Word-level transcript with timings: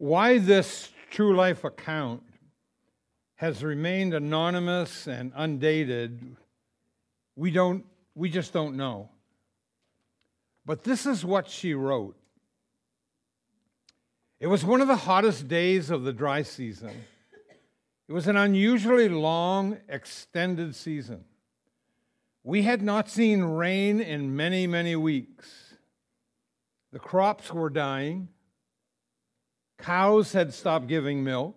Why 0.00 0.38
this 0.38 0.88
true 1.10 1.36
life 1.36 1.62
account 1.62 2.22
has 3.34 3.62
remained 3.62 4.14
anonymous 4.14 5.06
and 5.06 5.30
undated, 5.36 6.36
we, 7.36 7.50
don't, 7.50 7.84
we 8.14 8.30
just 8.30 8.54
don't 8.54 8.78
know. 8.78 9.10
But 10.64 10.84
this 10.84 11.04
is 11.04 11.22
what 11.22 11.50
she 11.50 11.74
wrote. 11.74 12.16
It 14.40 14.46
was 14.46 14.64
one 14.64 14.80
of 14.80 14.88
the 14.88 14.96
hottest 14.96 15.48
days 15.48 15.90
of 15.90 16.04
the 16.04 16.14
dry 16.14 16.44
season. 16.44 17.04
It 18.08 18.12
was 18.14 18.26
an 18.26 18.38
unusually 18.38 19.10
long, 19.10 19.80
extended 19.86 20.74
season. 20.74 21.26
We 22.42 22.62
had 22.62 22.80
not 22.80 23.10
seen 23.10 23.42
rain 23.42 24.00
in 24.00 24.34
many, 24.34 24.66
many 24.66 24.96
weeks. 24.96 25.74
The 26.90 26.98
crops 26.98 27.52
were 27.52 27.68
dying. 27.68 28.28
Cows 29.82 30.32
had 30.32 30.52
stopped 30.52 30.86
giving 30.86 31.24
milk. 31.24 31.56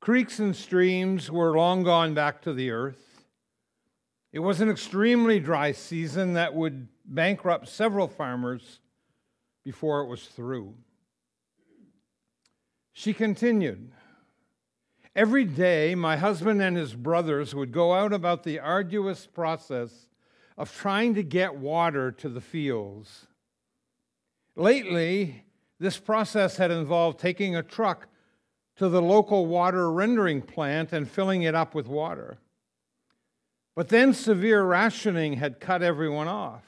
Creeks 0.00 0.38
and 0.38 0.54
streams 0.54 1.30
were 1.30 1.56
long 1.56 1.84
gone 1.84 2.14
back 2.14 2.42
to 2.42 2.52
the 2.52 2.70
earth. 2.70 3.24
It 4.32 4.40
was 4.40 4.60
an 4.60 4.70
extremely 4.70 5.38
dry 5.38 5.72
season 5.72 6.34
that 6.34 6.54
would 6.54 6.88
bankrupt 7.04 7.68
several 7.68 8.08
farmers 8.08 8.80
before 9.64 10.00
it 10.00 10.08
was 10.08 10.26
through. 10.26 10.74
She 12.92 13.12
continued 13.12 13.92
Every 15.14 15.44
day, 15.44 15.94
my 15.94 16.16
husband 16.16 16.62
and 16.62 16.74
his 16.74 16.94
brothers 16.94 17.54
would 17.54 17.70
go 17.70 17.92
out 17.92 18.14
about 18.14 18.44
the 18.44 18.58
arduous 18.58 19.26
process 19.26 20.08
of 20.56 20.74
trying 20.74 21.14
to 21.14 21.22
get 21.22 21.54
water 21.54 22.10
to 22.12 22.30
the 22.30 22.40
fields. 22.40 23.26
Lately, 24.56 25.44
this 25.82 25.98
process 25.98 26.56
had 26.58 26.70
involved 26.70 27.18
taking 27.18 27.56
a 27.56 27.62
truck 27.62 28.06
to 28.76 28.88
the 28.88 29.02
local 29.02 29.46
water 29.46 29.90
rendering 29.90 30.40
plant 30.40 30.92
and 30.92 31.10
filling 31.10 31.42
it 31.42 31.56
up 31.56 31.74
with 31.74 31.88
water. 31.88 32.38
But 33.74 33.88
then 33.88 34.14
severe 34.14 34.62
rationing 34.62 35.34
had 35.34 35.58
cut 35.58 35.82
everyone 35.82 36.28
off. 36.28 36.62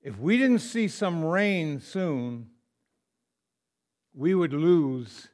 If 0.00 0.18
we 0.18 0.38
didn't 0.38 0.60
see 0.60 0.88
some 0.88 1.22
rain 1.22 1.78
soon, 1.78 2.48
we 4.14 4.34
would 4.34 4.54
lose 4.54 5.28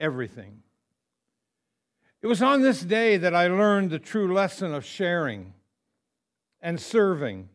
everything. 0.00 0.62
It 2.22 2.26
was 2.26 2.40
on 2.40 2.62
this 2.62 2.80
day 2.80 3.18
that 3.18 3.34
I 3.34 3.48
learned 3.48 3.90
the 3.90 3.98
true 3.98 4.32
lesson 4.32 4.72
of 4.72 4.84
sharing 4.84 5.52
and 6.62 6.80
serving 6.80 7.50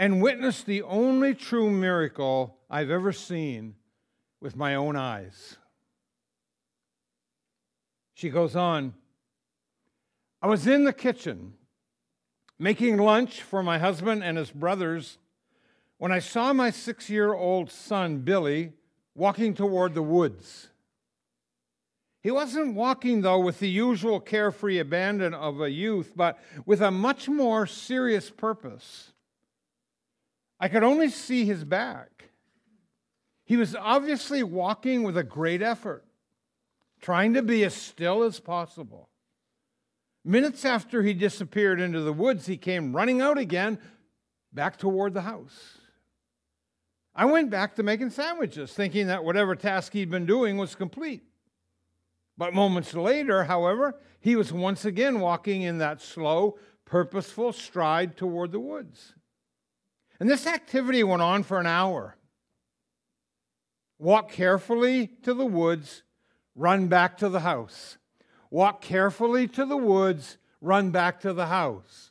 and 0.00 0.22
witnessed 0.22 0.64
the 0.64 0.80
only 0.80 1.34
true 1.34 1.68
miracle 1.68 2.56
I've 2.70 2.88
ever 2.88 3.12
seen 3.12 3.74
with 4.40 4.56
my 4.56 4.74
own 4.74 4.96
eyes. 4.96 5.58
She 8.14 8.30
goes 8.30 8.56
on 8.56 8.94
I 10.40 10.46
was 10.46 10.66
in 10.66 10.84
the 10.84 10.94
kitchen 10.94 11.52
making 12.58 12.96
lunch 12.96 13.42
for 13.42 13.62
my 13.62 13.78
husband 13.78 14.24
and 14.24 14.38
his 14.38 14.50
brothers 14.50 15.18
when 15.98 16.10
I 16.10 16.18
saw 16.18 16.54
my 16.54 16.70
six 16.70 17.10
year 17.10 17.34
old 17.34 17.70
son, 17.70 18.20
Billy, 18.20 18.72
walking 19.14 19.52
toward 19.52 19.92
the 19.92 20.02
woods. 20.02 20.68
He 22.22 22.30
wasn't 22.30 22.74
walking, 22.74 23.20
though, 23.20 23.40
with 23.40 23.58
the 23.58 23.68
usual 23.68 24.18
carefree 24.18 24.78
abandon 24.78 25.34
of 25.34 25.60
a 25.60 25.70
youth, 25.70 26.14
but 26.16 26.38
with 26.64 26.80
a 26.80 26.90
much 26.90 27.28
more 27.28 27.66
serious 27.66 28.30
purpose. 28.30 29.12
I 30.60 30.68
could 30.68 30.82
only 30.82 31.08
see 31.08 31.46
his 31.46 31.64
back. 31.64 32.26
He 33.44 33.56
was 33.56 33.74
obviously 33.74 34.42
walking 34.42 35.02
with 35.02 35.16
a 35.16 35.24
great 35.24 35.62
effort, 35.62 36.04
trying 37.00 37.34
to 37.34 37.42
be 37.42 37.64
as 37.64 37.74
still 37.74 38.22
as 38.22 38.38
possible. 38.38 39.08
Minutes 40.22 40.66
after 40.66 41.02
he 41.02 41.14
disappeared 41.14 41.80
into 41.80 42.02
the 42.02 42.12
woods, 42.12 42.46
he 42.46 42.58
came 42.58 42.94
running 42.94 43.22
out 43.22 43.38
again, 43.38 43.78
back 44.52 44.76
toward 44.76 45.14
the 45.14 45.22
house. 45.22 45.78
I 47.14 47.24
went 47.24 47.50
back 47.50 47.74
to 47.76 47.82
making 47.82 48.10
sandwiches, 48.10 48.72
thinking 48.72 49.06
that 49.06 49.24
whatever 49.24 49.56
task 49.56 49.94
he'd 49.94 50.10
been 50.10 50.26
doing 50.26 50.58
was 50.58 50.74
complete. 50.74 51.22
But 52.36 52.54
moments 52.54 52.94
later, 52.94 53.44
however, 53.44 53.96
he 54.20 54.36
was 54.36 54.52
once 54.52 54.84
again 54.84 55.20
walking 55.20 55.62
in 55.62 55.78
that 55.78 56.00
slow, 56.02 56.58
purposeful 56.84 57.52
stride 57.52 58.16
toward 58.16 58.52
the 58.52 58.60
woods. 58.60 59.14
And 60.20 60.28
this 60.28 60.46
activity 60.46 61.02
went 61.02 61.22
on 61.22 61.42
for 61.42 61.58
an 61.58 61.66
hour. 61.66 62.16
Walk 63.98 64.30
carefully 64.30 65.08
to 65.22 65.34
the 65.34 65.46
woods, 65.46 66.02
run 66.54 66.88
back 66.88 67.16
to 67.18 67.28
the 67.30 67.40
house. 67.40 67.96
Walk 68.50 68.82
carefully 68.82 69.48
to 69.48 69.64
the 69.64 69.76
woods, 69.76 70.36
run 70.60 70.90
back 70.90 71.20
to 71.20 71.32
the 71.32 71.46
house. 71.46 72.10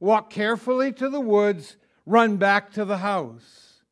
Walk 0.00 0.28
carefully 0.28 0.92
to 0.92 1.08
the 1.08 1.20
woods, 1.20 1.76
run 2.04 2.36
back 2.36 2.72
to 2.72 2.84
the 2.84 2.98
house. 2.98 3.82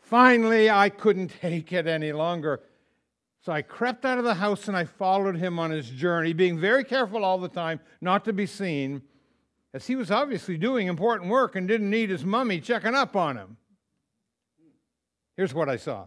Finally, 0.00 0.70
I 0.70 0.88
couldn't 0.88 1.32
take 1.40 1.72
it 1.72 1.86
any 1.86 2.12
longer. 2.12 2.60
So 3.42 3.52
I 3.52 3.62
crept 3.62 4.04
out 4.04 4.18
of 4.18 4.24
the 4.24 4.34
house 4.34 4.68
and 4.68 4.76
I 4.76 4.84
followed 4.84 5.36
him 5.36 5.58
on 5.58 5.70
his 5.70 5.88
journey, 5.88 6.32
being 6.32 6.58
very 6.58 6.84
careful 6.84 7.24
all 7.24 7.38
the 7.38 7.48
time 7.48 7.80
not 8.00 8.24
to 8.24 8.32
be 8.32 8.46
seen, 8.46 9.02
as 9.72 9.86
he 9.86 9.96
was 9.96 10.10
obviously 10.10 10.56
doing 10.56 10.86
important 10.86 11.30
work 11.30 11.54
and 11.54 11.68
didn't 11.68 11.90
need 11.90 12.10
his 12.10 12.24
mummy 12.24 12.60
checking 12.60 12.94
up 12.94 13.14
on 13.14 13.36
him. 13.36 13.56
Here's 15.36 15.54
what 15.54 15.68
I 15.68 15.76
saw. 15.76 16.06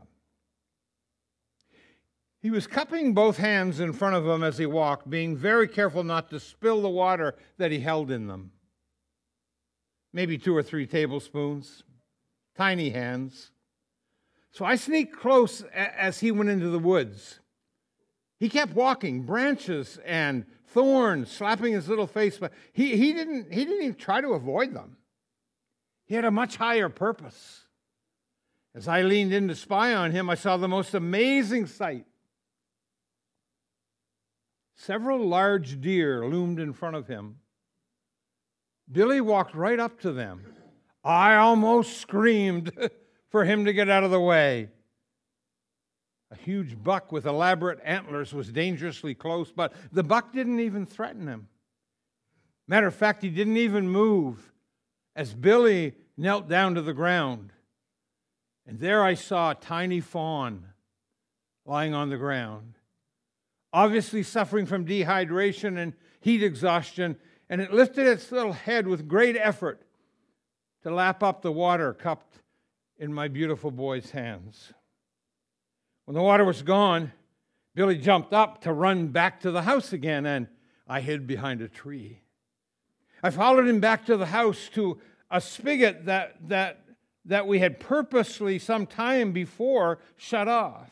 He 2.42 2.52
was 2.52 2.68
cupping 2.68 3.14
both 3.14 3.38
hands 3.38 3.80
in 3.80 3.94
front 3.94 4.16
of 4.16 4.28
him 4.28 4.44
as 4.44 4.58
he 4.58 4.66
walked, 4.66 5.10
being 5.10 5.38
very 5.38 5.68
careful 5.68 6.04
not 6.04 6.30
to 6.30 6.42
spill 6.42 6.82
the 6.82 6.90
water 6.90 7.36
that 7.58 7.72
he 7.72 7.80
held 7.80 8.12
in 8.12 8.28
them. 8.28 8.52
Maybe 10.12 10.38
two 10.38 10.56
or 10.56 10.62
three 10.62 10.86
tablespoons, 10.86 11.84
tiny 12.58 12.90
hands. 12.90 13.52
So 14.52 14.66
I 14.66 14.76
sneaked 14.76 15.18
close 15.18 15.62
as 15.74 16.20
he 16.20 16.32
went 16.32 16.50
into 16.50 16.68
the 16.68 16.80
woods. 16.80 17.40
He 18.40 18.50
kept 18.50 18.76
walking, 18.76 19.22
branches 19.22 19.98
and 20.06 20.46
thorns 20.74 21.32
slapping 21.32 21.74
his 21.74 21.88
little 21.88 22.08
face, 22.08 22.38
but 22.38 22.52
he, 22.72 22.98
he, 22.98 23.14
didn't, 23.14 23.54
he 23.54 23.66
didn't 23.66 23.84
even 23.84 23.96
try 23.96 24.22
to 24.22 24.30
avoid 24.30 24.74
them. 24.74 24.98
He 26.06 26.16
had 26.16 26.26
a 26.26 26.32
much 26.32 26.58
higher 26.58 26.90
purpose. 26.90 27.62
As 28.76 28.88
I 28.88 29.04
leaned 29.04 29.34
in 29.34 29.48
to 29.48 29.56
spy 29.56 29.94
on 29.94 30.12
him, 30.12 30.30
I 30.30 30.36
saw 30.36 30.58
the 30.58 30.68
most 30.68 30.94
amazing 30.94 31.68
sight. 31.68 32.06
Several 34.76 35.20
large 35.26 35.80
deer 35.80 36.28
loomed 36.28 36.60
in 36.60 36.74
front 36.74 36.96
of 36.96 37.08
him. 37.08 37.38
Billy 38.92 39.22
walked 39.22 39.56
right 39.56 39.80
up 39.80 40.00
to 40.02 40.12
them. 40.12 40.44
I 41.04 41.36
almost 41.36 41.98
screamed. 41.98 42.72
for 43.34 43.46
him 43.46 43.66
to 43.66 43.74
get 43.74 43.90
out 43.90 44.04
of 44.04 44.12
the 44.12 44.20
way. 44.20 44.70
A 46.34 46.36
huge 46.36 46.84
buck 46.84 47.12
with 47.12 47.28
elaborate 47.28 47.80
antlers 47.84 48.34
was 48.34 48.52
dangerously 48.52 49.14
close, 49.14 49.52
but 49.52 49.72
the 49.92 50.02
buck 50.02 50.34
didn't 50.34 50.60
even 50.60 50.88
threaten 50.88 51.28
him. 51.28 51.48
Matter 52.68 52.88
of 52.88 52.96
fact, 52.96 53.22
he 53.22 53.30
didn't 53.30 53.58
even 53.58 53.88
move 53.88 54.52
as 55.16 55.36
Billy 55.36 55.94
knelt 56.18 56.50
down 56.50 56.74
to 56.74 56.82
the 56.82 56.94
ground. 56.94 57.54
And 58.66 58.80
there 58.80 59.04
I 59.04 59.14
saw 59.14 59.52
a 59.52 59.56
tiny 59.56 60.00
fawn 60.00 60.66
lying 61.68 61.94
on 61.94 62.10
the 62.10 62.18
ground, 62.18 62.80
obviously 63.72 64.24
suffering 64.24 64.66
from 64.66 64.88
dehydration 64.88 65.78
and 65.78 65.94
heat 66.20 66.42
exhaustion, 66.42 67.16
and 67.48 67.62
it 67.62 67.72
lifted 67.72 68.08
its 68.08 68.32
little 68.32 68.54
head 68.54 68.88
with 68.88 69.08
great 69.08 69.38
effort 69.38 69.84
to 70.82 70.90
lap 70.90 71.22
up 71.22 71.44
the 71.44 71.52
water 71.52 71.94
cupped 71.94 72.42
in 72.98 73.14
my 73.14 73.28
beautiful 73.28 73.70
boy's 73.70 74.10
hands. 74.10 74.74
When 76.06 76.16
the 76.16 76.22
water 76.22 76.44
was 76.44 76.62
gone, 76.62 77.12
Billy 77.76 77.98
jumped 77.98 78.34
up 78.34 78.62
to 78.62 78.74
run 78.74 79.08
back 79.08 79.40
to 79.42 79.52
the 79.52 79.64
house 79.64 79.94
again, 79.94 80.26
and 80.26 80.48
I 80.88 81.02
hid 81.02 81.26
behind 81.26 81.62
a 81.62 81.68
tree. 81.68 82.20
I 83.22 83.30
followed 83.30 83.68
him 83.68 83.80
back 83.80 84.06
to 84.08 84.18
the 84.18 84.26
house 84.26 84.70
to 84.74 85.00
a 85.32 85.40
spigot 85.40 86.06
that, 86.06 86.36
that, 86.50 86.84
that 87.26 87.48
we 87.48 87.60
had 87.60 87.80
purposely 87.80 88.60
some 88.60 88.86
time 88.86 89.32
before 89.32 90.00
shut 90.18 90.48
off. 90.48 90.92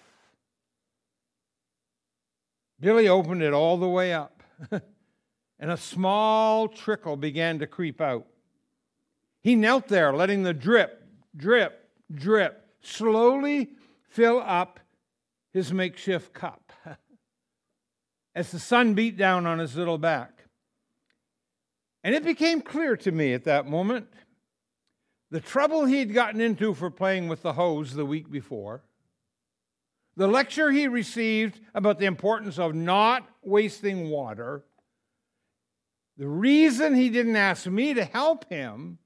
Billy 2.80 3.08
opened 3.08 3.44
it 3.44 3.54
all 3.54 3.78
the 3.78 3.90
way 3.90 4.14
up, 4.14 4.42
and 4.72 5.72
a 5.72 5.78
small 5.78 6.68
trickle 6.68 7.16
began 7.16 7.60
to 7.60 7.68
creep 7.68 8.02
out. 8.02 8.26
He 9.44 9.56
knelt 9.56 9.88
there, 9.88 10.14
letting 10.14 10.44
the 10.44 10.54
drip, 10.54 11.04
drip, 11.36 11.90
drip, 12.12 12.66
slowly 12.82 13.72
fill 14.10 14.42
up 14.44 14.80
his 15.54 15.74
makeshift 15.74 16.34
cup 16.34 16.72
as 18.36 18.52
the 18.52 18.60
sun 18.60 18.94
beat 18.94 19.18
down 19.18 19.46
on 19.46 19.60
his 19.60 19.76
little 19.76 19.98
back. 19.98 20.46
And 22.04 22.16
it 22.16 22.24
became 22.24 22.62
clear 22.62 22.98
to 22.98 23.12
me 23.12 23.34
at 23.34 23.44
that 23.44 23.68
moment 23.68 24.08
the 25.30 25.40
trouble 25.40 25.86
he'd 25.86 26.14
gotten 26.14 26.42
into 26.42 26.74
for 26.74 26.90
playing 26.90 27.28
with 27.28 27.42
the 27.42 27.54
hose 27.54 27.94
the 27.94 28.06
week 28.06 28.30
before, 28.30 28.84
the 30.18 30.28
lecture 30.28 30.72
he 30.72 30.88
received 30.88 31.62
about 31.74 32.00
the 32.00 32.06
importance 32.06 32.60
of 32.60 32.76
not 32.76 33.28
wasting 33.42 34.10
water, 34.10 34.66
the 36.18 36.28
reason 36.28 36.94
he 36.94 37.10
didn't 37.10 37.38
ask 37.38 37.66
me 37.66 37.94
to 37.94 38.04
help 38.04 38.50
him 38.50 38.98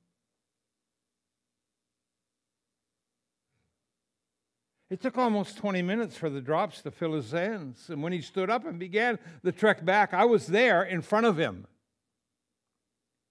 It 4.89 5.01
took 5.01 5.17
almost 5.17 5.57
20 5.57 5.81
minutes 5.81 6.15
for 6.15 6.29
the 6.29 6.41
drops 6.41 6.81
to 6.83 6.91
fill 6.91 7.13
his 7.13 7.31
hands. 7.31 7.89
And 7.89 8.03
when 8.03 8.13
he 8.13 8.21
stood 8.21 8.49
up 8.49 8.65
and 8.65 8.77
began 8.77 9.17
the 9.41 9.51
trek 9.51 9.83
back, 9.83 10.13
I 10.13 10.25
was 10.25 10.47
there 10.47 10.83
in 10.83 11.01
front 11.01 11.25
of 11.25 11.37
him. 11.37 11.65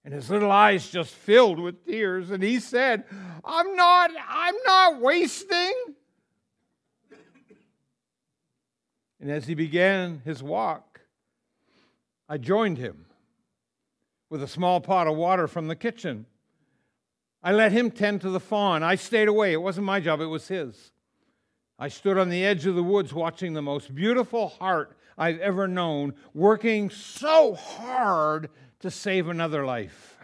And 0.03 0.13
his 0.13 0.29
little 0.29 0.51
eyes 0.51 0.89
just 0.89 1.13
filled 1.13 1.59
with 1.59 1.85
tears. 1.85 2.29
And 2.29 2.43
he 2.43 2.59
said, 2.59 3.05
I'm 3.43 3.75
not, 3.75 4.11
I'm 4.27 4.55
not 4.65 5.01
wasting. 5.01 5.73
And 9.21 9.31
as 9.31 9.47
he 9.47 9.55
began 9.55 10.21
his 10.25 10.43
walk, 10.43 11.01
I 12.27 12.37
joined 12.37 12.77
him 12.77 13.05
with 14.29 14.43
a 14.43 14.47
small 14.47 14.81
pot 14.81 15.07
of 15.07 15.15
water 15.15 15.47
from 15.47 15.67
the 15.67 15.75
kitchen. 15.75 16.25
I 17.41 17.53
let 17.53 17.71
him 17.71 17.91
tend 17.91 18.21
to 18.21 18.29
the 18.29 18.39
fawn. 18.39 18.83
I 18.83 18.95
stayed 18.95 19.27
away. 19.27 19.53
It 19.53 19.61
wasn't 19.61 19.85
my 19.85 19.99
job, 20.01 20.19
it 20.19 20.25
was 20.25 20.47
his. 20.49 20.91
I 21.77 21.89
stood 21.89 22.17
on 22.17 22.29
the 22.29 22.45
edge 22.45 22.65
of 22.65 22.75
the 22.75 22.83
woods 22.83 23.13
watching 23.13 23.53
the 23.53 23.61
most 23.61 23.93
beautiful 23.93 24.47
heart 24.47 24.95
I've 25.17 25.39
ever 25.39 25.67
known, 25.67 26.13
working 26.33 26.89
so 26.89 27.53
hard 27.53 28.49
to 28.79 28.89
save 28.89 29.27
another 29.27 29.65
life. 29.65 30.17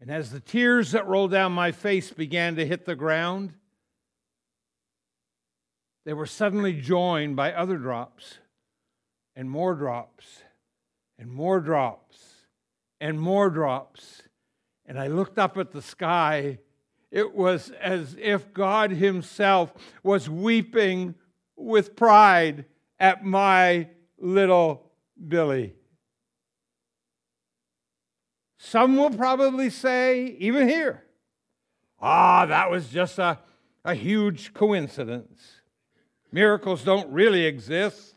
And 0.00 0.10
as 0.10 0.30
the 0.30 0.40
tears 0.40 0.92
that 0.92 1.06
rolled 1.06 1.30
down 1.30 1.52
my 1.52 1.72
face 1.72 2.10
began 2.10 2.56
to 2.56 2.66
hit 2.66 2.86
the 2.86 2.96
ground, 2.96 3.52
they 6.04 6.12
were 6.12 6.26
suddenly 6.26 6.72
joined 6.72 7.36
by 7.36 7.52
other 7.52 7.76
drops, 7.76 8.38
and 9.36 9.48
more 9.48 9.74
drops, 9.74 10.42
and 11.18 11.30
more 11.30 11.60
drops, 11.60 12.18
and 13.00 13.20
more 13.20 13.48
drops. 13.48 14.22
And 14.86 14.98
I 14.98 15.06
looked 15.06 15.38
up 15.38 15.56
at 15.56 15.70
the 15.70 15.82
sky 15.82 16.58
it 17.12 17.34
was 17.34 17.70
as 17.78 18.16
if 18.18 18.54
God 18.54 18.90
Himself 18.90 19.74
was 20.02 20.30
weeping 20.30 21.14
with 21.56 21.94
pride 21.94 22.64
at 22.98 23.22
my 23.22 23.88
little 24.18 24.90
Billy. 25.28 25.74
Some 28.56 28.96
will 28.96 29.10
probably 29.10 29.68
say, 29.68 30.24
even 30.38 30.68
here, 30.68 31.04
ah, 32.00 32.46
that 32.46 32.70
was 32.70 32.88
just 32.88 33.18
a, 33.18 33.38
a 33.84 33.94
huge 33.94 34.54
coincidence. 34.54 35.60
Miracles 36.32 36.82
don't 36.82 37.12
really 37.12 37.44
exist. 37.44 38.14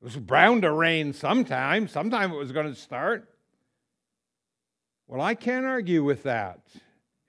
It 0.00 0.04
was 0.04 0.16
bound 0.16 0.62
to 0.62 0.72
rain 0.72 1.12
sometime. 1.12 1.86
Sometime 1.86 2.32
it 2.32 2.36
was 2.36 2.52
going 2.52 2.66
to 2.66 2.74
start. 2.74 3.28
Well, 5.06 5.20
I 5.20 5.34
can't 5.34 5.66
argue 5.66 6.02
with 6.02 6.22
that 6.22 6.60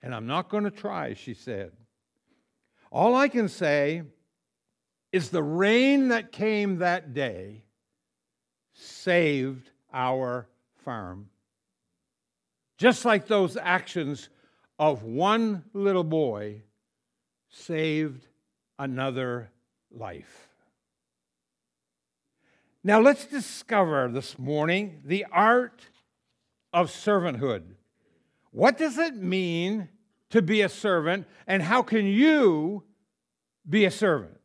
and 0.06 0.14
I'm 0.14 0.28
not 0.28 0.48
going 0.48 0.62
to 0.62 0.70
try, 0.70 1.14
she 1.14 1.34
said. 1.34 1.72
All 2.92 3.16
I 3.16 3.26
can 3.26 3.48
say 3.48 4.02
is 5.10 5.30
the 5.30 5.42
rain 5.42 6.08
that 6.08 6.30
came 6.30 6.78
that 6.78 7.12
day 7.12 7.64
saved 8.72 9.68
our 9.92 10.46
farm. 10.84 11.28
Just 12.78 13.04
like 13.04 13.26
those 13.26 13.56
actions 13.56 14.28
of 14.78 15.02
one 15.02 15.64
little 15.72 16.04
boy 16.04 16.62
saved 17.48 18.28
another 18.78 19.50
life. 19.90 20.46
Now 22.84 23.00
let's 23.00 23.26
discover 23.26 24.08
this 24.08 24.38
morning 24.38 25.00
the 25.04 25.26
art 25.32 25.80
of 26.72 26.92
servanthood. 26.92 27.64
What 28.52 28.78
does 28.78 28.98
it 28.98 29.16
mean 29.16 29.88
to 30.30 30.42
be 30.42 30.62
a 30.62 30.68
servant, 30.68 31.26
and 31.46 31.62
how 31.62 31.82
can 31.82 32.06
you 32.06 32.82
be 33.68 33.84
a 33.84 33.90
servant? 33.90 34.38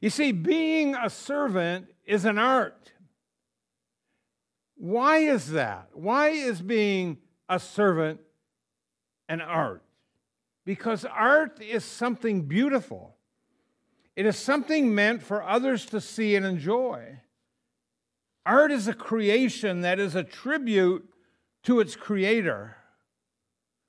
You 0.00 0.10
see, 0.10 0.32
being 0.32 0.94
a 0.94 1.08
servant 1.08 1.86
is 2.04 2.24
an 2.24 2.38
art. 2.38 2.92
Why 4.76 5.18
is 5.18 5.52
that? 5.52 5.88
Why 5.92 6.28
is 6.28 6.60
being 6.60 7.18
a 7.48 7.58
servant 7.58 8.20
an 9.28 9.40
art? 9.40 9.82
Because 10.66 11.04
art 11.04 11.60
is 11.62 11.84
something 11.84 12.42
beautiful. 12.42 13.16
It 14.16 14.26
is 14.26 14.36
something 14.36 14.94
meant 14.94 15.22
for 15.22 15.42
others 15.42 15.86
to 15.86 16.00
see 16.00 16.36
and 16.36 16.44
enjoy. 16.44 17.20
Art 18.46 18.70
is 18.70 18.88
a 18.88 18.94
creation 18.94 19.80
that 19.80 19.98
is 19.98 20.14
a 20.14 20.22
tribute 20.22 21.08
to 21.62 21.80
its 21.80 21.96
creator. 21.96 22.76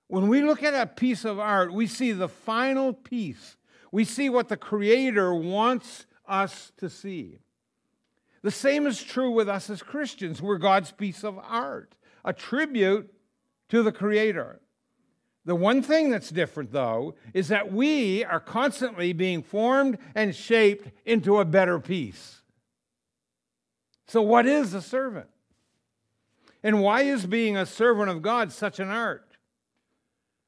When 0.07 0.27
we 0.27 0.41
look 0.41 0.63
at 0.63 0.73
a 0.73 0.85
piece 0.85 1.25
of 1.25 1.39
art, 1.39 1.73
we 1.73 1.87
see 1.87 2.11
the 2.11 2.29
final 2.29 2.93
piece. 2.93 3.57
We 3.91 4.05
see 4.05 4.29
what 4.29 4.49
the 4.49 4.57
Creator 4.57 5.33
wants 5.33 6.05
us 6.27 6.71
to 6.77 6.89
see. 6.89 7.39
The 8.41 8.51
same 8.51 8.85
is 8.85 9.01
true 9.03 9.31
with 9.31 9.49
us 9.49 9.69
as 9.69 9.81
Christians. 9.81 10.41
We're 10.41 10.57
God's 10.57 10.91
piece 10.91 11.23
of 11.23 11.39
art, 11.39 11.95
a 12.23 12.33
tribute 12.33 13.11
to 13.69 13.81
the 13.81 13.91
Creator. 13.91 14.61
The 15.45 15.55
one 15.55 15.81
thing 15.81 16.09
that's 16.09 16.29
different, 16.29 16.71
though, 16.71 17.15
is 17.33 17.47
that 17.47 17.71
we 17.71 18.23
are 18.23 18.39
constantly 18.39 19.13
being 19.13 19.43
formed 19.43 19.97
and 20.13 20.35
shaped 20.35 20.91
into 21.05 21.39
a 21.39 21.45
better 21.45 21.79
piece. 21.79 22.41
So, 24.07 24.21
what 24.21 24.45
is 24.45 24.73
a 24.73 24.81
servant? 24.81 25.27
And 26.63 26.81
why 26.81 27.01
is 27.01 27.25
being 27.27 27.57
a 27.57 27.65
servant 27.65 28.09
of 28.09 28.23
God 28.23 28.51
such 28.51 28.79
an 28.79 28.89
art? 28.89 29.24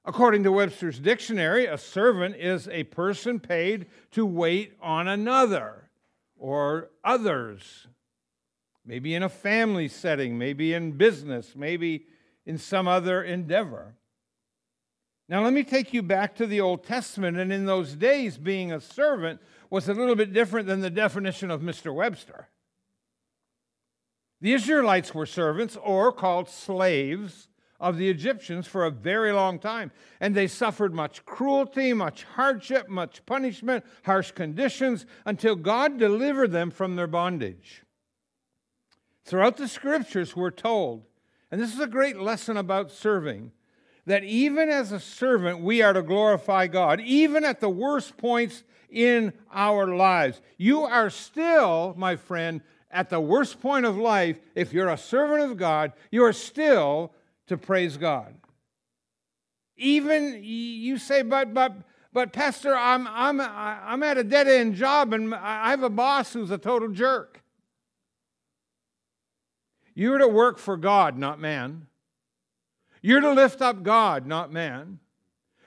According 0.07 0.43
to 0.43 0.53
Webster's 0.53 0.99
dictionary, 0.99 1.65
a 1.65 1.77
servant 1.77 2.37
is 2.37 2.69
a 2.69 2.85
person 2.85 3.41
paid 3.41 3.87
to 4.11 4.25
wait 4.25 4.71
on 4.81 5.09
another 5.09 5.89
or 6.37 6.91
others. 7.03 7.87
Maybe 8.85 9.15
in 9.15 9.21
a 9.21 9.27
family 9.27 9.89
setting, 9.89 10.37
maybe 10.37 10.73
in 10.73 10.93
business, 10.93 11.57
maybe 11.57 12.05
in 12.45 12.57
some 12.57 12.87
other 12.87 13.21
endeavor. 13.21 13.95
Now, 15.27 15.43
let 15.43 15.51
me 15.51 15.65
take 15.65 15.93
you 15.93 16.01
back 16.01 16.35
to 16.37 16.47
the 16.47 16.61
Old 16.61 16.85
Testament. 16.85 17.35
And 17.35 17.51
in 17.51 17.65
those 17.65 17.93
days, 17.93 18.37
being 18.37 18.71
a 18.71 18.79
servant 18.79 19.41
was 19.69 19.89
a 19.89 19.93
little 19.93 20.15
bit 20.15 20.31
different 20.31 20.67
than 20.67 20.79
the 20.79 20.89
definition 20.89 21.51
of 21.51 21.59
Mr. 21.59 21.93
Webster. 21.93 22.47
The 24.39 24.53
Israelites 24.53 25.13
were 25.13 25.25
servants 25.25 25.77
or 25.83 26.13
called 26.13 26.47
slaves 26.47 27.46
of 27.79 27.97
the 27.97 28.09
Egyptians 28.09 28.67
for 28.67 28.85
a 28.85 28.91
very 28.91 29.31
long 29.31 29.59
time. 29.59 29.91
And 30.19 30.33
they 30.33 30.47
suffered 30.47 30.93
much 30.93 31.23
cruelty, 31.25 31.93
much 31.93 32.23
hardship, 32.23 32.89
much 32.89 33.25
punishment, 33.25 33.85
harsh 34.03 34.31
conditions 34.31 35.05
until 35.25 35.55
God 35.55 35.97
delivered 35.97 36.51
them 36.51 36.71
from 36.71 36.95
their 36.95 37.07
bondage. 37.07 37.83
Throughout 39.25 39.57
the 39.57 39.67
scriptures, 39.67 40.35
we're 40.35 40.51
told, 40.51 41.05
and 41.51 41.61
this 41.61 41.73
is 41.73 41.79
a 41.79 41.87
great 41.87 42.17
lesson 42.17 42.57
about 42.57 42.91
serving, 42.91 43.51
that 44.05 44.23
even 44.23 44.69
as 44.69 44.93
a 44.93 45.01
servant, 45.01 45.59
we 45.59 45.81
are 45.81 45.91
to 45.91 46.01
glorify 46.01 46.67
God, 46.67 47.01
even 47.01 47.43
at 47.43 47.59
the 47.59 47.69
worst 47.69 48.15
points 48.15 48.63
in 48.89 49.33
our 49.51 49.93
lives. 49.93 50.39
You 50.57 50.83
are 50.83 51.09
still, 51.09 51.93
my 51.97 52.15
friend, 52.15 52.61
at 52.89 53.09
the 53.09 53.19
worst 53.19 53.59
point 53.59 53.85
of 53.85 53.97
life, 53.97 54.39
if 54.55 54.71
you're 54.71 54.87
a 54.87 54.97
servant 54.97 55.51
of 55.51 55.57
God, 55.57 55.91
you 56.09 56.23
are 56.23 56.31
still 56.31 57.11
to 57.47 57.57
praise 57.57 57.97
God. 57.97 58.35
Even 59.77 60.39
you 60.43 60.97
say, 60.97 61.21
but, 61.21 61.53
but, 61.53 61.73
but 62.13 62.33
Pastor, 62.33 62.75
I'm, 62.75 63.07
I'm, 63.07 63.39
I'm 63.39 64.03
at 64.03 64.17
a 64.17 64.23
dead 64.23 64.47
end 64.47 64.75
job 64.75 65.13
and 65.13 65.33
I 65.33 65.69
have 65.69 65.83
a 65.83 65.89
boss 65.89 66.33
who's 66.33 66.51
a 66.51 66.57
total 66.57 66.89
jerk. 66.89 67.43
You're 69.93 70.17
to 70.19 70.27
work 70.27 70.59
for 70.59 70.77
God, 70.77 71.17
not 71.17 71.39
man. 71.39 71.87
You're 73.01 73.21
to 73.21 73.31
lift 73.31 73.61
up 73.61 73.83
God, 73.83 74.27
not 74.27 74.51
man. 74.51 74.99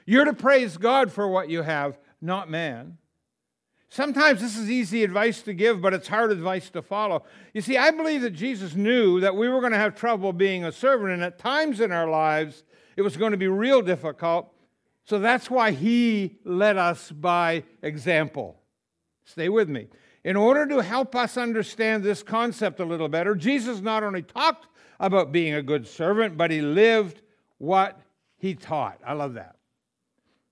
You're 0.07 0.25
to 0.25 0.33
praise 0.33 0.77
God 0.77 1.13
for 1.13 1.29
what 1.29 1.51
you 1.51 1.63
have, 1.63 1.99
not 2.21 2.51
man. 2.51 2.99
Sometimes 3.93 4.41
this 4.41 4.57
is 4.57 4.71
easy 4.71 5.03
advice 5.03 5.43
to 5.43 5.53
give, 5.53 5.83
but 5.83 5.93
it's 5.93 6.07
hard 6.07 6.31
advice 6.31 6.71
to 6.71 6.81
follow. 6.81 7.25
You 7.53 7.61
see, 7.61 7.77
I 7.77 7.91
believe 7.91 8.23
that 8.23 8.31
Jesus 8.31 8.77
knew 8.77 9.19
that 9.19 9.35
we 9.35 9.49
were 9.49 9.59
going 9.59 9.73
to 9.73 9.79
have 9.79 9.97
trouble 9.97 10.33
being 10.33 10.65
a 10.65 10.71
servant, 10.71 11.11
and 11.11 11.25
at 11.25 11.41
times 11.41 11.81
in 11.81 11.91
our 11.91 12.09
lives, 12.09 12.63
it 12.97 13.03
was 13.03 13.17
going 13.17 13.33
to 13.33 13.37
be 13.37 13.49
real 13.49 13.83
difficult. 13.83 14.55
So 15.05 15.19
that's 15.19 15.51
why 15.51 15.73
he 15.73 16.39
led 16.45 16.77
us 16.77 17.11
by 17.11 17.65
example. 17.83 18.61
Stay 19.25 19.49
with 19.49 19.69
me. 19.69 19.89
In 20.23 20.37
order 20.37 20.67
to 20.69 20.83
help 20.83 21.17
us 21.17 21.37
understand 21.37 22.05
this 22.05 22.23
concept 22.23 22.79
a 22.79 22.85
little 22.85 23.09
better, 23.09 23.35
Jesus 23.35 23.81
not 23.81 24.05
only 24.05 24.23
talked 24.23 24.69
about 25.01 25.33
being 25.33 25.55
a 25.55 25.63
good 25.63 25.89
servant, 25.89 26.37
but 26.37 26.53
he 26.53 26.61
lived 26.61 27.23
what 27.59 28.01
he 28.37 28.55
taught. 28.55 29.01
I 29.05 29.15
love 29.15 29.35
that. 29.35 29.57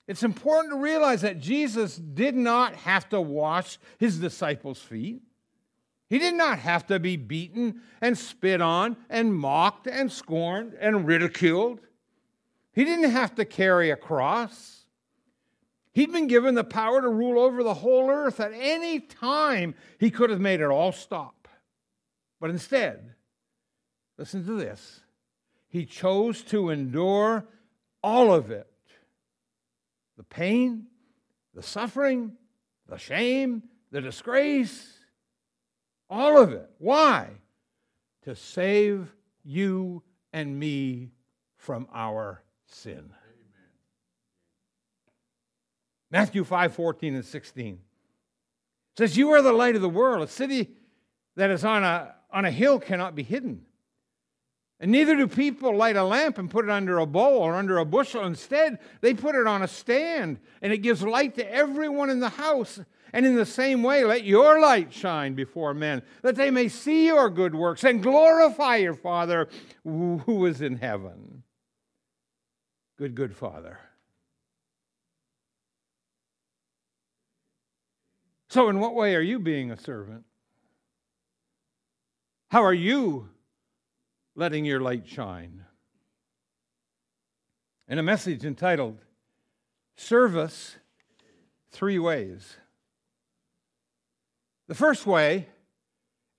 It's 0.08 0.22
important 0.22 0.72
to 0.72 0.80
realize 0.80 1.20
that 1.20 1.38
Jesus 1.38 1.96
did 1.96 2.34
not 2.34 2.74
have 2.76 3.10
to 3.10 3.20
wash 3.20 3.78
his 3.98 4.18
disciples' 4.18 4.80
feet. 4.80 5.22
He 6.08 6.18
did 6.18 6.34
not 6.34 6.58
have 6.60 6.86
to 6.86 6.98
be 6.98 7.16
beaten 7.16 7.82
and 8.00 8.16
spit 8.16 8.62
on 8.62 8.96
and 9.10 9.34
mocked 9.34 9.86
and 9.86 10.10
scorned 10.10 10.72
and 10.80 11.06
ridiculed. 11.06 11.80
He 12.72 12.84
didn't 12.84 13.10
have 13.10 13.34
to 13.34 13.44
carry 13.44 13.90
a 13.90 13.96
cross. 13.96 14.86
He'd 15.92 16.10
been 16.10 16.26
given 16.26 16.54
the 16.54 16.64
power 16.64 17.02
to 17.02 17.08
rule 17.08 17.38
over 17.38 17.62
the 17.62 17.74
whole 17.74 18.08
earth. 18.08 18.40
At 18.40 18.52
any 18.54 19.00
time, 19.00 19.74
he 19.98 20.10
could 20.10 20.30
have 20.30 20.40
made 20.40 20.60
it 20.62 20.70
all 20.70 20.92
stop. 20.92 21.48
But 22.40 22.48
instead, 22.48 23.14
listen 24.16 24.46
to 24.46 24.54
this 24.54 25.00
he 25.68 25.84
chose 25.84 26.40
to 26.44 26.70
endure 26.70 27.44
all 28.02 28.32
of 28.32 28.50
it 28.50 28.66
the 30.18 30.24
pain, 30.24 30.84
the 31.54 31.62
suffering, 31.62 32.32
the 32.88 32.98
shame, 32.98 33.62
the 33.92 34.00
disgrace, 34.02 34.98
all 36.10 36.38
of 36.38 36.52
it. 36.52 36.68
Why? 36.78 37.28
To 38.24 38.34
save 38.34 39.14
you 39.44 40.02
and 40.32 40.58
me 40.58 41.12
from 41.56 41.86
our 41.94 42.42
sin. 42.66 43.10
Matthew 46.10 46.42
5 46.42 46.74
14 46.74 47.14
and 47.14 47.24
16 47.24 47.78
says, 48.96 49.16
You 49.16 49.30
are 49.30 49.42
the 49.42 49.52
light 49.52 49.76
of 49.76 49.82
the 49.82 49.88
world. 49.88 50.22
A 50.22 50.30
city 50.30 50.70
that 51.36 51.50
is 51.50 51.64
on 51.64 51.84
a, 51.84 52.14
on 52.32 52.44
a 52.44 52.50
hill 52.50 52.80
cannot 52.80 53.14
be 53.14 53.22
hidden. 53.22 53.66
And 54.80 54.92
neither 54.92 55.16
do 55.16 55.26
people 55.26 55.76
light 55.76 55.96
a 55.96 56.04
lamp 56.04 56.38
and 56.38 56.48
put 56.48 56.64
it 56.64 56.70
under 56.70 56.98
a 56.98 57.06
bowl 57.06 57.38
or 57.38 57.54
under 57.54 57.78
a 57.78 57.84
bushel. 57.84 58.24
Instead, 58.24 58.78
they 59.00 59.12
put 59.12 59.34
it 59.34 59.46
on 59.46 59.62
a 59.62 59.68
stand, 59.68 60.38
and 60.62 60.72
it 60.72 60.78
gives 60.78 61.02
light 61.02 61.34
to 61.34 61.52
everyone 61.52 62.10
in 62.10 62.20
the 62.20 62.28
house. 62.28 62.78
And 63.12 63.26
in 63.26 63.34
the 63.34 63.46
same 63.46 63.82
way, 63.82 64.04
let 64.04 64.22
your 64.22 64.60
light 64.60 64.92
shine 64.92 65.34
before 65.34 65.74
men, 65.74 66.02
that 66.22 66.36
they 66.36 66.50
may 66.50 66.68
see 66.68 67.06
your 67.06 67.28
good 67.28 67.54
works 67.54 67.82
and 67.82 68.02
glorify 68.02 68.76
your 68.76 68.94
Father 68.94 69.48
who 69.82 70.46
is 70.46 70.60
in 70.60 70.76
heaven. 70.76 71.42
Good, 72.98 73.14
good 73.14 73.34
Father. 73.34 73.78
So, 78.50 78.68
in 78.68 78.78
what 78.78 78.94
way 78.94 79.14
are 79.14 79.20
you 79.20 79.38
being 79.38 79.70
a 79.70 79.78
servant? 79.78 80.24
How 82.50 82.62
are 82.62 82.74
you 82.74 83.28
letting 84.38 84.64
your 84.64 84.78
light 84.78 85.04
shine? 85.04 85.64
In 87.88 87.98
a 87.98 88.04
message 88.04 88.44
entitled 88.44 88.98
Service 89.96 90.76
Three 91.72 91.98
Ways. 91.98 92.56
The 94.68 94.76
first 94.76 95.08
way 95.08 95.48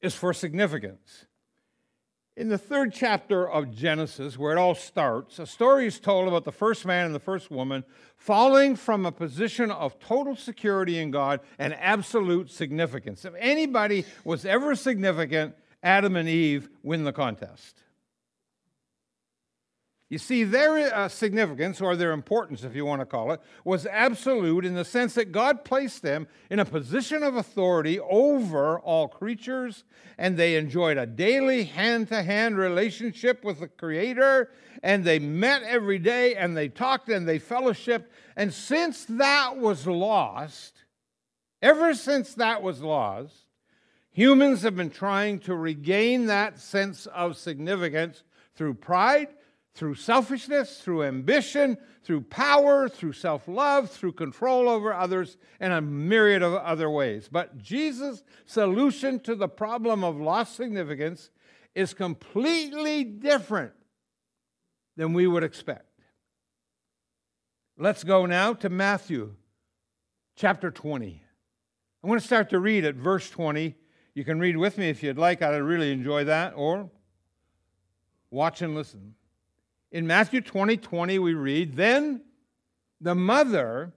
is 0.01 0.15
for 0.15 0.33
significance. 0.33 1.25
In 2.37 2.47
the 2.47 2.57
third 2.57 2.93
chapter 2.93 3.49
of 3.49 3.75
Genesis, 3.75 4.37
where 4.37 4.55
it 4.55 4.57
all 4.57 4.75
starts, 4.75 5.37
a 5.37 5.45
story 5.45 5.85
is 5.85 5.99
told 5.99 6.29
about 6.29 6.45
the 6.45 6.53
first 6.53 6.85
man 6.85 7.07
and 7.07 7.13
the 7.13 7.19
first 7.19 7.51
woman 7.51 7.83
falling 8.15 8.77
from 8.77 9.05
a 9.05 9.11
position 9.11 9.71
of 9.71 9.99
total 9.99 10.37
security 10.37 10.99
in 10.99 11.11
God 11.11 11.41
and 11.57 11.73
absolute 11.73 12.49
significance. 12.49 13.25
If 13.25 13.33
anybody 13.37 14.05
was 14.23 14.45
ever 14.45 14.73
significant, 14.73 15.53
Adam 15.83 16.15
and 16.15 16.29
Eve 16.29 16.69
win 16.81 17.03
the 17.03 17.11
contest. 17.11 17.83
You 20.09 20.17
see, 20.17 20.43
their 20.43 20.93
uh, 20.95 21.07
significance, 21.07 21.79
or 21.79 21.95
their 21.95 22.13
importance, 22.13 22.63
if 22.63 22.75
you 22.75 22.83
want 22.83 22.99
to 22.99 23.05
call 23.05 23.31
it, 23.31 23.41
was 23.63 23.85
absolute 23.85 24.65
in 24.65 24.73
the 24.73 24.83
sense 24.83 25.13
that 25.13 25.31
God 25.31 25.63
placed 25.63 26.01
them 26.01 26.27
in 26.49 26.57
a 26.57 26.65
position 26.65 27.21
of 27.21 27.35
authority 27.35 27.99
over 27.99 28.79
all 28.79 29.07
creatures, 29.07 29.83
and 30.17 30.35
they 30.35 30.55
enjoyed 30.55 30.97
a 30.97 31.05
daily 31.05 31.65
hand 31.65 32.07
to 32.07 32.23
hand 32.23 32.57
relationship 32.57 33.43
with 33.43 33.59
the 33.59 33.67
Creator, 33.67 34.49
and 34.81 35.03
they 35.03 35.19
met 35.19 35.61
every 35.61 35.99
day, 35.99 36.33
and 36.33 36.57
they 36.57 36.69
talked 36.69 37.09
and 37.09 37.27
they 37.27 37.37
fellowshiped. 37.37 38.05
And 38.35 38.51
since 38.51 39.05
that 39.05 39.57
was 39.57 39.85
lost, 39.85 40.73
ever 41.61 41.93
since 41.93 42.33
that 42.33 42.63
was 42.63 42.81
lost, 42.81 43.35
humans 44.09 44.63
have 44.63 44.75
been 44.75 44.89
trying 44.89 45.37
to 45.41 45.53
regain 45.53 46.25
that 46.25 46.59
sense 46.59 47.05
of 47.05 47.37
significance 47.37 48.23
through 48.55 48.73
pride 48.73 49.27
through 49.75 49.95
selfishness, 49.95 50.79
through 50.81 51.03
ambition, 51.03 51.77
through 52.03 52.21
power, 52.21 52.89
through 52.89 53.13
self 53.13 53.47
love, 53.47 53.89
through 53.89 54.13
control 54.13 54.67
over 54.67 54.93
others, 54.93 55.37
and 55.59 55.71
a 55.71 55.81
myriad 55.81 56.41
of 56.41 56.53
other 56.53 56.89
ways. 56.89 57.29
But 57.31 57.57
Jesus' 57.57 58.23
solution 58.45 59.19
to 59.21 59.35
the 59.35 59.47
problem 59.47 60.03
of 60.03 60.19
lost 60.19 60.55
significance 60.55 61.29
is 61.75 61.93
completely 61.93 63.03
different 63.03 63.73
than 64.97 65.13
we 65.13 65.27
would 65.27 65.43
expect. 65.43 65.85
Let's 67.77 68.03
go 68.03 68.25
now 68.25 68.53
to 68.55 68.69
Matthew 68.69 69.35
chapter 70.35 70.71
20. 70.71 71.23
I'm 72.03 72.09
going 72.09 72.19
to 72.19 72.25
start 72.25 72.49
to 72.49 72.59
read 72.59 72.83
at 72.83 72.95
verse 72.95 73.29
20. 73.29 73.75
You 74.13 74.23
can 74.25 74.39
read 74.39 74.57
with 74.57 74.77
me 74.77 74.89
if 74.89 75.01
you'd 75.03 75.17
like. 75.17 75.41
I'd 75.41 75.55
really 75.57 75.91
enjoy 75.91 76.25
that. 76.25 76.53
Or 76.55 76.89
watch 78.31 78.61
and 78.61 78.75
listen. 78.75 79.15
In 79.91 80.05
Matthew 80.05 80.41
20 80.41 80.77
20, 80.77 81.19
we 81.19 81.33
read, 81.33 81.75
Then 81.75 82.21
the 83.01 83.15
mother 83.15 83.93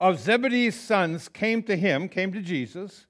of 0.00 0.18
Zebedee's 0.18 0.78
sons 0.78 1.28
came 1.28 1.62
to 1.64 1.76
him, 1.76 2.08
came 2.08 2.32
to 2.32 2.42
Jesus, 2.42 3.06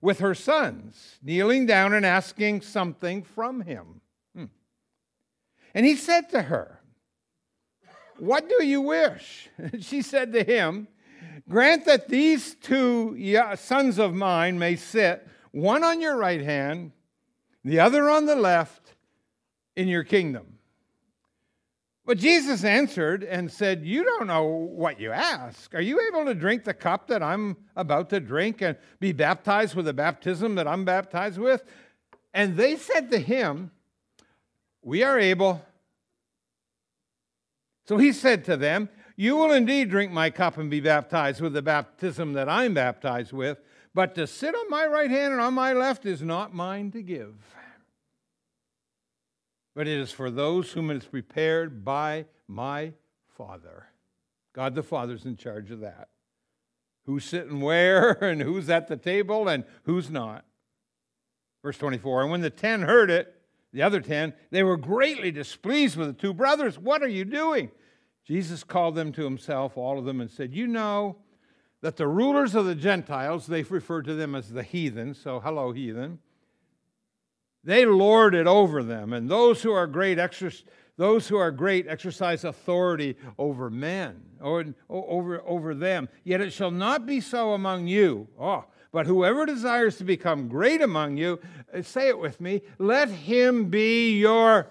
with 0.00 0.20
her 0.20 0.34
sons, 0.34 1.18
kneeling 1.22 1.66
down 1.66 1.92
and 1.92 2.06
asking 2.06 2.62
something 2.62 3.22
from 3.22 3.62
him. 3.62 4.00
Hmm. 4.34 4.44
And 5.74 5.84
he 5.84 5.96
said 5.96 6.30
to 6.30 6.42
her, 6.42 6.80
What 8.18 8.48
do 8.48 8.64
you 8.64 8.80
wish? 8.80 9.48
she 9.80 10.02
said 10.02 10.32
to 10.32 10.44
him, 10.44 10.88
Grant 11.48 11.86
that 11.86 12.08
these 12.08 12.54
two 12.54 13.16
sons 13.56 13.98
of 13.98 14.14
mine 14.14 14.58
may 14.58 14.76
sit, 14.76 15.26
one 15.50 15.82
on 15.82 16.00
your 16.00 16.16
right 16.16 16.40
hand, 16.40 16.92
the 17.64 17.80
other 17.80 18.08
on 18.08 18.26
the 18.26 18.36
left, 18.36 18.94
in 19.76 19.88
your 19.88 20.04
kingdom. 20.04 20.51
But 22.04 22.18
Jesus 22.18 22.64
answered 22.64 23.22
and 23.22 23.50
said, 23.50 23.86
You 23.86 24.02
don't 24.02 24.26
know 24.26 24.44
what 24.44 24.98
you 24.98 25.12
ask. 25.12 25.72
Are 25.74 25.80
you 25.80 26.00
able 26.08 26.24
to 26.24 26.34
drink 26.34 26.64
the 26.64 26.74
cup 26.74 27.06
that 27.06 27.22
I'm 27.22 27.56
about 27.76 28.10
to 28.10 28.18
drink 28.18 28.60
and 28.60 28.76
be 28.98 29.12
baptized 29.12 29.76
with 29.76 29.84
the 29.84 29.92
baptism 29.92 30.56
that 30.56 30.66
I'm 30.66 30.84
baptized 30.84 31.38
with? 31.38 31.62
And 32.34 32.56
they 32.56 32.76
said 32.76 33.10
to 33.12 33.18
him, 33.18 33.70
We 34.82 35.04
are 35.04 35.18
able. 35.18 35.64
So 37.86 37.98
he 37.98 38.12
said 38.12 38.44
to 38.46 38.56
them, 38.56 38.88
You 39.14 39.36
will 39.36 39.52
indeed 39.52 39.88
drink 39.88 40.10
my 40.10 40.30
cup 40.30 40.58
and 40.58 40.68
be 40.68 40.80
baptized 40.80 41.40
with 41.40 41.52
the 41.52 41.62
baptism 41.62 42.32
that 42.32 42.48
I'm 42.48 42.74
baptized 42.74 43.32
with, 43.32 43.60
but 43.94 44.16
to 44.16 44.26
sit 44.26 44.56
on 44.56 44.68
my 44.68 44.86
right 44.86 45.10
hand 45.10 45.34
and 45.34 45.42
on 45.42 45.54
my 45.54 45.72
left 45.72 46.04
is 46.04 46.20
not 46.20 46.52
mine 46.52 46.90
to 46.92 47.02
give 47.02 47.36
but 49.74 49.88
it 49.88 49.98
is 49.98 50.10
for 50.10 50.30
those 50.30 50.72
whom 50.72 50.90
it 50.90 50.98
is 50.98 51.04
prepared 51.04 51.84
by 51.84 52.26
my 52.46 52.92
Father. 53.36 53.86
God 54.52 54.74
the 54.74 54.82
Father's 54.82 55.24
in 55.24 55.36
charge 55.36 55.70
of 55.70 55.80
that. 55.80 56.08
Who's 57.06 57.24
sitting 57.24 57.60
where, 57.60 58.12
and 58.24 58.42
who's 58.42 58.68
at 58.68 58.88
the 58.88 58.96
table, 58.96 59.48
and 59.48 59.64
who's 59.84 60.10
not. 60.10 60.44
Verse 61.62 61.78
24 61.78 62.22
And 62.22 62.30
when 62.30 62.40
the 62.42 62.50
ten 62.50 62.82
heard 62.82 63.10
it, 63.10 63.34
the 63.72 63.82
other 63.82 64.00
ten, 64.00 64.34
they 64.50 64.62
were 64.62 64.76
greatly 64.76 65.30
displeased 65.30 65.96
with 65.96 66.08
the 66.08 66.12
two 66.12 66.34
brothers. 66.34 66.78
What 66.78 67.02
are 67.02 67.08
you 67.08 67.24
doing? 67.24 67.70
Jesus 68.24 68.62
called 68.62 68.94
them 68.94 69.12
to 69.12 69.24
himself, 69.24 69.76
all 69.76 69.98
of 69.98 70.04
them, 70.04 70.20
and 70.20 70.30
said, 70.30 70.52
You 70.52 70.66
know 70.66 71.16
that 71.80 71.96
the 71.96 72.06
rulers 72.06 72.54
of 72.54 72.66
the 72.66 72.74
Gentiles, 72.74 73.46
they 73.46 73.62
refer 73.62 74.02
to 74.02 74.14
them 74.14 74.34
as 74.34 74.50
the 74.50 74.62
heathen, 74.62 75.14
so 75.14 75.40
hello, 75.40 75.72
heathen 75.72 76.18
they 77.64 77.86
lord 77.86 78.34
it 78.34 78.46
over 78.46 78.82
them, 78.82 79.12
and 79.12 79.28
those 79.28 79.62
who 79.62 79.72
are 79.72 79.86
great 79.86 80.18
exercise 80.18 80.64
those 80.96 81.26
who 81.26 81.36
are 81.36 81.50
great 81.50 81.88
exercise 81.88 82.44
authority 82.44 83.16
over 83.38 83.70
men 83.70 84.22
or 84.40 84.64
over, 84.88 85.42
over 85.46 85.74
them. 85.74 86.08
Yet 86.22 86.40
it 86.40 86.52
shall 86.52 86.70
not 86.70 87.06
be 87.06 87.20
so 87.20 87.54
among 87.54 87.86
you. 87.86 88.28
Oh, 88.38 88.66
but 88.92 89.06
whoever 89.06 89.46
desires 89.46 89.96
to 89.96 90.04
become 90.04 90.48
great 90.48 90.82
among 90.82 91.16
you, 91.16 91.40
uh, 91.74 91.82
say 91.82 92.08
it 92.08 92.18
with 92.18 92.40
me, 92.40 92.60
let 92.78 93.08
him 93.08 93.70
be 93.70 94.18
your. 94.18 94.68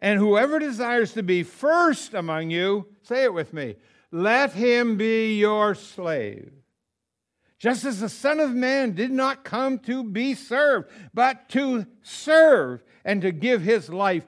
And 0.00 0.18
whoever 0.18 0.58
desires 0.58 1.14
to 1.14 1.22
be 1.22 1.42
first 1.42 2.12
among 2.12 2.50
you, 2.50 2.86
say 3.02 3.24
it 3.24 3.32
with 3.32 3.54
me, 3.54 3.76
let 4.10 4.52
him 4.52 4.98
be 4.98 5.38
your 5.38 5.74
slave 5.74 6.52
just 7.64 7.86
as 7.86 8.00
the 8.00 8.10
Son 8.10 8.40
of 8.40 8.50
Man 8.50 8.92
did 8.92 9.10
not 9.10 9.42
come 9.42 9.78
to 9.78 10.04
be 10.04 10.34
served, 10.34 10.90
but 11.14 11.48
to 11.48 11.86
serve 12.02 12.84
and 13.06 13.22
to 13.22 13.32
give 13.32 13.62
his 13.62 13.88
life 13.88 14.26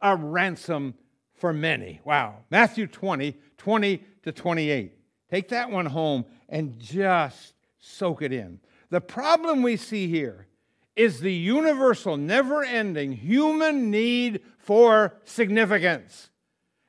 a 0.00 0.16
ransom 0.16 0.94
for 1.32 1.52
many. 1.52 2.00
Wow. 2.04 2.38
Matthew 2.50 2.88
20, 2.88 3.36
20 3.56 4.04
to 4.24 4.32
28. 4.32 4.98
Take 5.30 5.50
that 5.50 5.70
one 5.70 5.86
home 5.86 6.24
and 6.48 6.76
just 6.80 7.54
soak 7.78 8.20
it 8.20 8.32
in. 8.32 8.58
The 8.90 9.00
problem 9.00 9.62
we 9.62 9.76
see 9.76 10.08
here 10.08 10.48
is 10.96 11.20
the 11.20 11.32
universal, 11.32 12.16
never 12.16 12.64
ending 12.64 13.12
human 13.12 13.92
need 13.92 14.40
for 14.58 15.14
significance. 15.22 16.30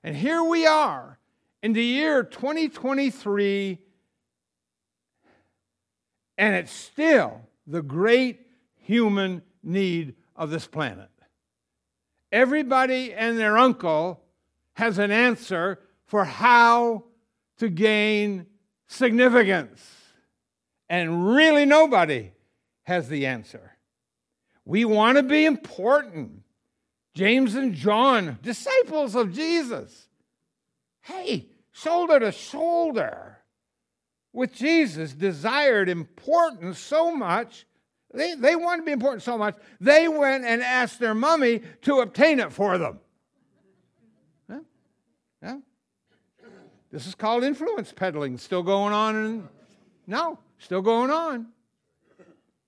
And 0.03 0.15
here 0.15 0.43
we 0.43 0.65
are 0.65 1.19
in 1.61 1.73
the 1.73 1.85
year 1.85 2.23
2023, 2.23 3.77
and 6.37 6.55
it's 6.55 6.71
still 6.71 7.41
the 7.67 7.81
great 7.81 8.41
human 8.75 9.41
need 9.61 10.15
of 10.35 10.49
this 10.49 10.67
planet. 10.67 11.09
Everybody 12.31 13.13
and 13.13 13.37
their 13.37 13.57
uncle 13.57 14.21
has 14.73 14.97
an 14.97 15.11
answer 15.11 15.79
for 16.05 16.25
how 16.25 17.03
to 17.57 17.69
gain 17.69 18.47
significance. 18.87 19.81
And 20.89 21.27
really, 21.33 21.65
nobody 21.65 22.31
has 22.83 23.07
the 23.07 23.25
answer. 23.25 23.77
We 24.65 24.85
want 24.85 25.17
to 25.17 25.23
be 25.23 25.45
important. 25.45 26.43
James 27.13 27.55
and 27.55 27.73
John, 27.73 28.39
disciples 28.41 29.15
of 29.15 29.33
Jesus. 29.33 30.07
Hey, 31.01 31.49
shoulder 31.71 32.19
to 32.19 32.31
shoulder 32.31 33.32
with 34.33 34.53
Jesus, 34.53 35.13
desired 35.13 35.87
importance 35.87 36.79
so 36.79 37.15
much. 37.15 37.65
They, 38.13 38.35
they 38.35 38.55
wanted 38.55 38.81
to 38.81 38.85
be 38.85 38.91
important 38.91 39.23
so 39.23 39.37
much, 39.37 39.55
they 39.79 40.07
went 40.07 40.43
and 40.43 40.61
asked 40.61 40.99
their 40.99 41.15
mummy 41.15 41.61
to 41.83 41.99
obtain 41.99 42.39
it 42.39 42.51
for 42.51 42.77
them. 42.77 42.99
Huh? 45.43 45.57
This 46.91 47.07
is 47.07 47.15
called 47.15 47.43
influence 47.43 47.91
peddling. 47.91 48.37
Still 48.37 48.63
going 48.63 48.93
on? 48.93 49.15
And, 49.15 49.47
no, 50.07 50.39
still 50.59 50.81
going 50.81 51.11
on. 51.11 51.47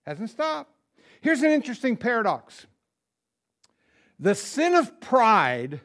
Hasn't 0.05 0.29
stopped. 0.29 0.71
Here's 1.21 1.41
an 1.41 1.51
interesting 1.51 1.95
paradox 1.97 2.67
the 4.19 4.35
sin 4.35 4.75
of 4.75 4.99
pride, 5.01 5.81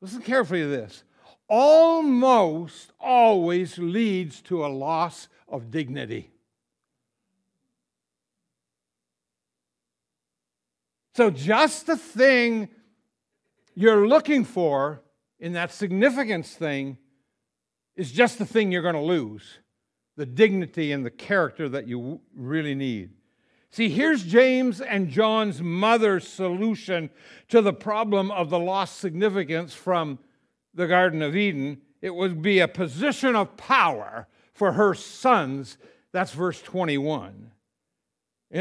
listen 0.00 0.20
carefully 0.20 0.62
to 0.62 0.66
this, 0.66 1.04
almost 1.48 2.92
always 3.00 3.78
leads 3.78 4.40
to 4.42 4.64
a 4.64 4.68
loss 4.68 5.28
of 5.48 5.70
dignity. 5.70 6.30
So, 11.14 11.30
just 11.30 11.86
the 11.86 11.96
thing 11.96 12.68
you're 13.74 14.06
looking 14.06 14.44
for 14.44 15.02
in 15.38 15.54
that 15.54 15.72
significance 15.72 16.52
thing 16.52 16.98
is 17.94 18.12
just 18.12 18.38
the 18.38 18.44
thing 18.44 18.70
you're 18.70 18.82
going 18.82 18.94
to 18.94 19.00
lose 19.00 19.58
the 20.16 20.26
dignity 20.26 20.92
and 20.92 21.04
the 21.04 21.10
character 21.10 21.68
that 21.68 21.86
you 21.86 22.20
really 22.34 22.74
need. 22.74 23.10
See, 23.70 23.90
here's 23.90 24.24
James 24.24 24.80
and 24.80 25.10
John's 25.10 25.60
mother's 25.60 26.26
solution 26.26 27.10
to 27.48 27.60
the 27.60 27.74
problem 27.74 28.30
of 28.30 28.48
the 28.48 28.58
lost 28.58 28.98
significance 28.98 29.74
from 29.74 30.18
the 30.76 30.86
Garden 30.86 31.22
of 31.22 31.34
Eden. 31.34 31.80
It 32.00 32.14
would 32.14 32.40
be 32.40 32.60
a 32.60 32.68
position 32.68 33.34
of 33.34 33.56
power 33.56 34.28
for 34.54 34.72
her 34.72 34.94
sons. 34.94 35.78
That's 36.12 36.32
verse 36.32 36.62
21. 36.62 37.50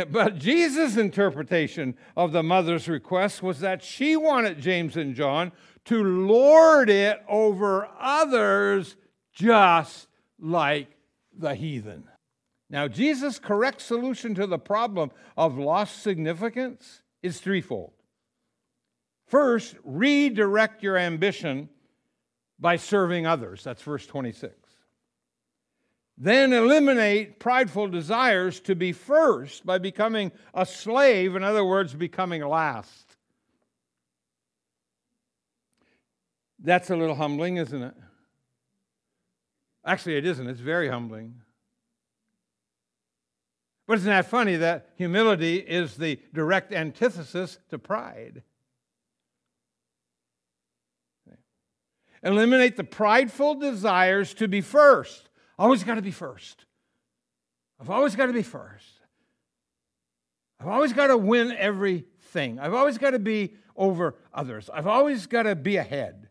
But 0.09 0.39
Jesus' 0.39 0.97
interpretation 0.97 1.95
of 2.17 2.31
the 2.31 2.41
mother's 2.41 2.87
request 2.87 3.43
was 3.43 3.59
that 3.59 3.83
she 3.83 4.15
wanted 4.15 4.59
James 4.59 4.97
and 4.97 5.13
John 5.13 5.51
to 5.85 6.03
lord 6.03 6.89
it 6.89 7.23
over 7.29 7.87
others 7.99 8.95
just 9.31 10.07
like 10.39 10.87
the 11.37 11.53
heathen. 11.53 12.05
Now, 12.69 12.87
Jesus' 12.87 13.37
correct 13.37 13.81
solution 13.81 14.33
to 14.35 14.47
the 14.47 14.57
problem 14.57 15.11
of 15.37 15.57
lost 15.57 16.01
significance 16.01 17.03
is 17.21 17.39
threefold. 17.39 17.93
First, 19.27 19.75
redirect 19.83 20.81
your 20.81 20.97
ambition 20.97 21.69
by 22.59 22.77
serving 22.77 23.25
others. 23.25 23.63
That's 23.63 23.81
verse 23.81 24.05
26. 24.05 24.53
Then 26.17 26.53
eliminate 26.53 27.39
prideful 27.39 27.89
desires 27.89 28.61
to 28.61 28.75
be 28.75 28.93
first 28.93 29.65
by 29.65 29.77
becoming 29.79 30.31
a 30.53 30.65
slave, 30.65 31.35
in 31.35 31.43
other 31.43 31.65
words, 31.65 31.93
becoming 31.93 32.41
last. 32.45 33.17
That's 36.59 36.89
a 36.89 36.95
little 36.95 37.15
humbling, 37.15 37.57
isn't 37.57 37.81
it? 37.81 37.93
Actually, 39.85 40.17
it 40.17 40.25
isn't. 40.25 40.47
It's 40.47 40.61
very 40.61 40.87
humbling. 40.87 41.41
But 43.87 43.99
isn't 43.99 44.09
that 44.09 44.25
funny 44.25 44.55
that 44.55 44.89
humility 44.95 45.57
is 45.57 45.95
the 45.95 46.19
direct 46.33 46.73
antithesis 46.73 47.59
to 47.69 47.77
pride? 47.77 48.41
Eliminate 52.25 52.75
the 52.75 52.83
prideful 52.83 53.53
desires 53.55 54.33
to 54.33 54.47
be 54.47 54.59
first. 54.59 55.29
Always 55.59 55.83
got 55.83 55.95
to 55.95 56.01
be 56.01 56.11
first. 56.11 56.65
I've 57.79 57.91
always 57.91 58.15
got 58.15 58.25
to 58.25 58.33
be 58.33 58.41
first. 58.41 58.99
I've 60.59 60.67
always 60.67 60.91
got 60.91 61.07
to 61.07 61.17
win 61.17 61.51
everything. 61.51 62.59
I've 62.59 62.73
always 62.73 62.97
got 62.97 63.11
to 63.11 63.19
be 63.19 63.53
over 63.75 64.15
others. 64.33 64.71
I've 64.73 64.87
always 64.87 65.27
got 65.27 65.43
to 65.43 65.55
be 65.55 65.77
ahead. 65.77 66.29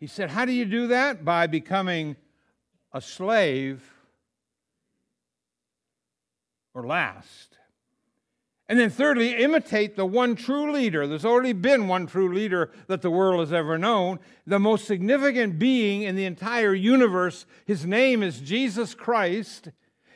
He 0.00 0.06
said, 0.06 0.30
How 0.30 0.46
do 0.46 0.52
you 0.52 0.64
do 0.64 0.86
that? 0.88 1.22
By 1.22 1.46
becoming 1.46 2.16
a 2.92 3.02
slave 3.02 3.82
or 6.72 6.86
last. 6.86 7.58
And 8.68 8.80
then, 8.80 8.90
thirdly, 8.90 9.36
imitate 9.36 9.94
the 9.94 10.04
one 10.04 10.34
true 10.34 10.72
leader. 10.72 11.06
There's 11.06 11.24
already 11.24 11.52
been 11.52 11.86
one 11.86 12.08
true 12.08 12.32
leader 12.32 12.72
that 12.88 13.00
the 13.00 13.12
world 13.12 13.38
has 13.38 13.52
ever 13.52 13.78
known, 13.78 14.18
the 14.44 14.58
most 14.58 14.86
significant 14.86 15.58
being 15.58 16.02
in 16.02 16.16
the 16.16 16.24
entire 16.24 16.74
universe. 16.74 17.46
His 17.64 17.86
name 17.86 18.24
is 18.24 18.40
Jesus 18.40 18.92
Christ, 18.92 19.68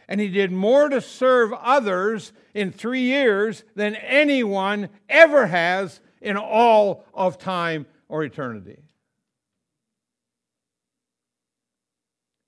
and 0.09 0.21
he 0.21 0.29
did 0.29 0.51
more 0.51 0.89
to 0.89 1.01
serve 1.01 1.53
others 1.53 2.33
in 2.53 2.73
three 2.73 3.03
years 3.03 3.63
than 3.77 3.95
anyone 3.95 4.89
ever 5.09 5.47
has 5.47 6.01
in 6.21 6.37
all 6.37 7.05
of 7.15 7.39
time 7.39 7.87
or 8.09 8.25
eternity. 8.25 8.83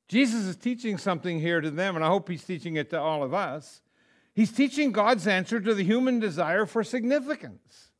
Jesus 0.08 0.46
is 0.46 0.56
teaching 0.56 0.98
something 0.98 1.38
here 1.38 1.60
to 1.60 1.70
them, 1.70 1.94
and 1.94 2.04
I 2.04 2.08
hope 2.08 2.28
he's 2.28 2.42
teaching 2.42 2.74
it 2.74 2.90
to 2.90 3.00
all 3.00 3.22
of 3.22 3.32
us. 3.32 3.81
He's 4.34 4.52
teaching 4.52 4.92
God's 4.92 5.26
answer 5.26 5.60
to 5.60 5.74
the 5.74 5.84
human 5.84 6.18
desire 6.18 6.66
for 6.66 6.82
significance. 6.82 7.90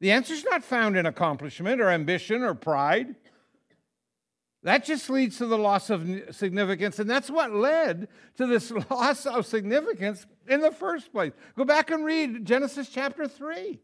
The 0.00 0.10
answer 0.10 0.34
is 0.34 0.44
not 0.44 0.62
found 0.62 0.96
in 0.96 1.06
accomplishment 1.06 1.80
or 1.80 1.88
ambition 1.88 2.42
or 2.42 2.54
pride. 2.54 3.14
That 4.62 4.84
just 4.84 5.10
leads 5.10 5.38
to 5.38 5.46
the 5.46 5.58
loss 5.58 5.90
of 5.90 6.08
significance, 6.30 6.98
and 6.98 7.08
that's 7.08 7.30
what 7.30 7.52
led 7.52 8.08
to 8.36 8.46
this 8.46 8.70
loss 8.90 9.26
of 9.26 9.46
significance 9.46 10.26
in 10.48 10.60
the 10.60 10.70
first 10.70 11.12
place. 11.12 11.32
Go 11.56 11.64
back 11.64 11.90
and 11.90 12.04
read 12.04 12.44
Genesis 12.44 12.88
chapter 12.88 13.28
3. 13.28 13.80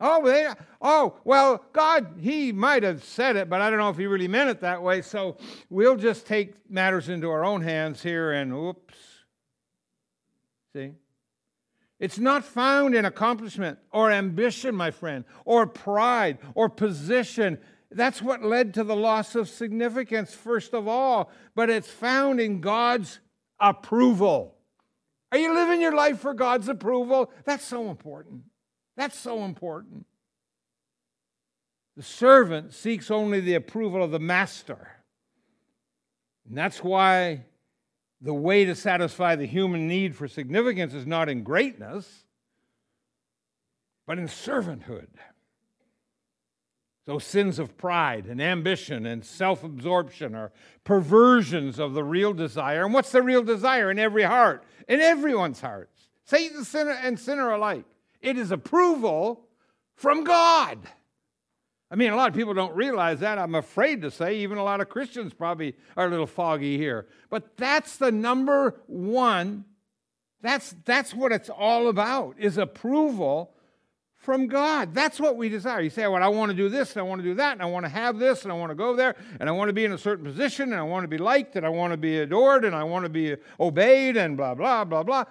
Oh, 0.00 0.26
they, 0.26 0.48
oh, 0.82 1.16
well, 1.24 1.64
God, 1.72 2.16
He 2.18 2.50
might 2.50 2.82
have 2.82 3.04
said 3.04 3.36
it, 3.36 3.48
but 3.48 3.60
I 3.60 3.70
don't 3.70 3.78
know 3.78 3.90
if 3.90 3.96
He 3.96 4.06
really 4.06 4.28
meant 4.28 4.50
it 4.50 4.60
that 4.60 4.82
way. 4.82 5.02
So 5.02 5.36
we'll 5.70 5.96
just 5.96 6.26
take 6.26 6.70
matters 6.70 7.08
into 7.08 7.30
our 7.30 7.44
own 7.44 7.62
hands 7.62 8.02
here 8.02 8.32
and 8.32 8.52
oops. 8.52 9.13
See? 10.74 10.92
It's 12.00 12.18
not 12.18 12.44
found 12.44 12.94
in 12.94 13.04
accomplishment 13.04 13.78
or 13.92 14.10
ambition, 14.10 14.74
my 14.74 14.90
friend, 14.90 15.24
or 15.44 15.66
pride 15.66 16.38
or 16.54 16.68
position. 16.68 17.58
That's 17.90 18.20
what 18.20 18.42
led 18.42 18.74
to 18.74 18.84
the 18.84 18.96
loss 18.96 19.36
of 19.36 19.48
significance, 19.48 20.34
first 20.34 20.74
of 20.74 20.88
all, 20.88 21.30
but 21.54 21.70
it's 21.70 21.88
found 21.88 22.40
in 22.40 22.60
God's 22.60 23.20
approval. 23.60 24.56
Are 25.30 25.38
you 25.38 25.54
living 25.54 25.80
your 25.80 25.94
life 25.94 26.18
for 26.18 26.34
God's 26.34 26.68
approval? 26.68 27.30
That's 27.44 27.64
so 27.64 27.88
important. 27.90 28.42
That's 28.96 29.18
so 29.18 29.44
important. 29.44 30.06
The 31.96 32.02
servant 32.02 32.74
seeks 32.74 33.10
only 33.10 33.40
the 33.40 33.54
approval 33.54 34.02
of 34.02 34.10
the 34.10 34.18
master. 34.18 34.88
And 36.48 36.58
that's 36.58 36.82
why 36.82 37.44
the 38.24 38.34
way 38.34 38.64
to 38.64 38.74
satisfy 38.74 39.36
the 39.36 39.46
human 39.46 39.86
need 39.86 40.16
for 40.16 40.26
significance 40.26 40.94
is 40.94 41.06
not 41.06 41.28
in 41.28 41.42
greatness, 41.42 42.24
but 44.06 44.18
in 44.18 44.26
servanthood. 44.26 45.08
So, 47.04 47.18
sins 47.18 47.58
of 47.58 47.76
pride 47.76 48.24
and 48.24 48.40
ambition 48.40 49.04
and 49.04 49.22
self 49.22 49.62
absorption 49.62 50.34
are 50.34 50.52
perversions 50.84 51.78
of 51.78 51.92
the 51.92 52.02
real 52.02 52.32
desire. 52.32 52.86
And 52.86 52.94
what's 52.94 53.12
the 53.12 53.20
real 53.20 53.42
desire 53.42 53.90
in 53.90 53.98
every 53.98 54.22
heart? 54.22 54.64
In 54.88 55.00
everyone's 55.00 55.60
hearts. 55.60 56.08
Satan 56.24 56.64
sinner 56.64 56.98
and 57.02 57.20
sinner 57.20 57.50
alike. 57.50 57.84
It 58.22 58.38
is 58.38 58.50
approval 58.50 59.44
from 59.96 60.24
God. 60.24 60.78
I 61.94 61.96
mean, 61.96 62.10
a 62.10 62.16
lot 62.16 62.28
of 62.28 62.34
people 62.34 62.54
don't 62.54 62.74
realize 62.74 63.20
that. 63.20 63.38
I'm 63.38 63.54
afraid 63.54 64.02
to 64.02 64.10
say, 64.10 64.38
even 64.38 64.58
a 64.58 64.64
lot 64.64 64.80
of 64.80 64.88
Christians 64.88 65.32
probably 65.32 65.76
are 65.96 66.08
a 66.08 66.10
little 66.10 66.26
foggy 66.26 66.76
here. 66.76 67.06
But 67.30 67.56
that's 67.56 67.98
the 67.98 68.10
number 68.10 68.80
one. 68.88 69.64
That's, 70.42 70.74
that's 70.84 71.14
what 71.14 71.30
it's 71.30 71.48
all 71.48 71.86
about, 71.86 72.34
is 72.36 72.58
approval 72.58 73.54
from 74.16 74.48
God. 74.48 74.92
That's 74.92 75.20
what 75.20 75.36
we 75.36 75.48
desire. 75.48 75.82
You 75.82 75.90
say, 75.90 76.04
well, 76.08 76.20
I 76.20 76.26
want 76.26 76.50
to 76.50 76.56
do 76.56 76.68
this, 76.68 76.94
and 76.94 76.98
I 76.98 77.02
want 77.04 77.22
to 77.22 77.28
do 77.28 77.34
that, 77.34 77.52
and 77.52 77.62
I 77.62 77.66
want 77.66 77.84
to 77.84 77.90
have 77.90 78.18
this, 78.18 78.42
and 78.42 78.50
I 78.50 78.56
want 78.56 78.70
to 78.70 78.74
go 78.74 78.96
there, 78.96 79.14
and 79.38 79.48
I 79.48 79.52
want 79.52 79.68
to 79.68 79.72
be 79.72 79.84
in 79.84 79.92
a 79.92 79.98
certain 79.98 80.24
position, 80.24 80.72
and 80.72 80.80
I 80.80 80.82
want 80.82 81.04
to 81.04 81.08
be 81.08 81.18
liked, 81.18 81.54
and 81.54 81.64
I 81.64 81.68
want 81.68 81.92
to 81.92 81.96
be 81.96 82.18
adored, 82.18 82.64
and 82.64 82.74
I 82.74 82.82
want 82.82 83.04
to 83.04 83.08
be 83.08 83.36
obeyed, 83.60 84.16
and 84.16 84.36
blah, 84.36 84.56
blah, 84.56 84.82
blah, 84.82 85.04
blah. 85.04 85.26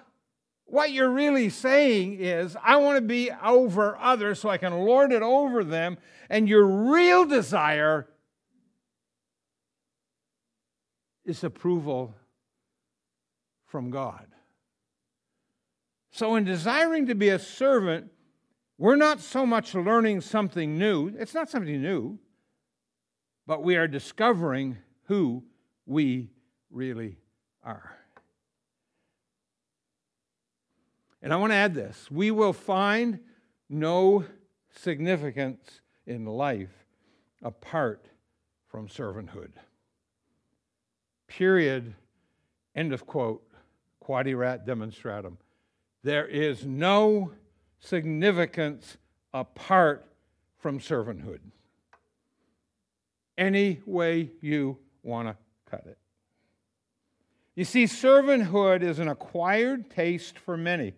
What 0.73 0.91
you're 0.91 1.12
really 1.12 1.51
saying 1.51 2.17
is, 2.19 2.57
I 2.63 2.77
want 2.77 2.97
to 2.97 3.01
be 3.01 3.29
over 3.43 3.95
others 3.95 4.39
so 4.39 4.49
I 4.49 4.57
can 4.57 4.73
lord 4.73 5.12
it 5.12 5.21
over 5.21 5.63
them. 5.63 5.99
And 6.31 6.49
your 6.49 6.65
real 6.65 7.25
desire 7.25 8.07
is 11.25 11.43
approval 11.43 12.15
from 13.67 13.91
God. 13.91 14.25
So, 16.09 16.36
in 16.38 16.43
desiring 16.43 17.05
to 17.05 17.13
be 17.13 17.29
a 17.29 17.38
servant, 17.38 18.09
we're 18.79 18.95
not 18.95 19.19
so 19.19 19.45
much 19.45 19.75
learning 19.75 20.21
something 20.21 20.75
new, 20.75 21.13
it's 21.19 21.36
not 21.36 21.51
something 21.51 21.83
new, 21.83 22.17
but 23.45 23.62
we 23.62 23.75
are 23.75 23.88
discovering 23.88 24.79
who 25.03 25.43
we 25.86 26.31
really 26.71 27.19
are. 27.63 28.02
And 31.23 31.33
I 31.33 31.38
want 31.38 31.51
to 31.53 31.55
add 31.55 31.73
this 31.73 32.12
we 32.12 32.29
will 32.29 32.53
find 32.53 33.19
no 33.69 34.25
significance 34.69 35.81
in 36.05 36.25
life 36.25 36.86
apart 37.41 38.05
from 38.67 38.88
servanthood. 38.88 39.51
Period. 41.27 41.95
End 42.75 42.91
of 42.91 43.07
quote. 43.07 43.41
Quod 44.01 44.27
erat 44.27 44.67
demonstratum. 44.67 45.38
There 46.03 46.27
is 46.27 46.65
no 46.65 47.31
significance 47.79 48.97
apart 49.33 50.05
from 50.57 50.79
servanthood. 50.79 51.39
Any 53.38 53.79
way 53.86 54.31
you 54.41 54.77
want 55.03 55.29
to 55.29 55.38
cut 55.69 55.86
it. 55.86 55.97
You 57.55 57.63
see, 57.63 57.86
servanthood 57.86 58.81
is 58.81 58.99
an 58.99 59.07
acquired 59.07 59.89
taste 59.89 60.38
for 60.38 60.57
many 60.57 60.93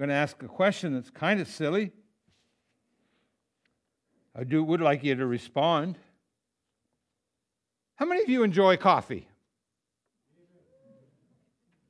going 0.00 0.08
to 0.08 0.14
ask 0.14 0.42
a 0.42 0.48
question 0.48 0.94
that's 0.94 1.10
kind 1.10 1.40
of 1.40 1.46
silly. 1.46 1.92
I 4.34 4.44
do 4.44 4.64
would 4.64 4.80
like 4.80 5.04
you 5.04 5.14
to 5.14 5.26
respond. 5.26 5.98
How 7.96 8.06
many 8.06 8.22
of 8.22 8.30
you 8.30 8.42
enjoy 8.42 8.78
coffee? 8.78 9.28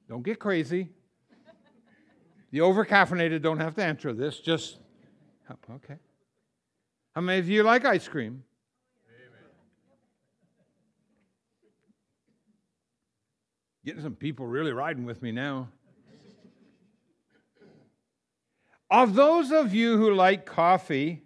Don't 0.08 0.24
get 0.24 0.40
crazy. 0.40 0.88
The 2.50 2.58
overcaffeinated 2.58 3.42
don't 3.42 3.60
have 3.60 3.76
to 3.76 3.84
answer 3.84 4.12
this. 4.12 4.40
Just 4.40 4.80
okay. 5.70 5.94
How 7.14 7.20
many 7.20 7.38
of 7.38 7.48
you 7.48 7.62
like 7.62 7.84
ice 7.84 8.08
cream? 8.08 8.42
Getting 13.84 14.02
some 14.02 14.16
people 14.16 14.48
really 14.48 14.72
riding 14.72 15.04
with 15.04 15.22
me 15.22 15.30
now. 15.30 15.68
Of 18.90 19.14
those 19.14 19.52
of 19.52 19.72
you 19.72 19.96
who 19.98 20.12
like 20.14 20.44
coffee, 20.44 21.22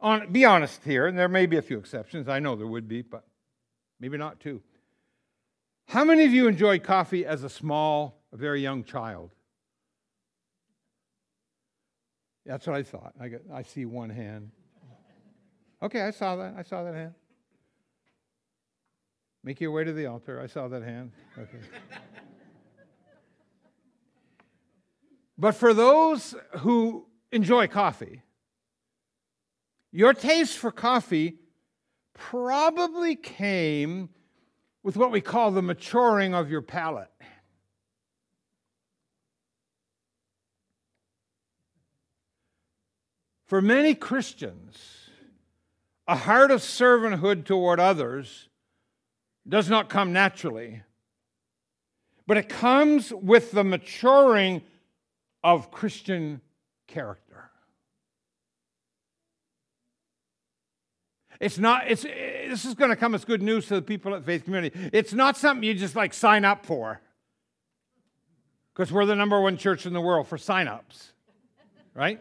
on, 0.00 0.32
be 0.32 0.44
honest 0.44 0.82
here, 0.84 1.06
and 1.06 1.18
there 1.18 1.28
may 1.28 1.46
be 1.46 1.56
a 1.56 1.62
few 1.62 1.78
exceptions. 1.78 2.28
I 2.28 2.38
know 2.38 2.56
there 2.56 2.66
would 2.66 2.88
be, 2.88 3.02
but 3.02 3.24
maybe 4.00 4.16
not 4.16 4.40
too. 4.40 4.62
How 5.88 6.04
many 6.04 6.24
of 6.24 6.32
you 6.32 6.48
enjoyed 6.48 6.82
coffee 6.82 7.26
as 7.26 7.44
a 7.44 7.50
small, 7.50 8.22
a 8.32 8.36
very 8.36 8.62
young 8.62 8.82
child? 8.82 9.30
That's 12.46 12.66
what 12.66 12.76
I 12.76 12.82
thought. 12.82 13.12
I, 13.20 13.28
got, 13.28 13.40
I 13.52 13.62
see 13.62 13.84
one 13.84 14.10
hand. 14.10 14.50
Okay, 15.82 16.00
I 16.00 16.10
saw 16.10 16.36
that. 16.36 16.54
I 16.56 16.62
saw 16.62 16.84
that 16.84 16.94
hand. 16.94 17.14
Make 19.44 19.60
your 19.60 19.70
way 19.70 19.84
to 19.84 19.92
the 19.92 20.06
altar. 20.06 20.40
I 20.40 20.46
saw 20.46 20.66
that 20.68 20.82
hand. 20.82 21.12
Okay. 21.38 21.58
But 25.38 25.52
for 25.54 25.74
those 25.74 26.34
who 26.58 27.06
enjoy 27.30 27.66
coffee, 27.66 28.22
your 29.92 30.14
taste 30.14 30.56
for 30.56 30.70
coffee 30.70 31.38
probably 32.14 33.16
came 33.16 34.08
with 34.82 34.96
what 34.96 35.10
we 35.10 35.20
call 35.20 35.50
the 35.50 35.62
maturing 35.62 36.34
of 36.34 36.50
your 36.50 36.62
palate. 36.62 37.10
For 43.46 43.62
many 43.62 43.94
Christians, 43.94 44.76
a 46.08 46.16
heart 46.16 46.50
of 46.50 46.60
servanthood 46.60 47.44
toward 47.44 47.78
others 47.78 48.48
does 49.48 49.68
not 49.68 49.88
come 49.88 50.12
naturally, 50.12 50.82
but 52.26 52.36
it 52.36 52.48
comes 52.48 53.12
with 53.12 53.52
the 53.52 53.62
maturing 53.62 54.62
of 55.42 55.70
Christian 55.70 56.40
character. 56.86 57.50
It's 61.40 61.58
not, 61.58 61.90
it's, 61.90 62.04
eh, 62.04 62.48
this 62.48 62.64
is 62.64 62.74
going 62.74 62.90
to 62.90 62.96
come 62.96 63.14
as 63.14 63.24
good 63.24 63.42
news 63.42 63.66
to 63.66 63.74
the 63.74 63.82
people 63.82 64.14
at 64.14 64.24
Faith 64.24 64.44
Community. 64.44 64.78
It's 64.92 65.12
not 65.12 65.36
something 65.36 65.64
you 65.64 65.74
just 65.74 65.96
like 65.96 66.14
sign 66.14 66.44
up 66.44 66.64
for. 66.64 67.00
Because 68.72 68.92
we're 68.92 69.06
the 69.06 69.16
number 69.16 69.40
one 69.40 69.56
church 69.56 69.86
in 69.86 69.92
the 69.92 70.00
world 70.00 70.28
for 70.28 70.36
sign-ups. 70.36 71.12
Right? 71.94 72.20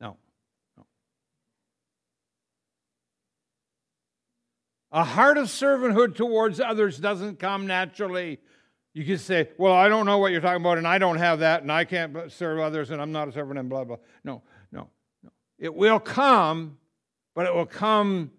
No. 0.00 0.16
no. 0.76 0.86
A 4.92 5.02
heart 5.02 5.38
of 5.38 5.46
servanthood 5.46 6.14
towards 6.14 6.60
others 6.60 6.98
doesn't 6.98 7.40
come 7.40 7.66
naturally. 7.66 8.38
You 8.96 9.04
can 9.04 9.18
say, 9.18 9.50
well, 9.58 9.74
I 9.74 9.88
don't 9.88 10.06
know 10.06 10.16
what 10.16 10.32
you're 10.32 10.40
talking 10.40 10.62
about, 10.62 10.78
and 10.78 10.88
I 10.88 10.96
don't 10.96 11.18
have 11.18 11.40
that, 11.40 11.60
and 11.60 11.70
I 11.70 11.84
can't 11.84 12.32
serve 12.32 12.60
others, 12.60 12.90
and 12.90 13.02
I'm 13.02 13.12
not 13.12 13.28
a 13.28 13.32
servant, 13.32 13.58
and 13.58 13.68
blah, 13.68 13.84
blah. 13.84 13.98
No, 14.24 14.40
no, 14.72 14.88
no. 15.22 15.30
It 15.58 15.74
will 15.74 16.00
come, 16.00 16.78
but 17.34 17.44
it 17.44 17.54
will 17.54 17.66
come 17.66 18.30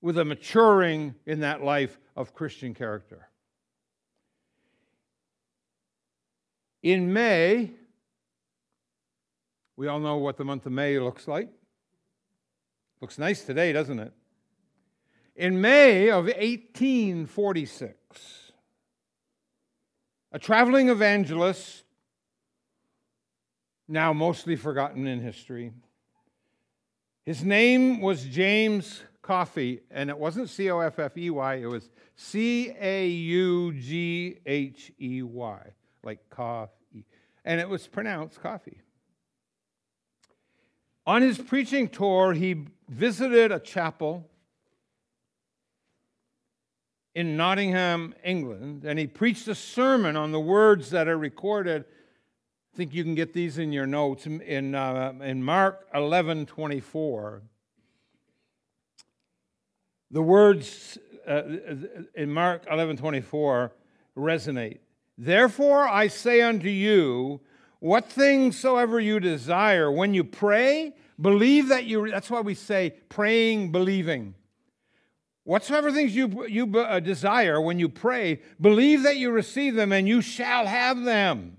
with 0.00 0.16
a 0.16 0.24
maturing 0.24 1.14
in 1.26 1.40
that 1.40 1.62
life 1.62 1.98
of 2.16 2.32
Christian 2.32 2.72
character. 2.72 3.28
In 6.82 7.12
May, 7.12 7.72
we 9.76 9.86
all 9.86 10.00
know 10.00 10.16
what 10.16 10.38
the 10.38 10.46
month 10.46 10.64
of 10.64 10.72
May 10.72 10.98
looks 10.98 11.28
like. 11.28 11.50
Looks 13.02 13.18
nice 13.18 13.44
today, 13.44 13.74
doesn't 13.74 13.98
it? 13.98 14.14
In 15.36 15.60
May 15.60 16.08
of 16.08 16.24
1846, 16.24 18.39
a 20.32 20.38
traveling 20.38 20.88
evangelist, 20.88 21.84
now 23.88 24.12
mostly 24.12 24.56
forgotten 24.56 25.06
in 25.06 25.20
history. 25.20 25.72
His 27.26 27.44
name 27.44 28.00
was 28.00 28.24
James 28.24 29.02
Caughey, 29.22 29.80
and 29.90 30.08
it 30.08 30.18
wasn't 30.18 30.48
C 30.48 30.70
O 30.70 30.78
F 30.78 30.98
F 30.98 31.18
E 31.18 31.30
Y, 31.30 31.54
it 31.56 31.66
was 31.66 31.90
C 32.14 32.72
A 32.80 33.08
U 33.08 33.72
G 33.72 34.38
H 34.46 34.92
E 35.00 35.22
Y, 35.22 35.60
like 36.04 36.30
coffee. 36.30 37.04
And 37.44 37.60
it 37.60 37.68
was 37.68 37.86
pronounced 37.86 38.40
coffee. 38.40 38.80
On 41.06 41.22
his 41.22 41.38
preaching 41.38 41.88
tour, 41.88 42.34
he 42.34 42.66
visited 42.88 43.50
a 43.50 43.58
chapel 43.58 44.29
in 47.14 47.36
Nottingham, 47.36 48.14
England, 48.24 48.84
and 48.84 48.98
he 48.98 49.06
preached 49.06 49.48
a 49.48 49.54
sermon 49.54 50.16
on 50.16 50.32
the 50.32 50.40
words 50.40 50.90
that 50.90 51.08
are 51.08 51.18
recorded. 51.18 51.84
I 52.72 52.76
think 52.76 52.94
you 52.94 53.02
can 53.02 53.14
get 53.14 53.32
these 53.32 53.58
in 53.58 53.72
your 53.72 53.86
notes 53.86 54.26
in, 54.26 54.74
uh, 54.74 55.12
in 55.22 55.42
Mark 55.42 55.86
11 55.92 56.46
24. 56.46 57.42
The 60.12 60.22
words 60.22 60.98
uh, 61.26 61.42
in 62.14 62.32
Mark 62.32 62.64
11 62.70 62.96
24 62.96 63.72
resonate. 64.16 64.78
Therefore, 65.18 65.88
I 65.88 66.08
say 66.08 66.42
unto 66.42 66.68
you, 66.68 67.40
what 67.80 68.06
things 68.06 68.58
soever 68.58 69.00
you 69.00 69.20
desire, 69.20 69.90
when 69.90 70.14
you 70.14 70.24
pray, 70.24 70.94
believe 71.20 71.68
that 71.68 71.84
you, 71.84 72.10
that's 72.10 72.30
why 72.30 72.40
we 72.40 72.54
say 72.54 72.94
praying, 73.08 73.72
believing. 73.72 74.34
Whatsoever 75.44 75.90
things 75.90 76.14
you, 76.14 76.46
you 76.46 76.78
uh, 76.78 77.00
desire 77.00 77.60
when 77.60 77.78
you 77.78 77.88
pray, 77.88 78.40
believe 78.60 79.02
that 79.04 79.16
you 79.16 79.30
receive 79.30 79.74
them 79.74 79.92
and 79.92 80.06
you 80.06 80.20
shall 80.20 80.66
have 80.66 81.02
them. 81.02 81.56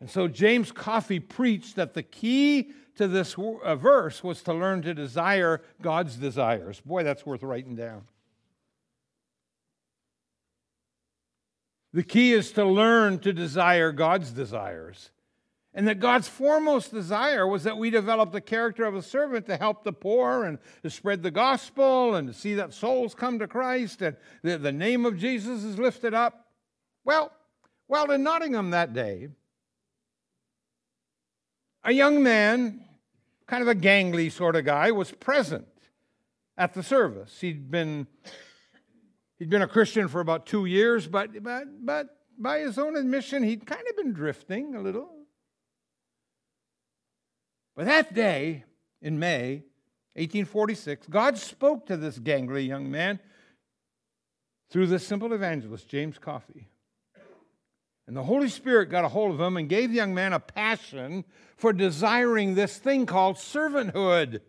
And 0.00 0.10
so 0.10 0.28
James 0.28 0.72
Caughey 0.72 1.26
preached 1.26 1.76
that 1.76 1.94
the 1.94 2.02
key 2.02 2.72
to 2.96 3.08
this 3.08 3.36
uh, 3.38 3.76
verse 3.76 4.22
was 4.22 4.42
to 4.42 4.52
learn 4.52 4.82
to 4.82 4.94
desire 4.94 5.62
God's 5.82 6.16
desires. 6.16 6.80
Boy, 6.80 7.02
that's 7.02 7.26
worth 7.26 7.42
writing 7.42 7.74
down. 7.74 8.02
The 11.92 12.02
key 12.02 12.32
is 12.32 12.52
to 12.52 12.64
learn 12.64 13.20
to 13.20 13.32
desire 13.32 13.90
God's 13.90 14.30
desires. 14.30 15.10
And 15.76 15.86
that 15.88 16.00
God's 16.00 16.26
foremost 16.26 16.90
desire 16.90 17.46
was 17.46 17.64
that 17.64 17.76
we 17.76 17.90
develop 17.90 18.32
the 18.32 18.40
character 18.40 18.86
of 18.86 18.94
a 18.94 19.02
servant 19.02 19.44
to 19.46 19.58
help 19.58 19.84
the 19.84 19.92
poor 19.92 20.44
and 20.44 20.58
to 20.82 20.88
spread 20.88 21.22
the 21.22 21.30
gospel 21.30 22.14
and 22.14 22.26
to 22.26 22.32
see 22.32 22.54
that 22.54 22.72
souls 22.72 23.14
come 23.14 23.38
to 23.40 23.46
Christ 23.46 24.00
and 24.00 24.16
the, 24.42 24.56
the 24.56 24.72
name 24.72 25.04
of 25.04 25.18
Jesus 25.18 25.64
is 25.64 25.78
lifted 25.78 26.14
up. 26.14 26.46
Well, 27.04 27.30
well, 27.88 28.10
in 28.10 28.22
Nottingham 28.22 28.70
that 28.70 28.94
day, 28.94 29.28
a 31.84 31.92
young 31.92 32.22
man, 32.22 32.82
kind 33.46 33.60
of 33.60 33.68
a 33.68 33.74
gangly 33.74 34.32
sort 34.32 34.56
of 34.56 34.64
guy, 34.64 34.92
was 34.92 35.10
present 35.10 35.68
at 36.56 36.72
the 36.72 36.82
service. 36.82 37.38
He'd 37.42 37.70
been 37.70 38.06
he'd 39.38 39.50
been 39.50 39.60
a 39.60 39.68
Christian 39.68 40.08
for 40.08 40.20
about 40.20 40.46
two 40.46 40.64
years, 40.64 41.06
but 41.06 41.42
but 41.42 41.64
but 41.84 42.08
by 42.38 42.60
his 42.60 42.78
own 42.78 42.96
admission, 42.96 43.42
he'd 43.42 43.66
kind 43.66 43.84
of 43.90 43.96
been 43.96 44.14
drifting 44.14 44.74
a 44.74 44.80
little. 44.80 45.15
But 47.76 47.84
that 47.84 48.14
day 48.14 48.64
in 49.02 49.18
May 49.18 49.62
1846, 50.14 51.08
God 51.08 51.36
spoke 51.36 51.86
to 51.86 51.96
this 51.96 52.18
gangly 52.18 52.66
young 52.66 52.90
man 52.90 53.20
through 54.70 54.86
the 54.86 54.98
simple 54.98 55.34
evangelist, 55.34 55.86
James 55.86 56.18
Caughey. 56.18 56.64
And 58.06 58.16
the 58.16 58.22
Holy 58.22 58.48
Spirit 58.48 58.86
got 58.86 59.04
a 59.04 59.08
hold 59.08 59.34
of 59.34 59.40
him 59.40 59.56
and 59.56 59.68
gave 59.68 59.90
the 59.90 59.96
young 59.96 60.14
man 60.14 60.32
a 60.32 60.40
passion 60.40 61.24
for 61.56 61.72
desiring 61.72 62.54
this 62.54 62.78
thing 62.78 63.04
called 63.04 63.36
servanthood. 63.36 64.40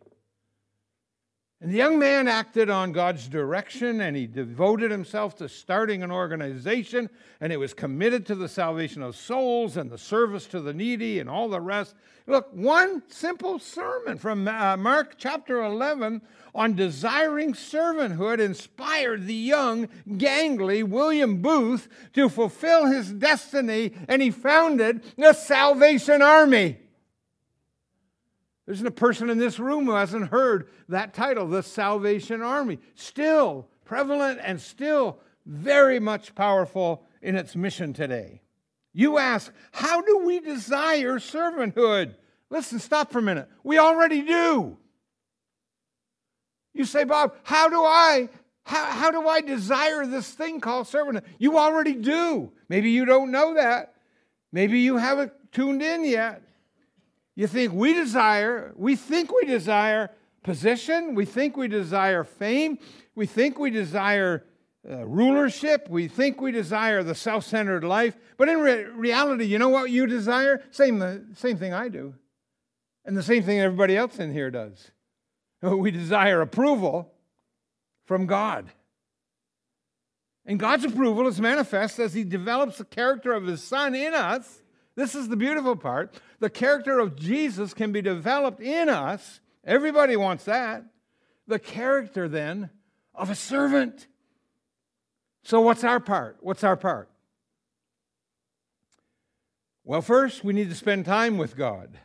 And 1.60 1.72
the 1.72 1.78
young 1.78 1.98
man 1.98 2.28
acted 2.28 2.70
on 2.70 2.91
God's 2.91 3.28
direction 3.28 4.02
and 4.02 4.15
he 4.15 4.28
devoted 4.28 4.91
himself 4.91 5.36
to 5.38 5.50
starting 5.50 6.04
an 6.04 6.12
organization 6.12 7.10
and 7.41 7.52
it 7.52 7.58
was 7.58 7.74
committed 7.74 8.28
to 8.28 8.36
the 8.36 8.48
salvation 8.48 9.02
of 9.02 9.15
souls 9.15 9.76
and 9.76 9.89
the 9.89 9.98
service 9.98 10.46
to 10.48 10.62
the 10.62 10.74
needy 10.74 11.17
and 11.20 11.28
all 11.28 11.50
the 11.50 11.60
rest. 11.60 11.96
Look, 12.28 12.50
one 12.54 13.02
simple 13.08 13.58
sermon 13.58 14.20
from 14.20 14.48
uh, 14.48 14.78
Mark 14.78 15.15
chapter 15.17 15.63
11 15.63 16.22
on 16.54 16.76
desiring 16.76 17.54
servanthood 17.54 18.39
inspired 18.39 19.26
the 19.26 19.34
young, 19.34 19.88
gangly 20.10 20.84
William 20.84 21.41
Booth 21.41 21.89
to 22.13 22.30
fulfill 22.30 22.86
his 22.86 23.12
destiny 23.12 23.93
and 24.08 24.22
he 24.22 24.30
founded 24.30 25.02
the 25.17 25.34
Salvation 25.34 26.22
Army. 26.22 26.78
There 28.67 28.73
isn't 28.73 28.86
a 28.86 28.91
person 28.91 29.30
in 29.30 29.38
this 29.38 29.60
room 29.60 29.86
who 29.86 29.93
hasn't 29.93 30.27
heard 30.27 30.67
that 30.89 31.13
title, 31.13 31.47
the 31.47 31.63
Salvation 31.63 32.41
Army. 32.41 32.80
Still 32.95 33.69
prevalent 33.86 34.41
and 34.43 34.60
still 34.60 35.19
very 35.45 36.01
much 36.01 36.36
powerful 36.36 37.06
in 37.21 37.38
its 37.38 37.56
mission 37.56 37.93
today. 37.93 38.41
You 38.93 39.19
ask, 39.19 39.53
how 39.71 40.01
do 40.01 40.19
we 40.25 40.41
desire 40.41 41.17
servanthood? 41.17 42.15
Listen, 42.49 42.80
stop 42.80 43.10
for 43.10 43.19
a 43.19 43.21
minute. 43.21 43.47
We 43.63 43.77
already 43.77 44.21
do. 44.21 44.77
You 46.73 46.84
say, 46.84 47.06
Bob, 47.06 47.36
how 47.43 47.69
do 47.69 47.82
I 47.82 48.27
how, 48.63 48.86
how 48.86 49.12
do 49.12 49.25
I 49.25 49.39
desire 49.39 50.06
this 50.06 50.30
thing 50.30 50.60
called 50.60 50.88
servanthood? 50.88 51.23
You 51.39 51.58
already 51.58 51.93
do. 51.93 52.51
Maybe 52.67 52.91
you 52.91 53.06
don't 53.06 53.32
know 53.32 53.53
that. 53.53 53.93
Maybe 54.51 54.82
you 54.82 54.97
haven't 54.97 55.32
tuned 55.53 55.82
in 55.82 56.03
yet. 56.03 56.41
You 57.38 57.45
think 57.45 57.71
we 57.71 57.93
desire, 57.93 58.73
we 58.76 58.95
think 58.95 59.32
we 59.32 59.45
desire 59.45 60.10
position, 60.41 61.13
we 61.13 61.23
think 61.23 61.56
we 61.56 61.67
desire 61.67 62.23
fame, 62.23 62.80
we 63.13 63.28
think 63.28 63.60
we 63.60 63.69
desire 63.69 64.43
uh, 64.89 65.06
rulership, 65.06 65.88
we 65.88 66.08
think 66.08 66.41
we 66.41 66.52
desire 66.52 67.04
the 67.04 67.13
self 67.13 67.45
centered 67.45 67.84
life, 67.84 68.17
but 68.38 68.50
in 68.50 68.60
re- 68.60 68.86
reality, 68.86 69.45
you 69.45 69.60
know 69.60 69.69
what 69.69 69.91
you 69.91 70.08
desire? 70.08 70.63
Same, 70.71 71.00
uh, 71.00 71.17
same 71.36 71.58
thing 71.58 71.73
I 71.73 71.89
do, 71.89 72.15
and 73.06 73.15
the 73.15 73.21
same 73.21 73.43
thing 73.43 73.60
everybody 73.60 73.95
else 73.95 74.17
in 74.17 74.34
here 74.34 74.50
does. 74.50 74.89
We 75.62 75.91
desire 75.91 76.41
approval 76.41 77.13
from 78.06 78.26
God. 78.26 78.71
And 80.43 80.60
God's 80.60 80.86
approval 80.86 81.28
is 81.28 81.39
manifest 81.39 82.00
as 82.00 82.15
He 82.15 82.23
develops 82.23 82.80
the 82.80 82.86
character 82.86 83.34
of 83.34 83.45
His 83.45 83.62
Son 83.62 83.93
in 83.93 84.15
us 84.15 84.63
this 84.97 85.13
is 85.13 85.29
the 85.29 85.38
beautiful 85.38 85.75
part. 85.75 86.19
The 86.39 86.49
character 86.49 86.97
of 86.97 87.15
Jesus 87.15 87.75
can 87.75 87.91
be 87.91 88.01
developed 88.01 88.60
in 88.60 88.89
us. 88.89 89.39
Everybody 89.63 90.17
wants 90.17 90.45
that. 90.45 90.83
The 91.45 91.60
character, 91.60 92.27
then, 92.27 92.71
of 93.13 93.29
a 93.29 93.36
servant. 93.36 94.07
So, 95.43 95.62
what's 95.62 95.83
our 95.83 95.99
part? 95.99 96.38
What's 96.41 96.63
our 96.63 96.75
part? 96.75 97.10
Well, 99.83 100.01
first, 100.01 100.43
we 100.43 100.51
need 100.51 100.69
to 100.69 100.75
spend 100.75 101.05
time 101.05 101.38
with 101.38 101.55
God. 101.55 101.99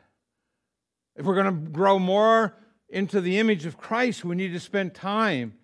If 1.16 1.24
we're 1.24 1.34
going 1.34 1.46
to 1.46 1.70
grow 1.70 1.98
more 1.98 2.58
into 2.90 3.22
the 3.22 3.38
image 3.38 3.64
of 3.64 3.78
Christ, 3.78 4.22
we 4.22 4.36
need 4.36 4.52
to 4.52 4.60
spend 4.60 4.94
time. 4.94 5.54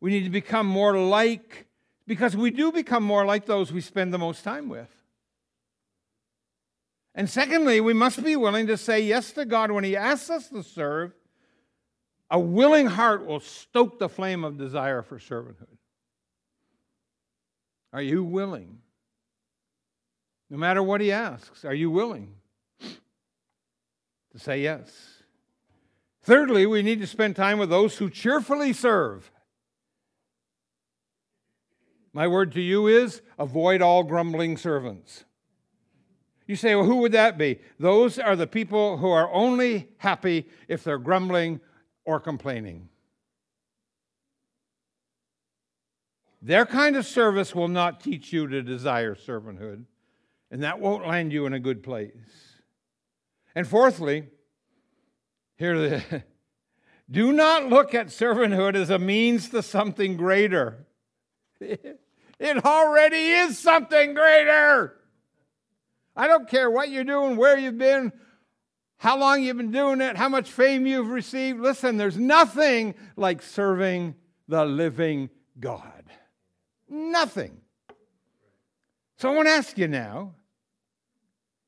We 0.00 0.10
need 0.10 0.24
to 0.24 0.30
become 0.30 0.66
more 0.66 0.98
like, 0.98 1.66
because 2.08 2.36
we 2.36 2.50
do 2.50 2.72
become 2.72 3.04
more 3.04 3.24
like 3.24 3.46
those 3.46 3.70
we 3.70 3.80
spend 3.80 4.12
the 4.12 4.18
most 4.18 4.42
time 4.42 4.68
with. 4.68 4.90
And 7.14 7.28
secondly, 7.28 7.80
we 7.80 7.92
must 7.92 8.22
be 8.24 8.36
willing 8.36 8.66
to 8.68 8.76
say 8.76 9.00
yes 9.00 9.32
to 9.32 9.44
God 9.44 9.70
when 9.70 9.84
He 9.84 9.96
asks 9.96 10.30
us 10.30 10.48
to 10.48 10.62
serve. 10.62 11.12
A 12.30 12.38
willing 12.38 12.86
heart 12.86 13.26
will 13.26 13.40
stoke 13.40 13.98
the 13.98 14.08
flame 14.08 14.44
of 14.44 14.56
desire 14.56 15.02
for 15.02 15.18
servanthood. 15.18 15.76
Are 17.92 18.00
you 18.00 18.24
willing? 18.24 18.78
No 20.48 20.56
matter 20.56 20.82
what 20.82 21.02
He 21.02 21.12
asks, 21.12 21.64
are 21.64 21.74
you 21.74 21.90
willing 21.90 22.34
to 22.80 24.38
say 24.38 24.62
yes? 24.62 25.22
Thirdly, 26.22 26.64
we 26.64 26.82
need 26.82 27.00
to 27.00 27.06
spend 27.06 27.36
time 27.36 27.58
with 27.58 27.68
those 27.68 27.98
who 27.98 28.08
cheerfully 28.08 28.72
serve. 28.72 29.30
My 32.14 32.28
word 32.28 32.52
to 32.52 32.60
you 32.60 32.86
is 32.86 33.20
avoid 33.38 33.82
all 33.82 34.04
grumbling 34.04 34.56
servants. 34.56 35.24
You 36.52 36.56
say, 36.56 36.74
well, 36.74 36.84
who 36.84 36.96
would 36.96 37.12
that 37.12 37.38
be? 37.38 37.60
Those 37.78 38.18
are 38.18 38.36
the 38.36 38.46
people 38.46 38.98
who 38.98 39.08
are 39.08 39.32
only 39.32 39.88
happy 39.96 40.50
if 40.68 40.84
they're 40.84 40.98
grumbling 40.98 41.62
or 42.04 42.20
complaining. 42.20 42.90
Their 46.42 46.66
kind 46.66 46.96
of 46.96 47.06
service 47.06 47.54
will 47.54 47.68
not 47.68 48.00
teach 48.00 48.34
you 48.34 48.46
to 48.48 48.62
desire 48.62 49.14
servanthood, 49.14 49.86
and 50.50 50.62
that 50.62 50.78
won't 50.78 51.08
land 51.08 51.32
you 51.32 51.46
in 51.46 51.54
a 51.54 51.58
good 51.58 51.82
place. 51.82 52.60
And 53.54 53.66
fourthly, 53.66 54.26
here 55.56 55.78
the 55.78 56.22
do 57.10 57.32
not 57.32 57.70
look 57.70 57.94
at 57.94 58.08
servanthood 58.08 58.74
as 58.74 58.90
a 58.90 58.98
means 58.98 59.48
to 59.48 59.62
something 59.62 60.18
greater. 60.18 60.84
It 62.38 62.64
already 62.64 63.30
is 63.34 63.56
something 63.56 64.14
greater. 64.14 64.96
I 66.14 66.28
don't 66.28 66.48
care 66.48 66.70
what 66.70 66.90
you're 66.90 67.04
doing, 67.04 67.36
where 67.36 67.58
you've 67.58 67.78
been, 67.78 68.12
how 68.98 69.18
long 69.18 69.42
you've 69.42 69.56
been 69.56 69.70
doing 69.70 70.00
it, 70.00 70.16
how 70.16 70.28
much 70.28 70.50
fame 70.50 70.86
you've 70.86 71.08
received. 71.08 71.60
Listen, 71.60 71.96
there's 71.96 72.18
nothing 72.18 72.94
like 73.16 73.42
serving 73.42 74.14
the 74.48 74.64
living 74.64 75.30
God. 75.58 76.04
Nothing. 76.88 77.60
So 79.16 79.32
I 79.32 79.34
want 79.34 79.48
to 79.48 79.52
ask 79.52 79.78
you 79.78 79.88
now, 79.88 80.34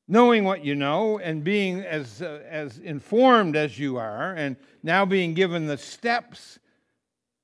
knowing 0.07 0.43
what 0.43 0.63
you 0.63 0.75
know 0.75 1.17
and 1.17 1.43
being 1.43 1.81
as, 1.81 2.21
uh, 2.21 2.41
as 2.47 2.77
informed 2.77 3.55
as 3.55 3.79
you 3.79 3.97
are, 3.97 4.33
and 4.33 4.55
now 4.83 5.05
being 5.05 5.33
given 5.33 5.65
the 5.65 5.77
steps 5.77 6.59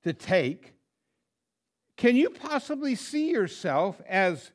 to 0.03 0.13
take, 0.13 0.73
can 1.97 2.15
you 2.15 2.29
possibly 2.29 2.93
see 2.95 3.31
yourself 3.31 4.01
as 4.07 4.51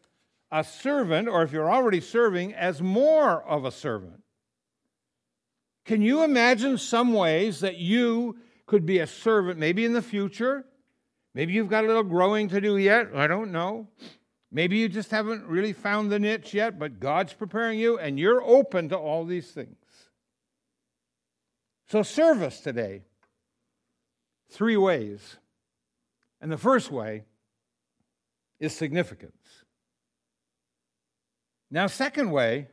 a 0.57 0.65
servant, 0.65 1.29
or 1.29 1.43
if 1.43 1.53
you're 1.53 1.71
already 1.71 2.01
serving, 2.01 2.55
as 2.55 2.81
more 2.81 3.43
of 3.43 3.67
a 3.67 3.71
servant. 3.71 4.23
Can 5.85 6.01
you 6.01 6.25
imagine 6.25 6.79
some 6.79 7.13
ways 7.13 7.61
that 7.61 7.77
you 7.77 8.39
could 8.65 8.87
be 8.87 8.99
a 9.01 9.07
servant, 9.07 9.59
maybe 9.59 9.85
in 9.85 9.93
the 9.93 10.01
future? 10.01 10.65
Maybe 11.35 11.53
you've 11.53 11.69
got 11.69 11.85
a 11.85 11.87
little 11.87 12.03
growing 12.03 12.49
to 12.49 12.61
do 12.63 12.79
yet. 12.79 13.09
I 13.15 13.27
don't 13.27 13.53
know. 13.53 13.89
Maybe 14.51 14.79
you 14.79 14.89
just 14.89 15.11
haven't 15.11 15.45
really 15.45 15.75
found 15.75 16.11
the 16.11 16.19
niche 16.19 16.55
yet, 16.55 16.79
but 16.79 17.01
God's 17.01 17.35
preparing 17.35 17.79
you 17.79 17.99
and 17.99 18.19
you're 18.19 18.43
open 18.43 18.89
to 18.89 18.97
all 18.97 19.27
these 19.27 19.51
things. 19.51 19.77
So, 21.89 22.03
service 22.03 22.61
today, 22.61 23.03
three 24.49 24.79
ways. 24.79 25.37
And 26.41 26.51
the 26.51 26.57
first 26.57 26.91
way 26.91 27.25
is 28.59 28.75
significance. 28.75 29.36
Now, 31.71 31.89
second 31.89 32.31
way, 32.31 32.69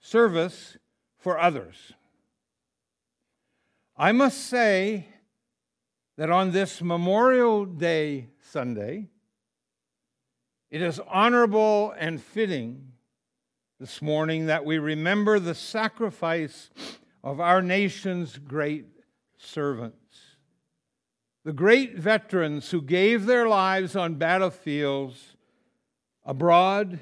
service 0.00 0.76
for 1.18 1.38
others. 1.38 1.92
I 3.96 4.12
must 4.12 4.46
say 4.48 5.06
that 6.18 6.30
on 6.30 6.52
this 6.52 6.82
Memorial 6.82 7.64
Day 7.64 8.28
Sunday, 8.50 9.08
it 10.70 10.82
is 10.82 11.00
honorable 11.08 11.94
and 11.98 12.20
fitting 12.20 12.92
this 13.78 14.02
morning 14.02 14.46
that 14.46 14.64
we 14.64 14.78
remember 14.78 15.38
the 15.38 15.54
sacrifice 15.54 16.70
of 17.24 17.40
our 17.40 17.62
nation's 17.62 18.38
great 18.38 18.86
servants, 19.36 20.36
the 21.44 21.52
great 21.52 21.96
veterans 21.96 22.70
who 22.70 22.82
gave 22.82 23.26
their 23.26 23.48
lives 23.48 23.96
on 23.96 24.14
battlefields 24.16 25.36
abroad 26.24 26.98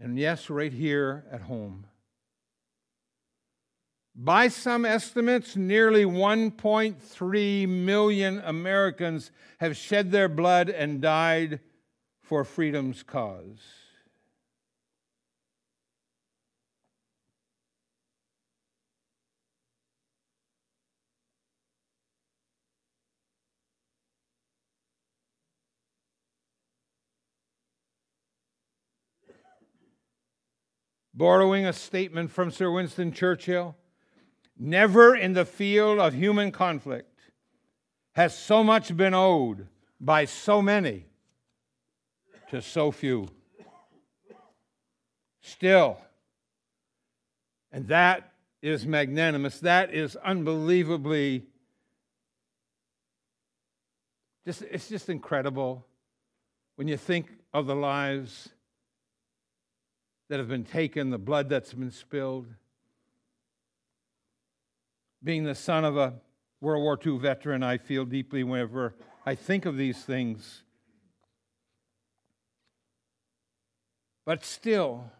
and, 0.00 0.18
yes, 0.18 0.48
right 0.48 0.72
here 0.72 1.24
at 1.30 1.42
home. 1.42 1.86
By 4.14 4.48
some 4.48 4.84
estimates, 4.84 5.54
nearly 5.54 6.04
1.3 6.04 7.68
million 7.68 8.42
Americans 8.44 9.30
have 9.60 9.76
shed 9.76 10.10
their 10.10 10.28
blood 10.28 10.68
and 10.68 11.00
died 11.00 11.60
for 12.22 12.44
freedom's 12.44 13.02
cause. 13.02 13.60
Borrowing 31.18 31.66
a 31.66 31.72
statement 31.72 32.30
from 32.30 32.52
Sir 32.52 32.70
Winston 32.70 33.10
Churchill, 33.10 33.76
Never 34.56 35.16
in 35.16 35.32
the 35.32 35.44
field 35.44 35.98
of 35.98 36.14
human 36.14 36.52
conflict 36.52 37.20
has 38.12 38.38
so 38.38 38.62
much 38.62 38.96
been 38.96 39.14
owed 39.14 39.66
by 40.00 40.24
so 40.24 40.62
many 40.62 41.06
to 42.50 42.62
so 42.62 42.92
few. 42.92 43.28
Still, 45.40 45.98
and 47.72 47.88
that 47.88 48.32
is 48.62 48.86
magnanimous, 48.86 49.58
that 49.60 49.92
is 49.92 50.14
unbelievably 50.16 51.46
just 54.46 54.62
it's 54.62 54.88
just 54.88 55.08
incredible 55.08 55.84
when 56.76 56.86
you 56.86 56.96
think 56.96 57.28
of 57.52 57.66
the 57.66 57.74
lives 57.74 58.50
that 60.28 60.38
have 60.38 60.48
been 60.48 60.64
taken, 60.64 61.10
the 61.10 61.18
blood 61.18 61.48
that's 61.48 61.72
been 61.72 61.90
spilled 61.90 62.46
being 65.22 65.44
the 65.44 65.54
son 65.54 65.84
of 65.84 65.96
a 65.96 66.14
World 66.60 66.82
War 66.82 66.98
II 67.04 67.18
veteran, 67.18 67.62
I 67.62 67.78
feel 67.78 68.04
deeply 68.04 68.44
whenever 68.44 68.94
I 69.24 69.34
think 69.34 69.66
of 69.66 69.76
these 69.76 69.98
things. 69.98 70.62
But 74.24 74.44
still, 74.44 75.10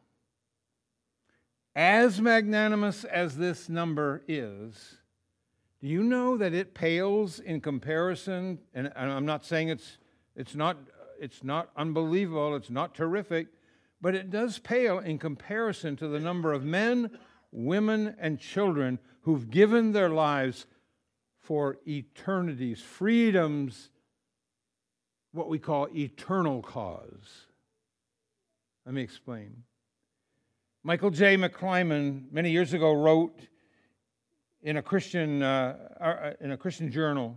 as 1.75 2.21
magnanimous 2.21 3.05
as 3.05 3.37
this 3.37 3.69
number 3.69 4.23
is, 4.29 4.97
do 5.81 5.87
you 5.87 6.03
know 6.03 6.37
that 6.37 6.53
it 6.53 6.75
pales 6.75 7.39
in 7.39 7.61
comparison? 7.61 8.59
And 8.75 8.93
I'm 8.97 9.27
not 9.27 9.45
saying 9.45 9.69
it's, 9.69 9.99
it's, 10.37 10.55
not, 10.55 10.77
it's 11.21 11.45
not 11.45 11.71
unbelievable, 11.77 12.57
it's 12.57 12.71
not 12.71 12.95
terrific, 12.95 13.47
but 14.01 14.15
it 14.15 14.31
does 14.31 14.59
pale 14.59 14.99
in 14.99 15.19
comparison 15.19 15.97
to 15.97 16.09
the 16.09 16.21
number 16.21 16.53
of 16.53 16.65
men, 16.65 17.11
women, 17.51 18.15
and 18.19 18.39
children 18.39 18.99
who've 19.23 19.51
given 19.51 19.93
their 19.93 20.09
lives 20.09 20.67
for 21.41 21.79
eternity's 21.87 22.81
freedom's 22.81 23.91
what 25.33 25.49
we 25.49 25.59
call 25.59 25.89
eternal 25.95 26.63
cause. 26.63 27.47
Let 28.87 28.95
me 28.95 29.03
explain. 29.03 29.63
Michael 30.83 31.11
J. 31.11 31.37
McClymond 31.37 32.33
many 32.33 32.51
years 32.51 32.73
ago 32.73 32.93
wrote 32.93 33.41
in 34.63 34.79
a 34.79 34.83
Christian 34.83 35.43
uh, 35.43 35.77
uh 36.01 36.33
in 36.41 36.53
a 36.53 36.57
Christian 36.57 36.91
journal. 36.91 37.37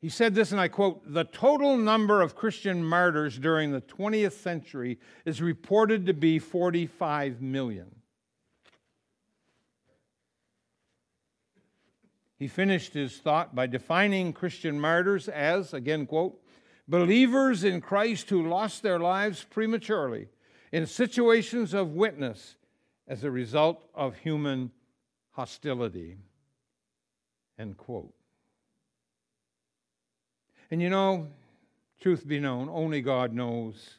He 0.00 0.08
said 0.08 0.34
this, 0.34 0.52
and 0.52 0.60
I 0.60 0.68
quote: 0.68 1.02
"The 1.12 1.24
total 1.24 1.76
number 1.76 2.20
of 2.20 2.36
Christian 2.36 2.84
martyrs 2.84 3.38
during 3.38 3.72
the 3.72 3.80
20th 3.80 4.34
century 4.34 4.98
is 5.24 5.40
reported 5.40 6.06
to 6.06 6.14
be 6.14 6.38
45 6.38 7.40
million." 7.40 8.02
He 12.38 12.48
finished 12.48 12.92
his 12.92 13.18
thought 13.18 13.54
by 13.54 13.66
defining 13.66 14.34
Christian 14.34 14.78
martyrs 14.78 15.26
as, 15.28 15.72
again, 15.72 16.06
quote, 16.06 16.38
believers 16.86 17.64
in 17.64 17.80
Christ 17.80 18.28
who 18.28 18.46
lost 18.46 18.82
their 18.82 18.98
lives 18.98 19.44
prematurely 19.44 20.28
in 20.70 20.86
situations 20.86 21.72
of 21.72 21.92
witness 21.92 22.56
as 23.08 23.24
a 23.24 23.30
result 23.30 23.88
of 23.94 24.18
human 24.18 24.70
hostility. 25.30 26.18
End 27.58 27.76
quote. 27.78 28.12
And 30.70 30.82
you 30.82 30.90
know, 30.90 31.28
truth 32.00 32.26
be 32.26 32.40
known, 32.40 32.68
only 32.68 33.00
God 33.00 33.32
knows 33.32 33.98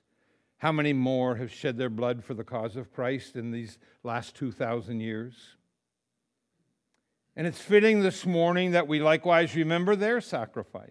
how 0.57 0.71
many 0.71 0.91
more 0.91 1.35
have 1.35 1.51
shed 1.51 1.77
their 1.77 1.89
blood 1.89 2.23
for 2.23 2.33
the 2.33 2.43
cause 2.43 2.75
of 2.75 2.91
Christ 2.91 3.35
in 3.35 3.51
these 3.51 3.77
last 4.03 4.35
2,000 4.35 4.99
years. 4.99 5.33
And 7.35 7.45
it's 7.45 7.59
fitting 7.59 8.01
this 8.01 8.25
morning 8.25 8.71
that 8.71 8.87
we 8.87 8.99
likewise 8.99 9.55
remember 9.55 9.95
their 9.95 10.19
sacrifice. 10.19 10.89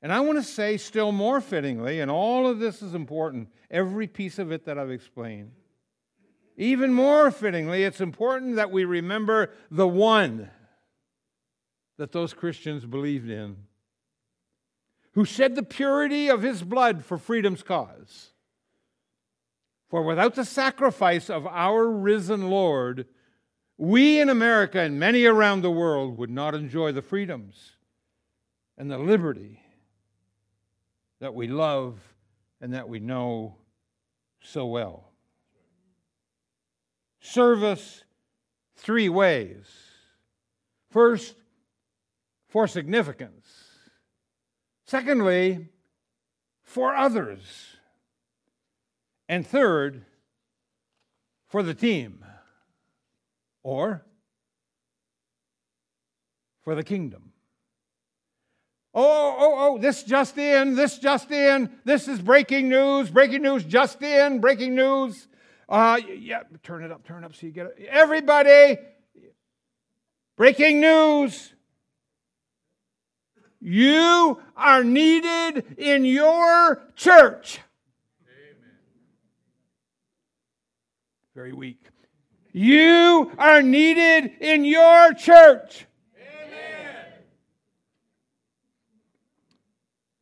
And 0.00 0.10
I 0.10 0.20
want 0.20 0.38
to 0.38 0.42
say, 0.42 0.78
still 0.78 1.12
more 1.12 1.40
fittingly, 1.40 2.00
and 2.00 2.10
all 2.10 2.48
of 2.48 2.58
this 2.58 2.82
is 2.82 2.94
important, 2.94 3.50
every 3.70 4.08
piece 4.08 4.38
of 4.38 4.50
it 4.50 4.64
that 4.64 4.78
I've 4.78 4.90
explained. 4.90 5.52
Even 6.56 6.92
more 6.92 7.30
fittingly, 7.30 7.84
it's 7.84 8.00
important 8.00 8.56
that 8.56 8.70
we 8.70 8.84
remember 8.84 9.50
the 9.70 9.86
one 9.86 10.50
that 11.98 12.12
those 12.12 12.34
Christians 12.34 12.84
believed 12.84 13.30
in, 13.30 13.56
who 15.12 15.24
shed 15.24 15.54
the 15.54 15.62
purity 15.62 16.28
of 16.28 16.42
his 16.42 16.62
blood 16.62 17.04
for 17.04 17.18
freedom's 17.18 17.62
cause. 17.62 18.30
For 19.88 20.02
without 20.02 20.34
the 20.34 20.44
sacrifice 20.44 21.28
of 21.28 21.46
our 21.46 21.86
risen 21.90 22.48
Lord, 22.48 23.06
we 23.76 24.20
in 24.20 24.30
America 24.30 24.80
and 24.80 24.98
many 24.98 25.24
around 25.24 25.60
the 25.60 25.70
world 25.70 26.16
would 26.16 26.30
not 26.30 26.54
enjoy 26.54 26.92
the 26.92 27.02
freedoms 27.02 27.72
and 28.78 28.90
the 28.90 28.98
liberty 28.98 29.60
that 31.20 31.34
we 31.34 31.46
love 31.46 31.98
and 32.60 32.72
that 32.74 32.88
we 32.88 33.00
know 33.00 33.56
so 34.40 34.66
well. 34.66 35.10
Service 37.20 38.02
three 38.76 39.08
ways. 39.08 39.66
First, 40.90 41.34
for 42.48 42.66
significance. 42.66 43.61
Secondly, 44.92 45.68
for 46.64 46.94
others. 46.94 47.40
And 49.26 49.46
third, 49.46 50.04
for 51.48 51.62
the 51.62 51.72
team 51.72 52.22
or 53.62 54.04
for 56.60 56.74
the 56.74 56.84
kingdom. 56.84 57.32
Oh, 58.92 59.34
oh, 59.38 59.54
oh, 59.60 59.78
this 59.78 60.02
just 60.02 60.36
in, 60.36 60.74
this 60.74 60.98
just 60.98 61.30
in, 61.30 61.70
this 61.86 62.06
is 62.06 62.20
breaking 62.20 62.68
news, 62.68 63.08
breaking 63.08 63.40
news 63.40 63.64
just 63.64 64.02
in, 64.02 64.42
breaking 64.42 64.74
news. 64.74 65.26
Uh, 65.70 66.00
yeah, 66.06 66.42
turn 66.62 66.84
it 66.84 66.92
up, 66.92 67.02
turn 67.06 67.24
it 67.24 67.26
up 67.26 67.34
so 67.34 67.46
you 67.46 67.52
get 67.54 67.64
it. 67.64 67.86
Everybody, 67.88 68.76
breaking 70.36 70.82
news. 70.82 71.54
You 73.64 74.40
are 74.56 74.82
needed 74.82 75.78
in 75.78 76.04
your 76.04 76.82
church. 76.96 77.60
Amen. 78.26 78.72
Very 81.36 81.52
weak. 81.52 81.80
You 82.52 83.30
are 83.38 83.62
needed 83.62 84.32
in 84.40 84.64
your 84.64 85.14
church. 85.14 85.86
Amen. 86.16 87.06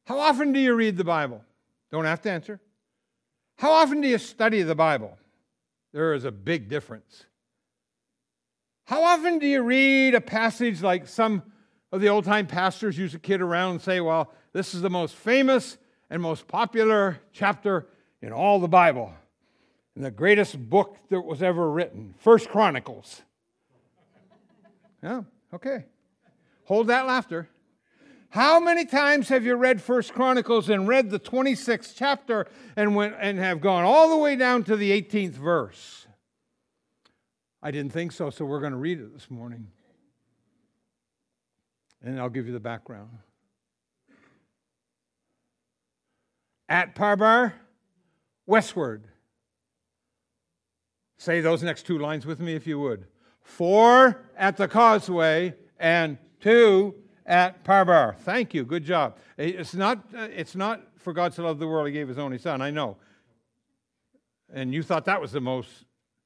How 0.04 0.18
often 0.18 0.52
do 0.52 0.60
you 0.60 0.74
read 0.74 0.98
the 0.98 1.04
Bible? 1.04 1.42
Don't 1.90 2.04
have 2.04 2.20
to 2.22 2.30
answer. 2.30 2.60
How 3.56 3.70
often 3.70 4.02
do 4.02 4.08
you 4.08 4.18
study 4.18 4.62
the 4.62 4.74
Bible? 4.74 5.16
There 5.94 6.12
is 6.12 6.26
a 6.26 6.30
big 6.30 6.68
difference. 6.68 7.24
How 8.84 9.02
often 9.02 9.38
do 9.38 9.46
you 9.46 9.62
read 9.62 10.14
a 10.14 10.20
passage 10.20 10.82
like 10.82 11.08
some 11.08 11.42
of 11.92 12.00
the 12.00 12.08
old 12.08 12.24
time 12.24 12.46
pastors 12.46 12.96
used 12.96 13.12
to 13.14 13.18
kid 13.18 13.40
around 13.40 13.72
and 13.72 13.82
say, 13.82 14.00
well, 14.00 14.32
this 14.52 14.74
is 14.74 14.80
the 14.80 14.90
most 14.90 15.14
famous 15.14 15.78
and 16.08 16.20
most 16.22 16.46
popular 16.48 17.20
chapter 17.32 17.86
in 18.22 18.32
all 18.32 18.58
the 18.58 18.68
Bible? 18.68 19.12
in 19.96 20.02
the 20.02 20.10
greatest 20.10 20.58
book 20.70 20.96
that 21.10 21.20
was 21.20 21.42
ever 21.42 21.70
written, 21.70 22.14
First 22.18 22.48
Chronicles. 22.48 23.22
Yeah, 25.02 25.22
okay. 25.54 25.86
Hold 26.64 26.88
that 26.88 27.06
laughter. 27.06 27.48
How 28.28 28.60
many 28.60 28.84
times 28.84 29.30
have 29.30 29.46
you 29.46 29.54
read 29.54 29.80
First 29.80 30.12
Chronicles 30.12 30.68
and 30.68 30.86
read 30.86 31.08
the 31.08 31.18
26th 31.18 31.94
chapter 31.96 32.46
and 32.76 32.94
went 32.94 33.14
and 33.18 33.38
have 33.38 33.62
gone 33.62 33.84
all 33.84 34.10
the 34.10 34.18
way 34.18 34.36
down 34.36 34.62
to 34.64 34.76
the 34.76 34.90
18th 34.90 35.32
verse? 35.32 36.06
I 37.62 37.70
didn't 37.70 37.94
think 37.94 38.12
so, 38.12 38.28
so 38.28 38.44
we're 38.44 38.60
going 38.60 38.72
to 38.72 38.78
read 38.78 39.00
it 39.00 39.14
this 39.14 39.30
morning. 39.30 39.68
And 42.02 42.18
I'll 42.18 42.30
give 42.30 42.46
you 42.46 42.52
the 42.52 42.60
background. 42.60 43.10
At 46.68 46.94
Parbar, 46.94 47.52
westward. 48.46 49.04
Say 51.18 51.40
those 51.40 51.62
next 51.62 51.84
two 51.84 51.98
lines 51.98 52.24
with 52.24 52.40
me 52.40 52.54
if 52.54 52.66
you 52.66 52.78
would. 52.78 53.06
Four 53.42 54.22
at 54.36 54.56
the 54.56 54.68
causeway 54.68 55.54
and 55.78 56.16
two 56.40 56.94
at 57.26 57.64
Parbar. 57.64 58.16
Thank 58.18 58.54
you. 58.54 58.64
Good 58.64 58.84
job. 58.84 59.18
It's 59.36 59.74
not, 59.74 59.98
uh, 60.16 60.28
it's 60.34 60.54
not 60.54 60.82
for 60.96 61.12
God 61.12 61.32
to 61.32 61.42
love 61.42 61.58
the 61.58 61.66
world, 61.66 61.86
he 61.86 61.92
gave 61.92 62.08
his 62.08 62.18
only 62.18 62.38
son. 62.38 62.62
I 62.62 62.70
know. 62.70 62.96
And 64.52 64.72
you 64.72 64.82
thought 64.82 65.04
that 65.06 65.20
was 65.20 65.32
the 65.32 65.40
most 65.40 65.68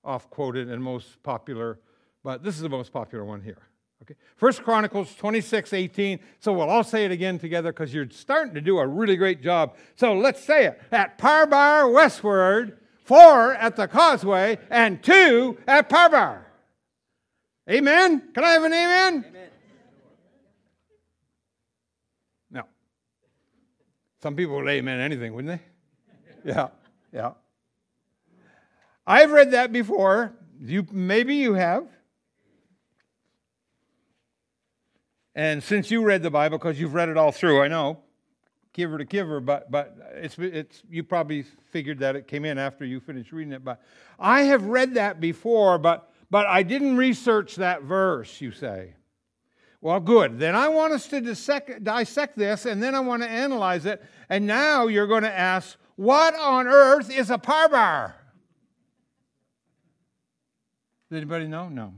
off 0.03 0.29
quoted 0.31 0.69
and 0.69 0.83
most 0.83 1.23
popular, 1.23 1.79
but 2.23 2.43
this 2.43 2.57
is 2.57 2.63
the 2.63 2.69
most 2.69 2.93
popular 2.93 3.25
one 3.25 3.41
here. 3.41 3.63
Okay. 4.05 4.17
First 4.37 4.63
Chronicles 4.63 5.15
26, 5.15 5.73
18. 5.73 6.21
So 6.39 6.53
we'll 6.53 6.69
all 6.69 6.85
say 6.85 7.07
it 7.07 7.11
again 7.11 7.39
together 7.39 7.73
because 7.73 7.95
you're 7.95 8.11
starting 8.11 8.53
to 8.53 8.61
do 8.61 8.79
a 8.79 8.87
really 8.87 9.17
great 9.17 9.43
job. 9.43 9.77
So 9.97 10.15
let's 10.15 10.45
say 10.45 10.67
it. 10.67 10.83
At 10.93 11.17
Parbar 11.17 11.91
westward, 11.91 12.79
four 13.05 13.55
at 13.55 13.77
the 13.77 13.89
causeway, 13.89 14.59
and 14.69 15.03
two 15.03 15.57
at 15.67 15.89
Parbar. 15.89 16.43
Amen? 17.71 18.29
Can 18.35 18.45
I 18.45 18.51
have 18.51 18.65
an 18.65 18.73
amen? 18.75 19.25
amen. 19.27 19.49
Now, 22.51 22.69
some 24.23 24.37
people 24.37 24.57
would 24.57 24.69
amen 24.69 25.01
anything, 25.01 25.35
wouldn't 25.35 25.59
they? 25.59 25.65
Yeah, 26.53 26.69
yeah. 27.11 27.33
I've 29.07 29.31
read 29.31 29.53
that 29.53 29.73
before. 29.73 30.35
You 30.61 30.87
maybe 30.93 31.37
you 31.37 31.55
have. 31.55 31.87
And 35.35 35.63
since 35.63 35.91
you 35.91 36.05
read 36.05 36.23
the 36.23 36.31
Bible, 36.31 36.59
because 36.59 36.79
you've 36.79 36.95
read 36.95 37.09
it 37.09 37.17
all 37.17 37.33
through, 37.33 37.63
I 37.63 37.69
know, 37.69 37.99
kiver 38.73 38.99
to 38.99 39.05
kiver, 39.05 39.41
but 39.41 39.71
but 39.71 39.97
it's 40.15 40.39
it's 40.39 40.83
you 40.89 41.03
probably 41.03 41.43
figured 41.43 41.99
that 42.01 42.17
it 42.17 42.27
came 42.27 42.45
in 42.45 42.59
after 42.59 42.85
you 42.85 43.01
finished 43.01 43.33
reading 43.33 43.53
it. 43.53 43.65
But 43.65 43.81
I 44.19 44.43
have 44.43 44.67
read 44.67 44.95
that 44.95 45.21
before, 45.21 45.79
but 45.79 46.11
but 46.31 46.47
I 46.47 46.63
didn't 46.63 46.97
research 46.97 47.57
that 47.57 47.83
verse, 47.83 48.41
you 48.41 48.53
say. 48.53 48.95
Well, 49.81 50.01
good. 50.01 50.39
Then 50.39 50.57
I 50.57 50.69
want 50.69 50.95
us 50.95 51.09
to 51.09 51.21
dissect, 51.21 51.85
dissect 51.85 52.39
this, 52.39 52.65
and 52.65 52.83
then 52.83 52.95
I 52.95 53.01
want 53.01 53.23
to 53.23 53.29
analyze 53.29 53.85
it. 53.85 54.03
And 54.31 54.47
now 54.47 54.87
you're 54.87 55.07
going 55.07 55.25
to 55.25 55.39
ask, 55.39 55.77
what 55.97 56.35
on 56.35 56.67
earth 56.67 57.15
is 57.15 57.31
a 57.31 57.37
parbar? 57.37 58.15
Does 61.11 61.19
anybody 61.19 61.47
know? 61.47 61.69
No. 61.69 61.93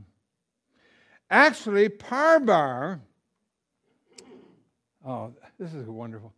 Actually, 1.30 1.88
parbar, 1.88 3.02
oh, 5.06 5.32
this 5.58 5.72
is 5.72 5.86
wonderful. 5.86 6.34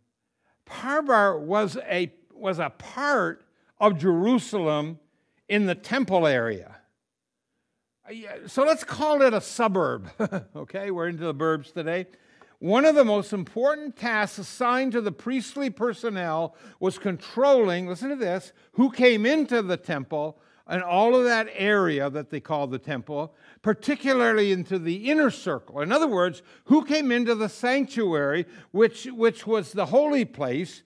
Parbar 0.65 1.39
was 1.39 1.77
a, 1.89 2.11
was 2.33 2.59
a 2.59 2.69
part 2.69 3.43
of 3.79 3.97
Jerusalem 3.97 4.99
in 5.47 5.65
the 5.65 5.75
temple 5.75 6.27
area. 6.27 6.77
Uh, 8.07 8.47
so 8.47 8.63
let's 8.63 8.83
call 8.83 9.21
it 9.21 9.33
a 9.33 9.41
suburb. 9.41 10.09
okay, 10.55 10.91
we're 10.91 11.07
into 11.07 11.25
the 11.25 11.33
burbs 11.33 11.73
today. 11.73 12.05
One 12.59 12.83
of 12.85 12.93
the 12.93 13.05
most 13.05 13.31
important 13.31 13.95
tasks 13.95 14.37
assigned 14.37 14.91
to 14.91 15.01
the 15.01 15.13
priestly 15.13 15.69
personnel 15.69 16.55
was 16.79 16.99
controlling, 16.99 17.87
listen 17.87 18.09
to 18.09 18.15
this, 18.17 18.51
who 18.73 18.91
came 18.91 19.25
into 19.25 19.61
the 19.61 19.77
temple 19.77 20.39
and 20.69 20.83
all 20.83 21.15
of 21.15 21.23
that 21.23 21.49
area 21.53 22.09
that 22.11 22.29
they 22.29 22.39
call 22.39 22.67
the 22.67 22.77
temple, 22.77 23.33
particularly 23.63 24.51
into 24.51 24.77
the 24.77 25.09
inner 25.09 25.31
circle. 25.31 25.81
In 25.81 25.91
other 25.91 26.07
words, 26.07 26.43
who 26.65 26.85
came 26.85 27.11
into 27.11 27.33
the 27.33 27.49
sanctuary, 27.49 28.45
which, 28.71 29.05
which 29.05 29.47
was 29.47 29.71
the 29.71 29.87
holy 29.87 30.25
place. 30.25 30.83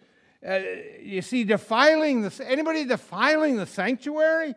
Uh, 0.48 0.60
you 1.02 1.22
see, 1.22 1.44
defiling 1.44 2.22
the, 2.22 2.46
anybody 2.48 2.86
defiling 2.86 3.58
the 3.58 3.66
sanctuary? 3.66 4.56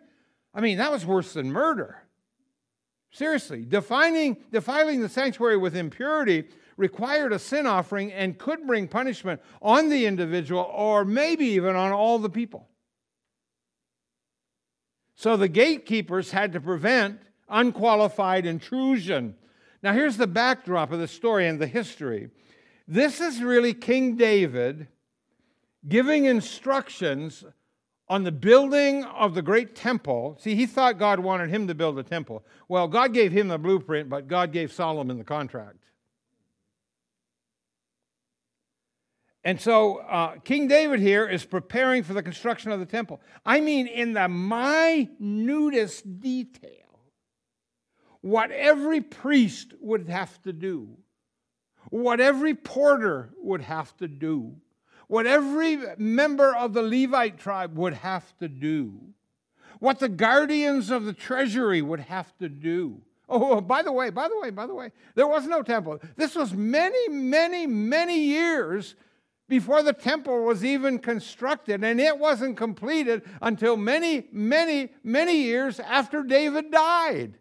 I 0.54 0.60
mean, 0.60 0.78
that 0.78 0.92
was 0.92 1.04
worse 1.04 1.32
than 1.32 1.50
murder. 1.50 2.02
Seriously, 3.10 3.64
defining, 3.64 4.36
defiling 4.52 5.00
the 5.00 5.08
sanctuary 5.08 5.56
with 5.56 5.76
impurity 5.76 6.44
required 6.76 7.32
a 7.32 7.38
sin 7.38 7.66
offering 7.66 8.12
and 8.12 8.38
could 8.38 8.64
bring 8.66 8.86
punishment 8.86 9.40
on 9.60 9.88
the 9.88 10.06
individual 10.06 10.70
or 10.72 11.04
maybe 11.04 11.46
even 11.46 11.74
on 11.74 11.90
all 11.90 12.18
the 12.18 12.30
people. 12.30 12.68
So 15.16 15.36
the 15.36 15.48
gatekeepers 15.48 16.30
had 16.30 16.52
to 16.52 16.60
prevent 16.60 17.20
unqualified 17.48 18.44
intrusion. 18.46 19.34
Now, 19.82 19.92
here's 19.92 20.18
the 20.18 20.26
backdrop 20.26 20.92
of 20.92 20.98
the 20.98 21.08
story 21.08 21.48
and 21.48 21.58
the 21.58 21.66
history. 21.66 22.28
This 22.86 23.20
is 23.20 23.42
really 23.42 23.72
King 23.74 24.16
David 24.16 24.88
giving 25.88 26.26
instructions 26.26 27.44
on 28.08 28.24
the 28.24 28.32
building 28.32 29.04
of 29.04 29.34
the 29.34 29.42
great 29.42 29.74
temple. 29.74 30.36
See, 30.40 30.54
he 30.54 30.66
thought 30.66 30.98
God 30.98 31.18
wanted 31.18 31.50
him 31.50 31.66
to 31.66 31.74
build 31.74 31.98
a 31.98 32.02
temple. 32.02 32.44
Well, 32.68 32.86
God 32.86 33.12
gave 33.12 33.32
him 33.32 33.48
the 33.48 33.58
blueprint, 33.58 34.08
but 34.08 34.28
God 34.28 34.52
gave 34.52 34.72
Solomon 34.72 35.18
the 35.18 35.24
contract. 35.24 35.78
And 39.46 39.60
so 39.60 39.98
uh, 39.98 40.40
King 40.42 40.66
David 40.66 40.98
here 40.98 41.24
is 41.24 41.44
preparing 41.44 42.02
for 42.02 42.14
the 42.14 42.22
construction 42.22 42.72
of 42.72 42.80
the 42.80 42.84
temple. 42.84 43.20
I 43.46 43.60
mean, 43.60 43.86
in 43.86 44.12
the 44.12 44.26
minutest 44.28 46.18
detail, 46.18 46.72
what 48.22 48.50
every 48.50 49.00
priest 49.00 49.72
would 49.80 50.08
have 50.08 50.42
to 50.42 50.52
do, 50.52 50.96
what 51.90 52.18
every 52.20 52.56
porter 52.56 53.30
would 53.40 53.60
have 53.60 53.96
to 53.98 54.08
do, 54.08 54.56
what 55.06 55.28
every 55.28 55.78
member 55.96 56.52
of 56.52 56.72
the 56.72 56.82
Levite 56.82 57.38
tribe 57.38 57.78
would 57.78 57.94
have 57.94 58.36
to 58.38 58.48
do, 58.48 58.98
what 59.78 60.00
the 60.00 60.08
guardians 60.08 60.90
of 60.90 61.04
the 61.04 61.12
treasury 61.12 61.82
would 61.82 62.00
have 62.00 62.36
to 62.38 62.48
do. 62.48 63.00
Oh, 63.28 63.60
by 63.60 63.82
the 63.82 63.92
way, 63.92 64.10
by 64.10 64.26
the 64.26 64.40
way, 64.40 64.50
by 64.50 64.66
the 64.66 64.74
way, 64.74 64.90
there 65.14 65.28
was 65.28 65.46
no 65.46 65.62
temple. 65.62 66.00
This 66.16 66.34
was 66.34 66.52
many, 66.52 67.08
many, 67.08 67.68
many 67.68 68.18
years 68.18 68.96
before 69.48 69.82
the 69.82 69.92
temple 69.92 70.44
was 70.44 70.64
even 70.64 70.98
constructed, 70.98 71.84
and 71.84 72.00
it 72.00 72.18
wasn't 72.18 72.56
completed 72.56 73.22
until 73.40 73.76
many, 73.76 74.26
many, 74.32 74.90
many 75.04 75.42
years 75.42 75.78
after 75.78 76.22
David 76.22 76.70
died. 76.70 77.38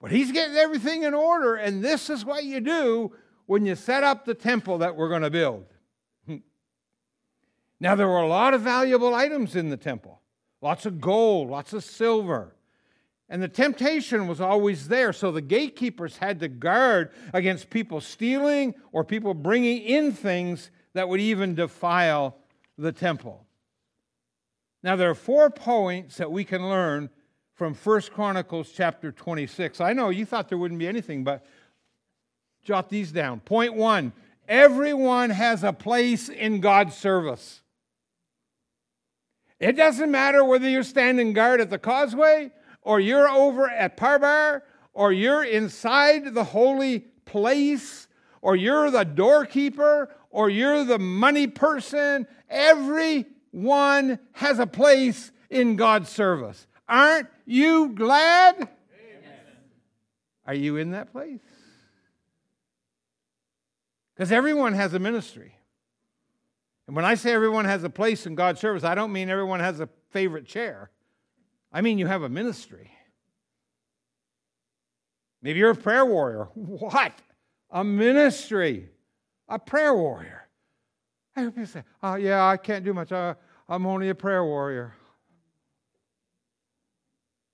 But 0.00 0.12
he's 0.12 0.32
getting 0.32 0.56
everything 0.56 1.02
in 1.02 1.14
order, 1.14 1.56
and 1.56 1.82
this 1.82 2.10
is 2.10 2.24
what 2.24 2.44
you 2.44 2.60
do 2.60 3.12
when 3.46 3.66
you 3.66 3.74
set 3.74 4.04
up 4.04 4.24
the 4.24 4.34
temple 4.34 4.78
that 4.78 4.96
we're 4.96 5.08
going 5.08 5.22
to 5.22 5.30
build. 5.30 5.66
Now, 7.80 7.96
there 7.96 8.08
were 8.08 8.22
a 8.22 8.28
lot 8.28 8.54
of 8.54 8.62
valuable 8.62 9.14
items 9.14 9.56
in 9.56 9.68
the 9.68 9.76
temple 9.76 10.20
lots 10.62 10.86
of 10.86 11.00
gold, 11.00 11.50
lots 11.50 11.74
of 11.74 11.84
silver. 11.84 12.54
And 13.34 13.42
the 13.42 13.48
temptation 13.48 14.28
was 14.28 14.40
always 14.40 14.86
there. 14.86 15.12
So 15.12 15.32
the 15.32 15.40
gatekeepers 15.40 16.18
had 16.18 16.38
to 16.38 16.46
guard 16.46 17.10
against 17.32 17.68
people 17.68 18.00
stealing 18.00 18.76
or 18.92 19.02
people 19.02 19.34
bringing 19.34 19.82
in 19.82 20.12
things 20.12 20.70
that 20.92 21.08
would 21.08 21.18
even 21.18 21.56
defile 21.56 22.36
the 22.78 22.92
temple. 22.92 23.44
Now, 24.84 24.94
there 24.94 25.10
are 25.10 25.16
four 25.16 25.50
points 25.50 26.18
that 26.18 26.30
we 26.30 26.44
can 26.44 26.68
learn 26.68 27.10
from 27.54 27.74
First 27.74 28.12
Chronicles 28.12 28.70
chapter 28.72 29.10
26. 29.10 29.80
I 29.80 29.94
know 29.94 30.10
you 30.10 30.24
thought 30.26 30.48
there 30.48 30.56
wouldn't 30.56 30.78
be 30.78 30.86
anything, 30.86 31.24
but 31.24 31.44
Jot 32.62 32.88
these 32.88 33.10
down. 33.10 33.40
Point 33.40 33.74
one 33.74 34.12
everyone 34.46 35.30
has 35.30 35.64
a 35.64 35.72
place 35.72 36.28
in 36.28 36.60
God's 36.60 36.96
service. 36.96 37.62
It 39.58 39.72
doesn't 39.72 40.12
matter 40.12 40.44
whether 40.44 40.68
you're 40.68 40.84
standing 40.84 41.32
guard 41.32 41.60
at 41.60 41.70
the 41.70 41.80
causeway, 41.80 42.52
or 42.84 43.00
you're 43.00 43.28
over 43.28 43.68
at 43.68 43.96
Parbar, 43.96 44.62
or 44.92 45.12
you're 45.12 45.42
inside 45.42 46.34
the 46.34 46.44
holy 46.44 47.00
place, 47.24 48.06
or 48.42 48.54
you're 48.54 48.90
the 48.90 49.04
doorkeeper, 49.04 50.14
or 50.30 50.50
you're 50.50 50.84
the 50.84 50.98
money 50.98 51.46
person. 51.46 52.26
Everyone 52.48 54.18
has 54.32 54.58
a 54.58 54.66
place 54.66 55.32
in 55.50 55.76
God's 55.76 56.10
service. 56.10 56.66
Aren't 56.88 57.28
you 57.46 57.88
glad? 57.88 58.56
Amen. 58.56 58.68
Are 60.46 60.54
you 60.54 60.76
in 60.76 60.90
that 60.90 61.10
place? 61.10 61.40
Because 64.14 64.30
everyone 64.30 64.74
has 64.74 64.94
a 64.94 64.98
ministry. 64.98 65.56
And 66.86 66.94
when 66.94 67.04
I 67.04 67.14
say 67.14 67.32
everyone 67.32 67.64
has 67.64 67.82
a 67.82 67.90
place 67.90 68.26
in 68.26 68.34
God's 68.34 68.60
service, 68.60 68.84
I 68.84 68.94
don't 68.94 69.12
mean 69.12 69.30
everyone 69.30 69.60
has 69.60 69.80
a 69.80 69.88
favorite 70.10 70.46
chair. 70.46 70.90
I 71.74 71.80
mean 71.80 71.98
you 71.98 72.06
have 72.06 72.22
a 72.22 72.28
ministry. 72.28 72.92
Maybe 75.42 75.58
you're 75.58 75.72
a 75.72 75.76
prayer 75.76 76.06
warrior. 76.06 76.48
What? 76.54 77.12
A 77.70 77.82
ministry. 77.82 78.88
A 79.48 79.58
prayer 79.58 79.92
warrior. 79.92 80.48
I 81.34 81.42
hope 81.42 81.58
you 81.58 81.66
say, 81.66 81.82
oh, 82.00 82.14
yeah, 82.14 82.46
I 82.46 82.56
can't 82.56 82.84
do 82.84 82.94
much. 82.94 83.10
Uh, 83.10 83.34
I'm 83.68 83.84
only 83.86 84.08
a 84.08 84.14
prayer 84.14 84.44
warrior. 84.44 84.94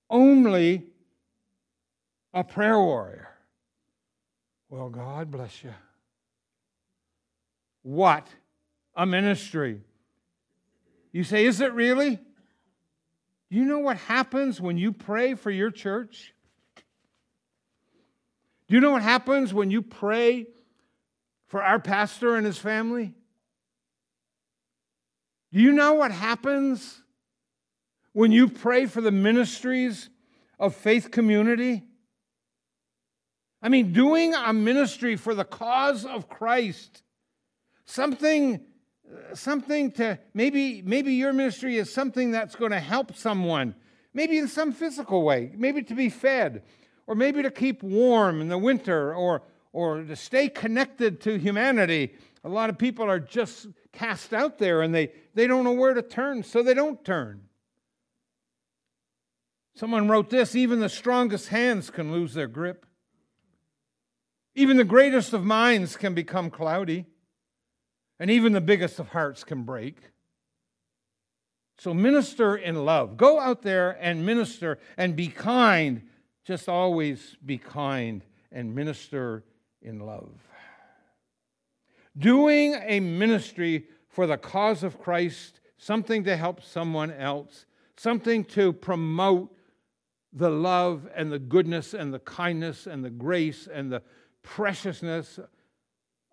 Only 0.07 0.85
a 2.31 2.43
prayer 2.43 2.77
warrior. 2.77 3.29
Well, 4.69 4.89
God 4.89 5.31
bless 5.31 5.63
you. 5.63 5.73
What 7.81 8.27
a 8.95 9.07
ministry. 9.07 9.81
You 11.11 11.23
say, 11.23 11.45
is 11.45 11.59
it 11.59 11.73
really? 11.73 12.19
Do 13.51 13.57
you 13.57 13.65
know 13.65 13.79
what 13.79 13.97
happens 13.97 14.61
when 14.61 14.77
you 14.77 14.93
pray 14.93 15.35
for 15.35 15.51
your 15.51 15.71
church? 15.71 16.33
Do 18.69 18.75
you 18.75 18.79
know 18.79 18.91
what 18.91 19.01
happens 19.01 19.53
when 19.53 19.69
you 19.69 19.81
pray 19.81 20.47
for 21.47 21.61
our 21.61 21.77
pastor 21.77 22.37
and 22.37 22.45
his 22.45 22.57
family? 22.57 23.13
Do 25.51 25.59
you 25.59 25.73
know 25.73 25.95
what 25.95 26.11
happens 26.11 27.01
when 28.13 28.31
you 28.31 28.47
pray 28.47 28.85
for 28.85 29.01
the 29.01 29.11
ministries 29.11 30.09
of 30.57 30.73
faith 30.73 31.11
community? 31.11 31.83
I 33.61 33.67
mean, 33.67 33.91
doing 33.91 34.33
a 34.33 34.53
ministry 34.53 35.17
for 35.17 35.35
the 35.35 35.43
cause 35.43 36.05
of 36.05 36.29
Christ, 36.29 37.03
something, 37.83 38.61
something 39.33 39.91
to 39.93 40.19
maybe, 40.33 40.81
maybe 40.81 41.13
your 41.13 41.33
ministry 41.33 41.77
is 41.77 41.91
something 41.91 42.31
that's 42.31 42.55
going 42.55 42.71
to 42.71 42.79
help 42.79 43.15
someone, 43.15 43.75
maybe 44.13 44.37
in 44.37 44.47
some 44.47 44.71
physical 44.71 45.23
way, 45.23 45.51
maybe 45.55 45.81
to 45.83 45.93
be 45.93 46.09
fed, 46.09 46.63
or 47.07 47.15
maybe 47.15 47.41
to 47.43 47.51
keep 47.51 47.83
warm 47.83 48.41
in 48.41 48.47
the 48.47 48.57
winter, 48.57 49.13
or, 49.13 49.43
or 49.73 50.03
to 50.03 50.15
stay 50.15 50.49
connected 50.49 51.21
to 51.21 51.37
humanity. 51.37 52.13
A 52.43 52.49
lot 52.49 52.69
of 52.69 52.77
people 52.77 53.09
are 53.09 53.19
just 53.19 53.67
cast 53.91 54.33
out 54.33 54.57
there 54.57 54.81
and 54.81 54.93
they, 54.93 55.11
they 55.33 55.47
don't 55.47 55.63
know 55.63 55.73
where 55.73 55.93
to 55.93 56.01
turn, 56.01 56.43
so 56.43 56.63
they 56.63 56.73
don't 56.73 57.03
turn. 57.03 57.41
Someone 59.75 60.07
wrote 60.07 60.29
this 60.29 60.55
even 60.55 60.79
the 60.79 60.89
strongest 60.89 61.47
hands 61.47 61.89
can 61.89 62.11
lose 62.11 62.33
their 62.33 62.47
grip. 62.47 62.85
Even 64.53 64.77
the 64.77 64.83
greatest 64.83 65.33
of 65.33 65.45
minds 65.45 65.95
can 65.95 66.13
become 66.13 66.49
cloudy, 66.49 67.05
and 68.21 68.29
even 68.29 68.53
the 68.53 68.61
biggest 68.61 68.99
of 68.99 69.09
hearts 69.09 69.43
can 69.43 69.63
break. 69.63 69.97
So 71.79 71.91
minister 71.91 72.55
in 72.55 72.85
love. 72.85 73.17
Go 73.17 73.39
out 73.39 73.63
there 73.63 73.97
and 73.99 74.23
minister 74.23 74.77
and 74.95 75.15
be 75.15 75.27
kind. 75.27 76.03
Just 76.45 76.69
always 76.69 77.35
be 77.43 77.57
kind 77.57 78.23
and 78.51 78.75
minister 78.75 79.43
in 79.81 80.01
love. 80.01 80.29
Doing 82.15 82.75
a 82.85 82.99
ministry 82.99 83.87
for 84.07 84.27
the 84.27 84.37
cause 84.37 84.83
of 84.83 85.01
Christ, 85.01 85.59
something 85.79 86.23
to 86.25 86.37
help 86.37 86.61
someone 86.61 87.11
else, 87.11 87.65
something 87.97 88.45
to 88.45 88.71
promote 88.71 89.51
the 90.31 90.51
love 90.51 91.09
and 91.15 91.31
the 91.31 91.39
goodness 91.39 91.95
and 91.95 92.13
the 92.13 92.19
kindness 92.19 92.85
and 92.85 93.03
the 93.03 93.09
grace 93.09 93.67
and 93.73 93.91
the 93.91 94.03
preciousness 94.43 95.39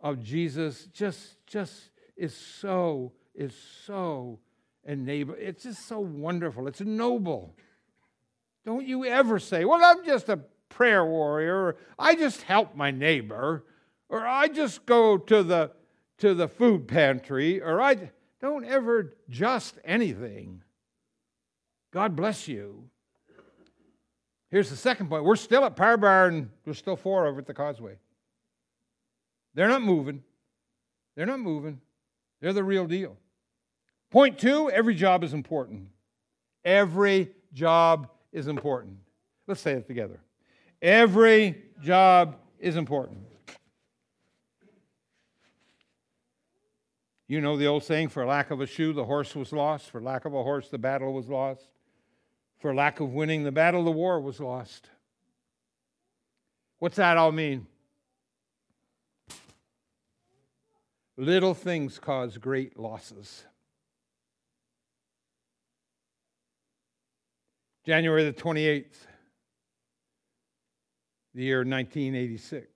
of 0.01 0.23
Jesus 0.23 0.87
just, 0.93 1.37
just 1.47 1.91
is 2.17 2.35
so, 2.35 3.13
is 3.35 3.55
so 3.85 4.39
enable. 4.85 5.35
It's 5.39 5.65
just 5.65 5.87
so 5.87 6.01
wonderful. 6.01 6.67
It's 6.67 6.81
noble. 6.81 7.57
Don't 8.65 8.87
you 8.87 9.05
ever 9.05 9.39
say, 9.39 9.65
well, 9.65 9.81
I'm 9.83 10.05
just 10.05 10.29
a 10.29 10.41
prayer 10.69 11.05
warrior, 11.05 11.57
or 11.57 11.77
I 11.99 12.15
just 12.15 12.43
help 12.43 12.75
my 12.75 12.91
neighbor, 12.91 13.65
or 14.09 14.27
I 14.27 14.49
just 14.49 14.87
go 14.87 15.17
to 15.17 15.43
the 15.43 15.73
to 16.19 16.35
the 16.35 16.49
food 16.49 16.89
pantry, 16.89 17.63
or 17.63 17.81
I 17.81 18.11
don't 18.41 18.65
ever 18.65 19.17
just 19.31 19.79
anything. 19.85 20.63
God 21.93 22.17
bless 22.17 22.49
you. 22.49 22.85
Here's 24.51 24.71
the 24.71 24.77
second 24.77 25.09
point. 25.09 25.25
We're 25.25 25.37
still 25.37 25.65
at 25.65 25.77
Parbar 25.77 26.29
and 26.29 26.51
there's 26.65 26.79
still 26.79 26.97
four 26.97 27.27
over 27.27 27.41
at 27.41 27.47
the 27.47 27.55
causeway. 27.55 27.99
They're 29.59 29.67
not 29.67 29.83
moving. 29.83 30.23
They're 31.17 31.27
not 31.27 31.41
moving. 31.41 31.81
They're 32.41 32.53
the 32.53 32.63
real 32.63 32.87
deal. 32.87 33.17
Point 34.09 34.39
two 34.39 34.71
every 34.71 34.95
job 34.95 35.25
is 35.25 35.35
important. 35.35 35.89
Every 36.65 37.33
job 37.53 38.09
is 38.31 38.47
important. 38.47 38.99
Let's 39.49 39.61
say 39.61 39.73
it 39.73 39.89
together. 39.89 40.21
Every 40.81 41.61
job 41.83 42.37
is 42.61 42.77
important. 42.77 43.19
You 47.27 47.41
know 47.41 47.57
the 47.57 47.67
old 47.67 47.83
saying 47.83 48.11
for 48.11 48.25
lack 48.25 48.53
of 48.53 48.61
a 48.61 48.67
shoe, 48.67 48.93
the 48.93 49.07
horse 49.07 49.35
was 49.35 49.53
lost. 49.53 49.91
For 49.91 50.01
lack 50.01 50.25
of 50.25 50.35
a 50.35 50.43
horse, 50.45 50.69
the 50.69 50.79
battle 50.79 51.13
was 51.13 51.29
lost. 51.29 51.67
For 52.61 52.73
lack 52.77 53.01
of 53.01 53.13
winning 53.13 53.43
the 53.43 53.51
battle, 53.51 53.83
the 53.83 53.91
war 53.91 54.21
was 54.21 54.39
lost. 54.39 54.89
What's 56.79 56.95
that 56.95 57.17
all 57.17 57.33
mean? 57.33 57.67
Little 61.21 61.53
things 61.53 61.99
cause 61.99 62.39
great 62.39 62.79
losses. 62.79 63.45
January 67.85 68.25
the 68.25 68.33
28th, 68.33 68.85
the 71.35 71.43
year 71.43 71.59
1986. 71.59 72.69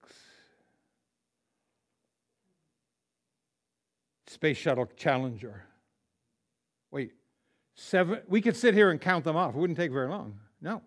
Space 4.26 4.56
Shuttle 4.56 4.86
Challenger. 4.96 5.62
Wait, 6.90 7.12
Seven, 7.76 8.22
we 8.26 8.40
could 8.40 8.56
sit 8.56 8.74
here 8.74 8.90
and 8.90 9.00
count 9.00 9.22
them 9.22 9.36
off. 9.36 9.54
It 9.54 9.58
wouldn't 9.58 9.78
take 9.78 9.92
very 9.92 10.08
long. 10.08 10.40
No, 10.60 10.82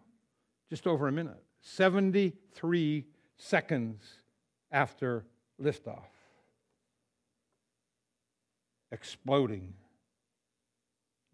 just 0.70 0.88
over 0.88 1.08
a 1.08 1.12
minute. 1.12 1.42
73 1.62 3.06
seconds 3.38 4.04
after 4.72 5.26
liftoff. 5.62 6.15
Exploding, 8.96 9.74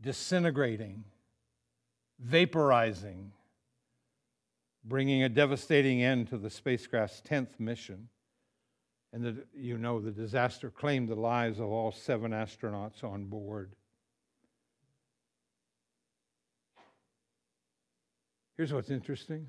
disintegrating, 0.02 1.04
vaporizing, 2.20 3.34
bringing 4.84 5.22
a 5.22 5.30
devastating 5.30 6.02
end 6.02 6.28
to 6.30 6.40
the 6.40 6.50
spacecraft's 6.50 7.22
10th 7.22 7.60
mission. 7.60 8.10
And 9.14 9.24
the, 9.24 9.46
you 9.56 9.78
know 9.78 10.00
the 10.02 10.10
disaster 10.10 10.72
claimed 10.72 11.08
the 11.08 11.14
lives 11.14 11.60
of 11.60 11.68
all 11.68 11.92
seven 11.92 12.32
astronauts 12.32 13.04
on 13.04 13.26
board. 13.26 13.76
Here's 18.58 18.74
what's 18.74 18.90
interesting. 18.90 19.48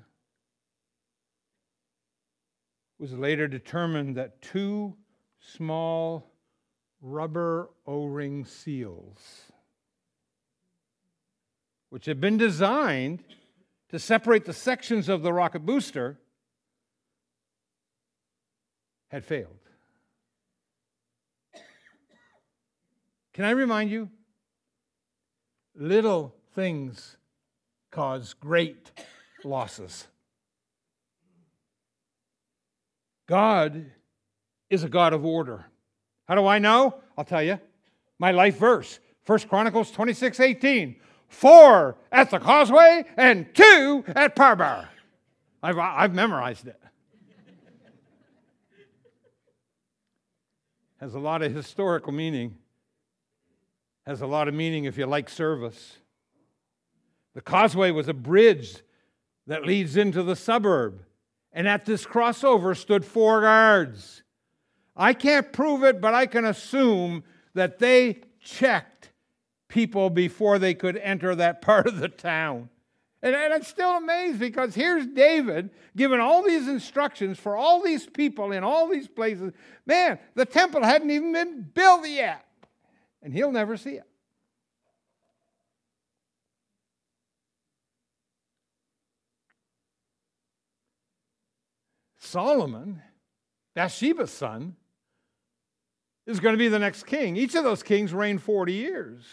It 2.99 3.01
was 3.01 3.13
later 3.13 3.47
determined 3.47 4.17
that 4.17 4.39
two 4.43 4.93
small 5.39 6.32
rubber 7.03 7.69
O 7.85 8.05
ring 8.05 8.45
seals, 8.45 9.19
which 11.89 12.05
had 12.05 12.19
been 12.19 12.37
designed 12.37 13.23
to 13.89 13.99
separate 13.99 14.45
the 14.45 14.53
sections 14.53 15.09
of 15.09 15.21
the 15.21 15.33
rocket 15.33 15.59
booster, 15.59 16.17
had 19.09 19.23
failed. 19.23 19.59
Can 23.33 23.45
I 23.45 23.51
remind 23.51 23.91
you? 23.91 24.09
Little 25.75 26.33
things 26.55 27.17
cause 27.91 28.33
great 28.33 28.91
losses. 29.43 30.07
God 33.27 33.91
is 34.69 34.83
a 34.83 34.89
God 34.89 35.13
of 35.13 35.25
order. 35.25 35.65
How 36.27 36.35
do 36.35 36.45
I 36.45 36.59
know? 36.59 36.95
I'll 37.17 37.25
tell 37.25 37.43
you. 37.43 37.59
My 38.19 38.31
life 38.31 38.57
verse, 38.57 38.99
1 39.25 39.39
Chronicles 39.41 39.91
26 39.91 40.39
18. 40.39 40.95
Four 41.27 41.97
at 42.11 42.29
the 42.29 42.39
causeway 42.39 43.05
and 43.17 43.53
two 43.55 44.03
at 44.07 44.35
Parbar. 44.35 44.87
I've, 45.63 45.79
I've 45.79 46.13
memorized 46.13 46.67
it. 46.67 46.79
Has 50.99 51.15
a 51.15 51.19
lot 51.19 51.41
of 51.41 51.53
historical 51.53 52.13
meaning. 52.13 52.55
Has 54.05 54.21
a 54.21 54.27
lot 54.27 54.47
of 54.47 54.53
meaning 54.53 54.85
if 54.85 54.97
you 54.97 55.05
like 55.05 55.29
service. 55.29 55.97
The 57.33 57.41
causeway 57.41 57.91
was 57.91 58.07
a 58.07 58.13
bridge 58.13 58.77
that 59.47 59.65
leads 59.65 59.97
into 59.97 60.23
the 60.23 60.35
suburb. 60.35 61.03
And 61.51 61.67
at 61.67 61.85
this 61.85 62.05
crossover 62.05 62.75
stood 62.77 63.03
four 63.05 63.41
guards. 63.41 64.22
I 64.95 65.13
can't 65.13 65.51
prove 65.51 65.83
it, 65.83 65.99
but 65.99 66.13
I 66.13 66.25
can 66.25 66.45
assume 66.45 67.23
that 67.53 67.79
they 67.79 68.21
checked 68.39 69.11
people 69.67 70.09
before 70.09 70.59
they 70.59 70.73
could 70.73 70.97
enter 70.97 71.35
that 71.35 71.61
part 71.63 71.87
of 71.87 71.99
the 71.99 72.09
town. 72.09 72.69
And, 73.21 73.35
and 73.35 73.53
I'm 73.53 73.63
still 73.63 73.91
amazed 73.91 74.39
because 74.39 74.75
here's 74.75 75.07
David 75.07 75.69
giving 75.95 76.19
all 76.19 76.43
these 76.43 76.67
instructions 76.67 77.39
for 77.39 77.55
all 77.55 77.81
these 77.81 78.05
people 78.05 78.51
in 78.51 78.63
all 78.63 78.89
these 78.89 79.07
places. 79.07 79.53
Man, 79.85 80.19
the 80.35 80.45
temple 80.45 80.83
hadn't 80.83 81.09
even 81.09 81.31
been 81.31 81.61
built 81.73 82.07
yet, 82.07 82.45
and 83.21 83.33
he'll 83.33 83.51
never 83.51 83.77
see 83.77 83.95
it. 83.95 84.03
Solomon, 92.19 93.01
Bathsheba's 93.75 94.31
son, 94.31 94.75
is 96.25 96.39
going 96.39 96.53
to 96.53 96.57
be 96.57 96.67
the 96.67 96.79
next 96.79 97.05
king. 97.05 97.35
Each 97.35 97.55
of 97.55 97.63
those 97.63 97.83
kings 97.83 98.13
reigned 98.13 98.41
40 98.41 98.73
years. 98.73 99.23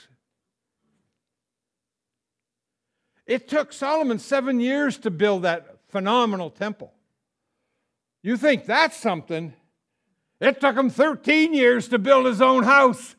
It 3.26 3.48
took 3.48 3.72
Solomon 3.72 4.18
seven 4.18 4.58
years 4.58 4.98
to 4.98 5.10
build 5.10 5.42
that 5.42 5.76
phenomenal 5.88 6.50
temple. 6.50 6.92
You 8.22 8.36
think 8.36 8.66
that's 8.66 8.96
something? 8.96 9.52
It 10.40 10.60
took 10.60 10.76
him 10.76 10.90
13 10.90 11.54
years 11.54 11.88
to 11.88 11.98
build 11.98 12.26
his 12.26 12.42
own 12.42 12.64
house. 12.64 13.14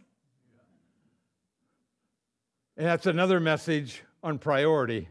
And 2.75 2.85
that's 2.85 3.05
another 3.05 3.39
message 3.39 4.03
on 4.23 4.37
priority. 4.37 5.07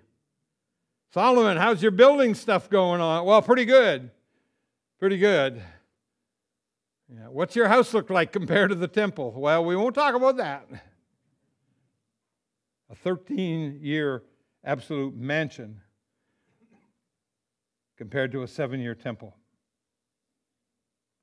Solomon, 1.12 1.56
how's 1.56 1.82
your 1.82 1.92
building 1.92 2.34
stuff 2.34 2.68
going 2.68 3.00
on? 3.00 3.24
Well, 3.24 3.42
pretty 3.42 3.64
good. 3.64 4.10
Pretty 4.98 5.18
good. 5.18 5.62
Yeah. 7.12 7.26
What's 7.28 7.56
your 7.56 7.68
house 7.68 7.92
look 7.92 8.08
like 8.08 8.32
compared 8.32 8.70
to 8.70 8.76
the 8.76 8.86
temple? 8.86 9.32
Well, 9.32 9.64
we 9.64 9.74
won't 9.74 9.94
talk 9.94 10.14
about 10.14 10.36
that. 10.36 10.66
A 12.88 12.94
13 12.94 13.80
year 13.82 14.22
absolute 14.64 15.16
mansion 15.16 15.80
compared 17.96 18.32
to 18.32 18.42
a 18.42 18.48
seven 18.48 18.80
year 18.80 18.94
temple. 18.94 19.36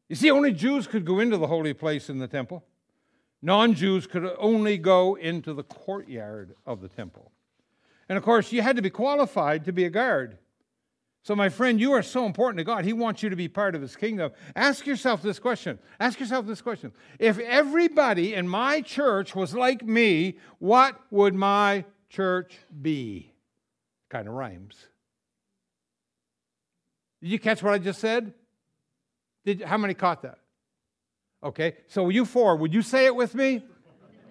You 0.09 0.15
see, 0.15 0.31
only 0.31 0.53
Jews 0.53 0.87
could 0.87 1.05
go 1.05 1.19
into 1.19 1.37
the 1.37 1.47
holy 1.47 1.73
place 1.73 2.09
in 2.09 2.19
the 2.19 2.27
temple. 2.27 2.63
Non 3.41 3.73
Jews 3.73 4.07
could 4.07 4.29
only 4.37 4.77
go 4.77 5.15
into 5.15 5.53
the 5.53 5.63
courtyard 5.63 6.55
of 6.65 6.81
the 6.81 6.87
temple. 6.87 7.31
And 8.09 8.17
of 8.17 8.23
course, 8.23 8.51
you 8.51 8.61
had 8.61 8.75
to 8.77 8.81
be 8.81 8.89
qualified 8.89 9.65
to 9.65 9.71
be 9.71 9.85
a 9.85 9.89
guard. 9.89 10.37
So, 11.27 11.35
my 11.35 11.49
friend, 11.49 11.77
you 11.77 11.91
are 11.91 12.03
so 12.03 12.25
important 12.25 12.57
to 12.59 12.63
God. 12.63 12.85
He 12.85 12.93
wants 12.93 13.21
you 13.21 13.29
to 13.29 13.35
be 13.35 13.49
part 13.49 13.75
of 13.75 13.81
His 13.81 13.97
kingdom. 13.97 14.31
Ask 14.55 14.87
yourself 14.87 15.21
this 15.21 15.39
question. 15.39 15.77
Ask 15.99 16.21
yourself 16.21 16.47
this 16.47 16.61
question. 16.61 16.93
If 17.19 17.37
everybody 17.37 18.33
in 18.33 18.47
my 18.47 18.79
church 18.79 19.35
was 19.35 19.53
like 19.53 19.83
me, 19.83 20.37
what 20.59 20.97
would 21.11 21.35
my 21.35 21.83
church 22.07 22.57
be? 22.81 23.33
Kind 24.07 24.29
of 24.29 24.35
rhymes. 24.35 24.77
Did 27.21 27.31
you 27.31 27.39
catch 27.39 27.61
what 27.61 27.73
I 27.73 27.79
just 27.79 27.99
said? 27.99 28.33
Did, 29.43 29.63
how 29.63 29.77
many 29.77 29.95
caught 29.95 30.21
that? 30.21 30.37
Okay, 31.43 31.75
so 31.87 32.07
you 32.07 32.23
four, 32.23 32.55
would 32.55 32.73
you 32.73 32.81
say 32.81 33.05
it 33.05 33.13
with 33.13 33.35
me? 33.35 33.65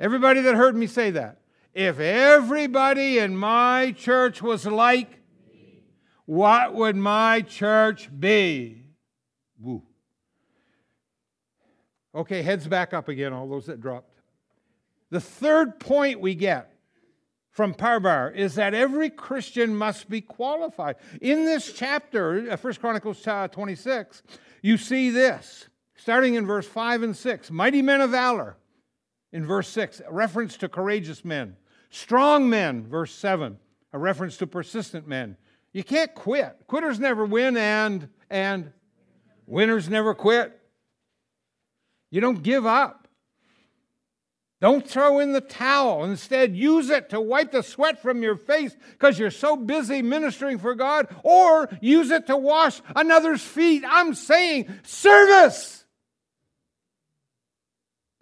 Everybody 0.01 0.41
that 0.41 0.55
heard 0.55 0.75
me 0.75 0.87
say 0.87 1.11
that. 1.11 1.43
If 1.75 2.01
everybody 2.01 3.19
in 3.19 3.37
my 3.37 3.93
church 3.99 4.41
was 4.41 4.65
like, 4.65 5.11
what 6.27 6.75
would 6.75 6.97
my 6.97 7.41
church 7.41 8.11
be? 8.17 8.83
Woo. 9.59 9.83
Okay, 12.15 12.43
heads 12.43 12.67
back 12.67 12.93
up 12.93 13.09
again, 13.09 13.33
all 13.33 13.49
those 13.49 13.67
that 13.67 13.81
dropped. 13.81 14.13
The 15.11 15.21
third 15.21 15.79
point 15.79 16.21
we 16.21 16.35
get 16.35 16.73
from 17.51 17.75
Parbar 17.75 18.35
is 18.35 18.57
that 18.57 18.75
every 18.75 19.09
Christian 19.09 19.75
must 19.75 20.11
be 20.11 20.21
qualified. 20.21 20.97
In 21.21 21.45
this 21.45 21.73
chapter, 21.73 22.43
1 22.43 22.51
uh, 22.51 22.73
Chronicles 22.79 23.27
uh, 23.27 23.49
26, 23.49 24.23
you 24.63 24.77
see 24.77 25.11
this, 25.11 25.69
starting 25.95 26.35
in 26.35 26.47
verse 26.47 26.67
5 26.67 27.03
and 27.03 27.17
6. 27.17 27.51
Mighty 27.51 27.83
men 27.83 28.01
of 28.01 28.11
valor, 28.11 28.57
in 29.33 29.47
verse 29.47 29.69
6, 29.69 30.03
a 30.07 30.13
reference 30.13 30.57
to 30.59 30.69
courageous 30.69 31.25
men. 31.25 31.57
Strong 31.91 32.49
men, 32.51 32.87
verse 32.87 33.15
7, 33.15 33.59
a 33.93 33.99
reference 33.99 34.37
to 34.39 34.47
persistent 34.47 35.07
men. 35.07 35.37
You 35.77 35.85
can't 35.85 36.15
quit. 36.15 36.57
Quitters 36.69 36.99
never 36.99 37.27
win, 37.27 37.55
and, 37.55 38.09
and 38.31 38.73
winners 39.45 39.91
never 39.91 40.15
quit. 40.15 40.59
You 42.11 42.23
don't 42.23 42.43
give 42.43 42.65
up. 42.65 43.09
Don't 44.63 44.89
throw 44.89 45.19
in 45.19 45.33
the 45.33 45.43
towel. 45.43 46.03
Instead, 46.05 46.57
use 46.57 46.89
it 46.89 47.11
to 47.11 47.21
wipe 47.21 47.53
the 47.53 47.63
sweat 47.63 48.01
from 48.01 48.23
your 48.23 48.37
face 48.37 48.75
because 48.93 49.19
you're 49.19 49.31
so 49.31 49.55
busy 49.55 50.01
ministering 50.01 50.57
for 50.57 50.75
God, 50.75 51.15
or 51.23 51.69
use 51.83 52.11
it 52.11 52.27
to 52.29 52.39
wash 52.39 52.81
another's 52.95 53.43
feet. 53.43 53.85
I'm 53.87 54.15
saying 54.15 54.73
service. 54.83 55.85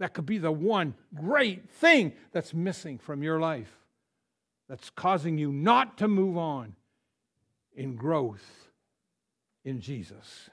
That 0.00 0.12
could 0.12 0.26
be 0.26 0.38
the 0.38 0.50
one 0.50 0.94
great 1.14 1.70
thing 1.70 2.14
that's 2.32 2.52
missing 2.52 2.98
from 2.98 3.22
your 3.22 3.38
life, 3.38 3.72
that's 4.68 4.90
causing 4.90 5.38
you 5.38 5.52
not 5.52 5.98
to 5.98 6.08
move 6.08 6.36
on 6.36 6.74
in 7.74 7.96
growth 7.96 8.44
in 9.64 9.80
Jesus. 9.80 10.50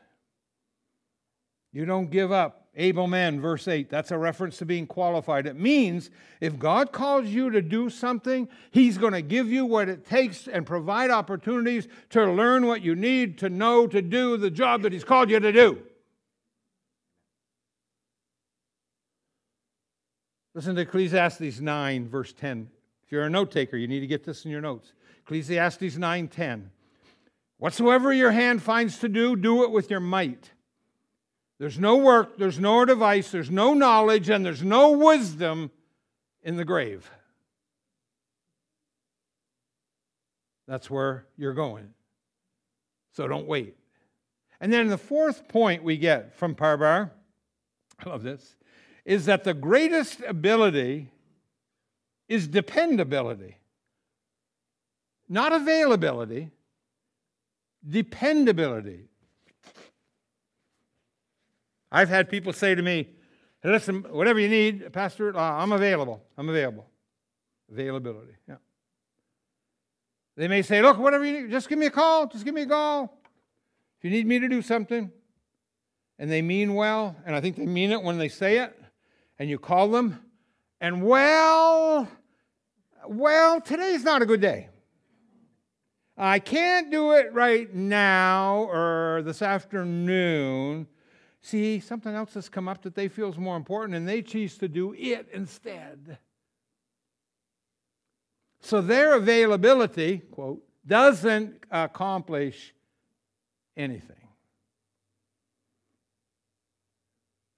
You 1.74 1.86
don't 1.86 2.10
give 2.10 2.32
up 2.32 2.68
able 2.76 3.08
men, 3.08 3.40
verse 3.42 3.68
8. 3.68 3.90
That's 3.90 4.12
a 4.12 4.18
reference 4.18 4.58
to 4.58 4.66
being 4.66 4.88
qualified. 4.88 5.46
It 5.46 5.58
means 5.58 6.10
if 6.40 6.58
God 6.58 6.92
calls 6.92 7.28
you 7.28 7.50
to 7.50 7.62
do 7.62 7.90
something, 7.90 8.48
He's 8.72 8.98
going 8.98 9.14
to 9.14 9.22
give 9.22 9.48
you 9.48 9.66
what 9.66 9.90
it 9.90 10.06
takes 10.06 10.48
and 10.48 10.66
provide 10.66 11.12
opportunities 11.12 11.88
to 12.12 12.32
learn 12.32 12.66
what 12.66 12.82
you 12.82 12.96
need 12.96 13.38
to 13.40 13.50
know 13.50 13.88
to 13.88 14.02
do 14.02 14.38
the 14.38 14.52
job 14.52 14.82
that 14.84 14.94
He's 14.94 15.04
called 15.04 15.30
you 15.30 15.40
to 15.40 15.52
do. 15.52 15.82
Listen 20.54 20.76
to 20.76 20.82
Ecclesiastes 20.82 21.62
9, 21.62 22.10
verse 22.10 22.34
10. 22.34 22.70
If 23.06 23.12
you're 23.12 23.24
a 23.24 23.30
note 23.30 23.52
taker, 23.52 23.78
you 23.78 23.88
need 23.88 24.02
to 24.02 24.08
get 24.08 24.26
this 24.26 24.44
in 24.44 24.52
your 24.52 24.60
notes. 24.60 24.92
Ecclesiastes 25.24 25.96
9 25.98 26.28
10. 26.28 26.72
Whatsoever 27.62 28.12
your 28.12 28.32
hand 28.32 28.64
finds 28.64 28.98
to 28.98 29.08
do, 29.08 29.36
do 29.36 29.64
it 29.64 29.70
with 29.72 29.92
your 29.92 30.00
might 30.00 30.52
there's 31.62 31.78
no 31.78 31.98
work, 31.98 32.40
there's 32.40 32.58
no 32.58 32.86
device, 32.86 33.30
there's 33.30 33.52
no 33.52 33.76
knowledge, 33.76 34.32
and 34.32 34.44
there's 34.44 34.64
no 34.64 34.94
wisdom 34.94 35.70
in 36.42 36.56
the 36.56 36.66
grave. 36.66 37.08
That's 40.68 40.90
where 40.90 41.28
you're 41.38 41.54
going. 41.54 41.94
So 43.12 43.28
don't 43.28 43.46
wait. 43.46 43.78
And 44.60 44.74
then 44.74 44.88
the 44.88 44.98
fourth 44.98 45.48
point 45.48 45.84
we 45.84 45.98
get 45.98 46.34
from 46.34 46.56
Parbar, 46.56 47.12
I 48.04 48.10
love 48.10 48.24
this, 48.24 48.56
is 49.06 49.28
that 49.28 49.44
the 49.44 49.54
greatest 49.54 50.20
ability 50.28 51.12
is 52.28 52.48
dependability, 52.48 53.60
not 55.30 55.54
availability, 55.54 56.50
dependability. 57.88 59.08
I've 61.92 62.10
had 62.10 62.30
people 62.30 62.54
say 62.54 62.76
to 62.76 62.82
me, 62.82 63.10
listen, 63.64 64.06
whatever 64.10 64.40
you 64.40 64.48
need, 64.48 64.94
Pastor, 64.94 65.36
uh, 65.36 65.40
I'm 65.40 65.72
available. 65.72 66.24
I'm 66.38 66.50
available. 66.50 66.88
Availability, 67.72 68.34
yeah. 68.48 68.56
They 70.38 70.48
may 70.48 70.62
say, 70.62 70.82
look, 70.82 70.98
whatever 70.98 71.26
you 71.26 71.42
need, 71.42 71.52
just 71.52 71.68
give 71.68 71.78
me 71.78 71.88
a 71.88 71.92
call. 71.92 72.28
Just 72.28 72.46
give 72.46 72.54
me 72.54 72.62
a 72.62 72.68
call. 72.68 73.18
If 73.98 74.06
you 74.06 74.12
need 74.12 74.26
me 74.26 74.40
to 74.40 74.48
do 74.48 74.62
something, 74.62 75.12
and 76.18 76.32
they 76.32 76.42
mean 76.42 76.74
well, 76.74 77.16
and 77.26 77.36
I 77.36 77.42
think 77.42 77.58
they 77.58 77.66
mean 77.66 77.92
it 77.92 78.02
when 78.02 78.18
they 78.18 78.30
say 78.30 78.60
it, 78.60 78.76
and 79.38 79.50
you 79.50 79.60
call 79.60 79.90
them, 79.90 80.20
and 80.80 81.04
well, 81.04 82.08
well, 83.08 83.62
today's 83.62 84.04
not 84.04 84.22
a 84.22 84.26
good 84.26 84.42
day. 84.42 84.70
I 86.18 86.40
can't 86.40 86.92
do 86.92 87.14
it 87.14 87.34
right 87.34 87.74
now 87.74 88.64
or 88.66 89.22
this 89.24 89.42
afternoon. 89.42 90.88
See, 91.42 91.80
something 91.80 92.14
else 92.14 92.34
has 92.36 92.50
come 92.50 92.68
up 92.68 92.84
that 92.84 92.94
they 92.94 93.08
feel 93.08 93.30
is 93.30 93.38
more 93.38 93.58
important, 93.58 93.96
and 93.96 94.08
they 94.08 94.22
choose 94.22 94.58
to 94.60 94.68
do 94.68 94.94
it 94.98 95.28
instead. 95.34 96.20
So 98.60 98.80
their 98.82 99.16
availability, 99.16 100.20
quote, 100.20 100.64
doesn't 100.86 101.64
accomplish 101.72 102.74
anything. 103.76 104.16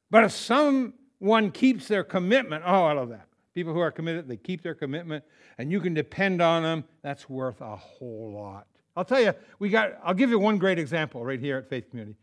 But 0.10 0.24
if 0.26 0.32
someone 0.32 1.52
keeps 1.52 1.88
their 1.88 2.04
commitment, 2.04 2.64
oh, 2.66 2.86
I 2.86 2.94
love 2.94 3.10
that. 3.10 3.28
People 3.54 3.74
who 3.74 3.80
are 3.80 3.92
committed, 3.92 4.28
they 4.28 4.38
keep 4.38 4.62
their 4.62 4.76
commitment, 4.76 5.26
and 5.64 5.72
you 5.72 5.80
can 5.80 5.94
depend 5.94 6.42
on 6.42 6.62
them, 6.62 6.84
that's 7.04 7.30
worth 7.30 7.62
a 7.62 7.78
whole 7.78 8.34
lot. 8.36 8.68
I'll 8.98 9.06
tell 9.06 9.22
you, 9.22 9.34
we 9.60 9.70
got, 9.70 9.94
I'll 10.04 10.14
give 10.14 10.30
you 10.30 10.38
one 10.38 10.58
great 10.58 10.78
example 10.78 11.24
right 11.24 11.40
here 11.40 11.58
at 11.58 11.70
Faith 11.70 11.90
Community. 11.90 12.18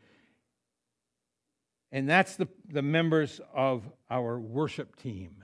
And 1.90 2.06
that's 2.06 2.36
the, 2.36 2.46
the 2.68 2.82
members 2.82 3.40
of 3.54 3.82
our 4.10 4.38
worship 4.38 4.94
team. 4.96 5.42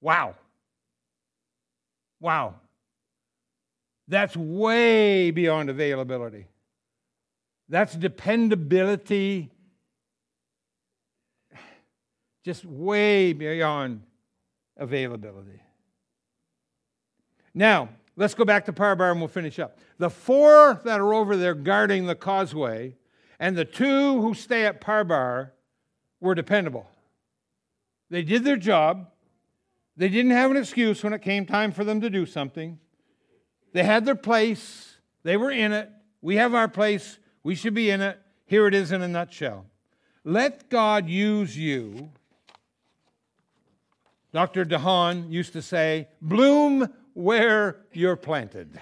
Wow. 0.00 0.34
Wow. 2.18 2.56
That's 4.08 4.36
way 4.36 5.30
beyond 5.30 5.70
availability. 5.70 6.48
That's 7.68 7.94
dependability, 7.94 9.50
just 12.44 12.64
way 12.64 13.34
beyond 13.34 14.02
availability. 14.76 15.60
Now, 17.54 17.88
let's 18.16 18.34
go 18.34 18.44
back 18.44 18.64
to 18.66 18.72
Parbar 18.72 19.10
and 19.10 19.20
we'll 19.20 19.28
finish 19.28 19.58
up. 19.58 19.78
The 19.98 20.10
four 20.10 20.80
that 20.84 21.00
are 21.00 21.14
over 21.14 21.36
there 21.36 21.54
guarding 21.54 22.06
the 22.06 22.14
causeway 22.14 22.94
and 23.38 23.56
the 23.56 23.64
two 23.64 24.20
who 24.20 24.34
stay 24.34 24.66
at 24.66 24.80
Parbar 24.80 25.50
were 26.20 26.34
dependable. 26.34 26.90
They 28.10 28.22
did 28.22 28.44
their 28.44 28.56
job. 28.56 29.08
They 29.96 30.08
didn't 30.08 30.32
have 30.32 30.50
an 30.50 30.56
excuse 30.56 31.02
when 31.02 31.12
it 31.12 31.22
came 31.22 31.46
time 31.46 31.72
for 31.72 31.84
them 31.84 32.00
to 32.00 32.10
do 32.10 32.26
something. 32.26 32.78
They 33.72 33.84
had 33.84 34.04
their 34.04 34.14
place. 34.14 34.96
They 35.22 35.36
were 35.36 35.50
in 35.50 35.72
it. 35.72 35.90
We 36.20 36.36
have 36.36 36.54
our 36.54 36.68
place. 36.68 37.18
We 37.42 37.54
should 37.54 37.74
be 37.74 37.90
in 37.90 38.00
it. 38.00 38.18
Here 38.46 38.66
it 38.66 38.74
is 38.74 38.92
in 38.92 39.02
a 39.02 39.08
nutshell. 39.08 39.66
Let 40.24 40.68
God 40.68 41.08
use 41.08 41.56
you. 41.56 42.10
Dr. 44.32 44.64
DeHaan 44.64 45.30
used 45.30 45.52
to 45.54 45.62
say, 45.62 46.08
bloom 46.20 46.92
where 47.18 47.80
you're 47.92 48.14
planted. 48.14 48.80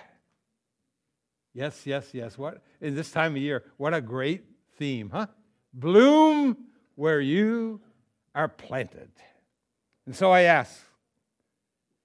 Yes, 1.55 1.87
yes, 1.87 2.11
yes. 2.12 2.37
What 2.37 2.62
in 2.82 2.95
this 2.95 3.11
time 3.11 3.34
of 3.34 3.41
year, 3.41 3.64
what 3.78 3.95
a 3.95 4.03
great 4.03 4.45
theme, 4.76 5.09
huh? 5.09 5.28
Bloom 5.72 6.59
where 6.97 7.18
you 7.18 7.80
are 8.34 8.49
planted. 8.49 9.09
And 10.05 10.14
so 10.14 10.32
I 10.32 10.43
ask, 10.43 10.78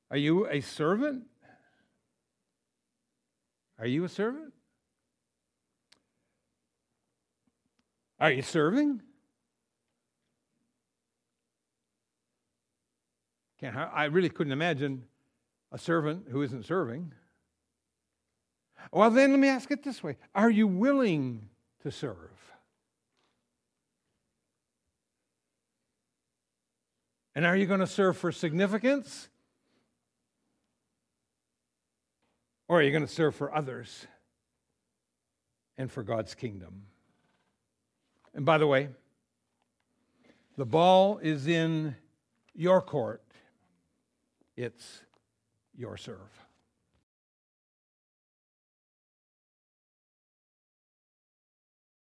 are 0.10 0.16
you 0.16 0.48
a 0.48 0.62
servant? 0.62 1.24
Are 3.78 3.86
you 3.86 4.06
a 4.06 4.10
servant? 4.10 4.54
Are 8.22 8.32
you 8.32 8.42
serving? 8.42 9.02
Can't, 13.60 13.76
I 13.76 14.06
really 14.06 14.30
couldn't 14.30 14.54
imagine 14.54 15.04
a 15.72 15.78
servant 15.78 16.26
who 16.30 16.42
isn't 16.42 16.66
serving. 16.66 17.14
Well, 18.92 19.10
then 19.12 19.32
let 19.32 19.40
me 19.40 19.48
ask 19.48 19.72
it 19.72 19.84
this 19.84 20.04
way 20.04 20.18
Are 20.36 20.50
you 20.50 20.68
willing 20.68 21.50
to 21.84 21.92
serve? 21.92 22.18
And 27.34 27.46
are 27.46 27.56
you 27.56 27.66
going 27.66 27.80
to 27.80 27.88
serve 27.88 28.18
for 28.18 28.32
significance? 28.32 29.30
Or 32.68 32.80
are 32.80 32.84
you 32.84 32.92
going 32.92 33.06
to 33.06 33.12
serve 33.12 33.36
for 33.36 33.54
others 33.54 34.08
and 35.78 35.92
for 35.92 36.04
God's 36.04 36.36
kingdom? 36.36 36.84
And 38.34 38.46
by 38.46 38.58
the 38.58 38.68
way, 38.68 38.90
the 40.58 40.66
ball 40.66 41.18
is 41.18 41.48
in 41.48 41.96
your 42.54 42.82
court. 42.82 43.24
It's 44.56 45.02
your 45.82 45.98
serve. 45.98 46.51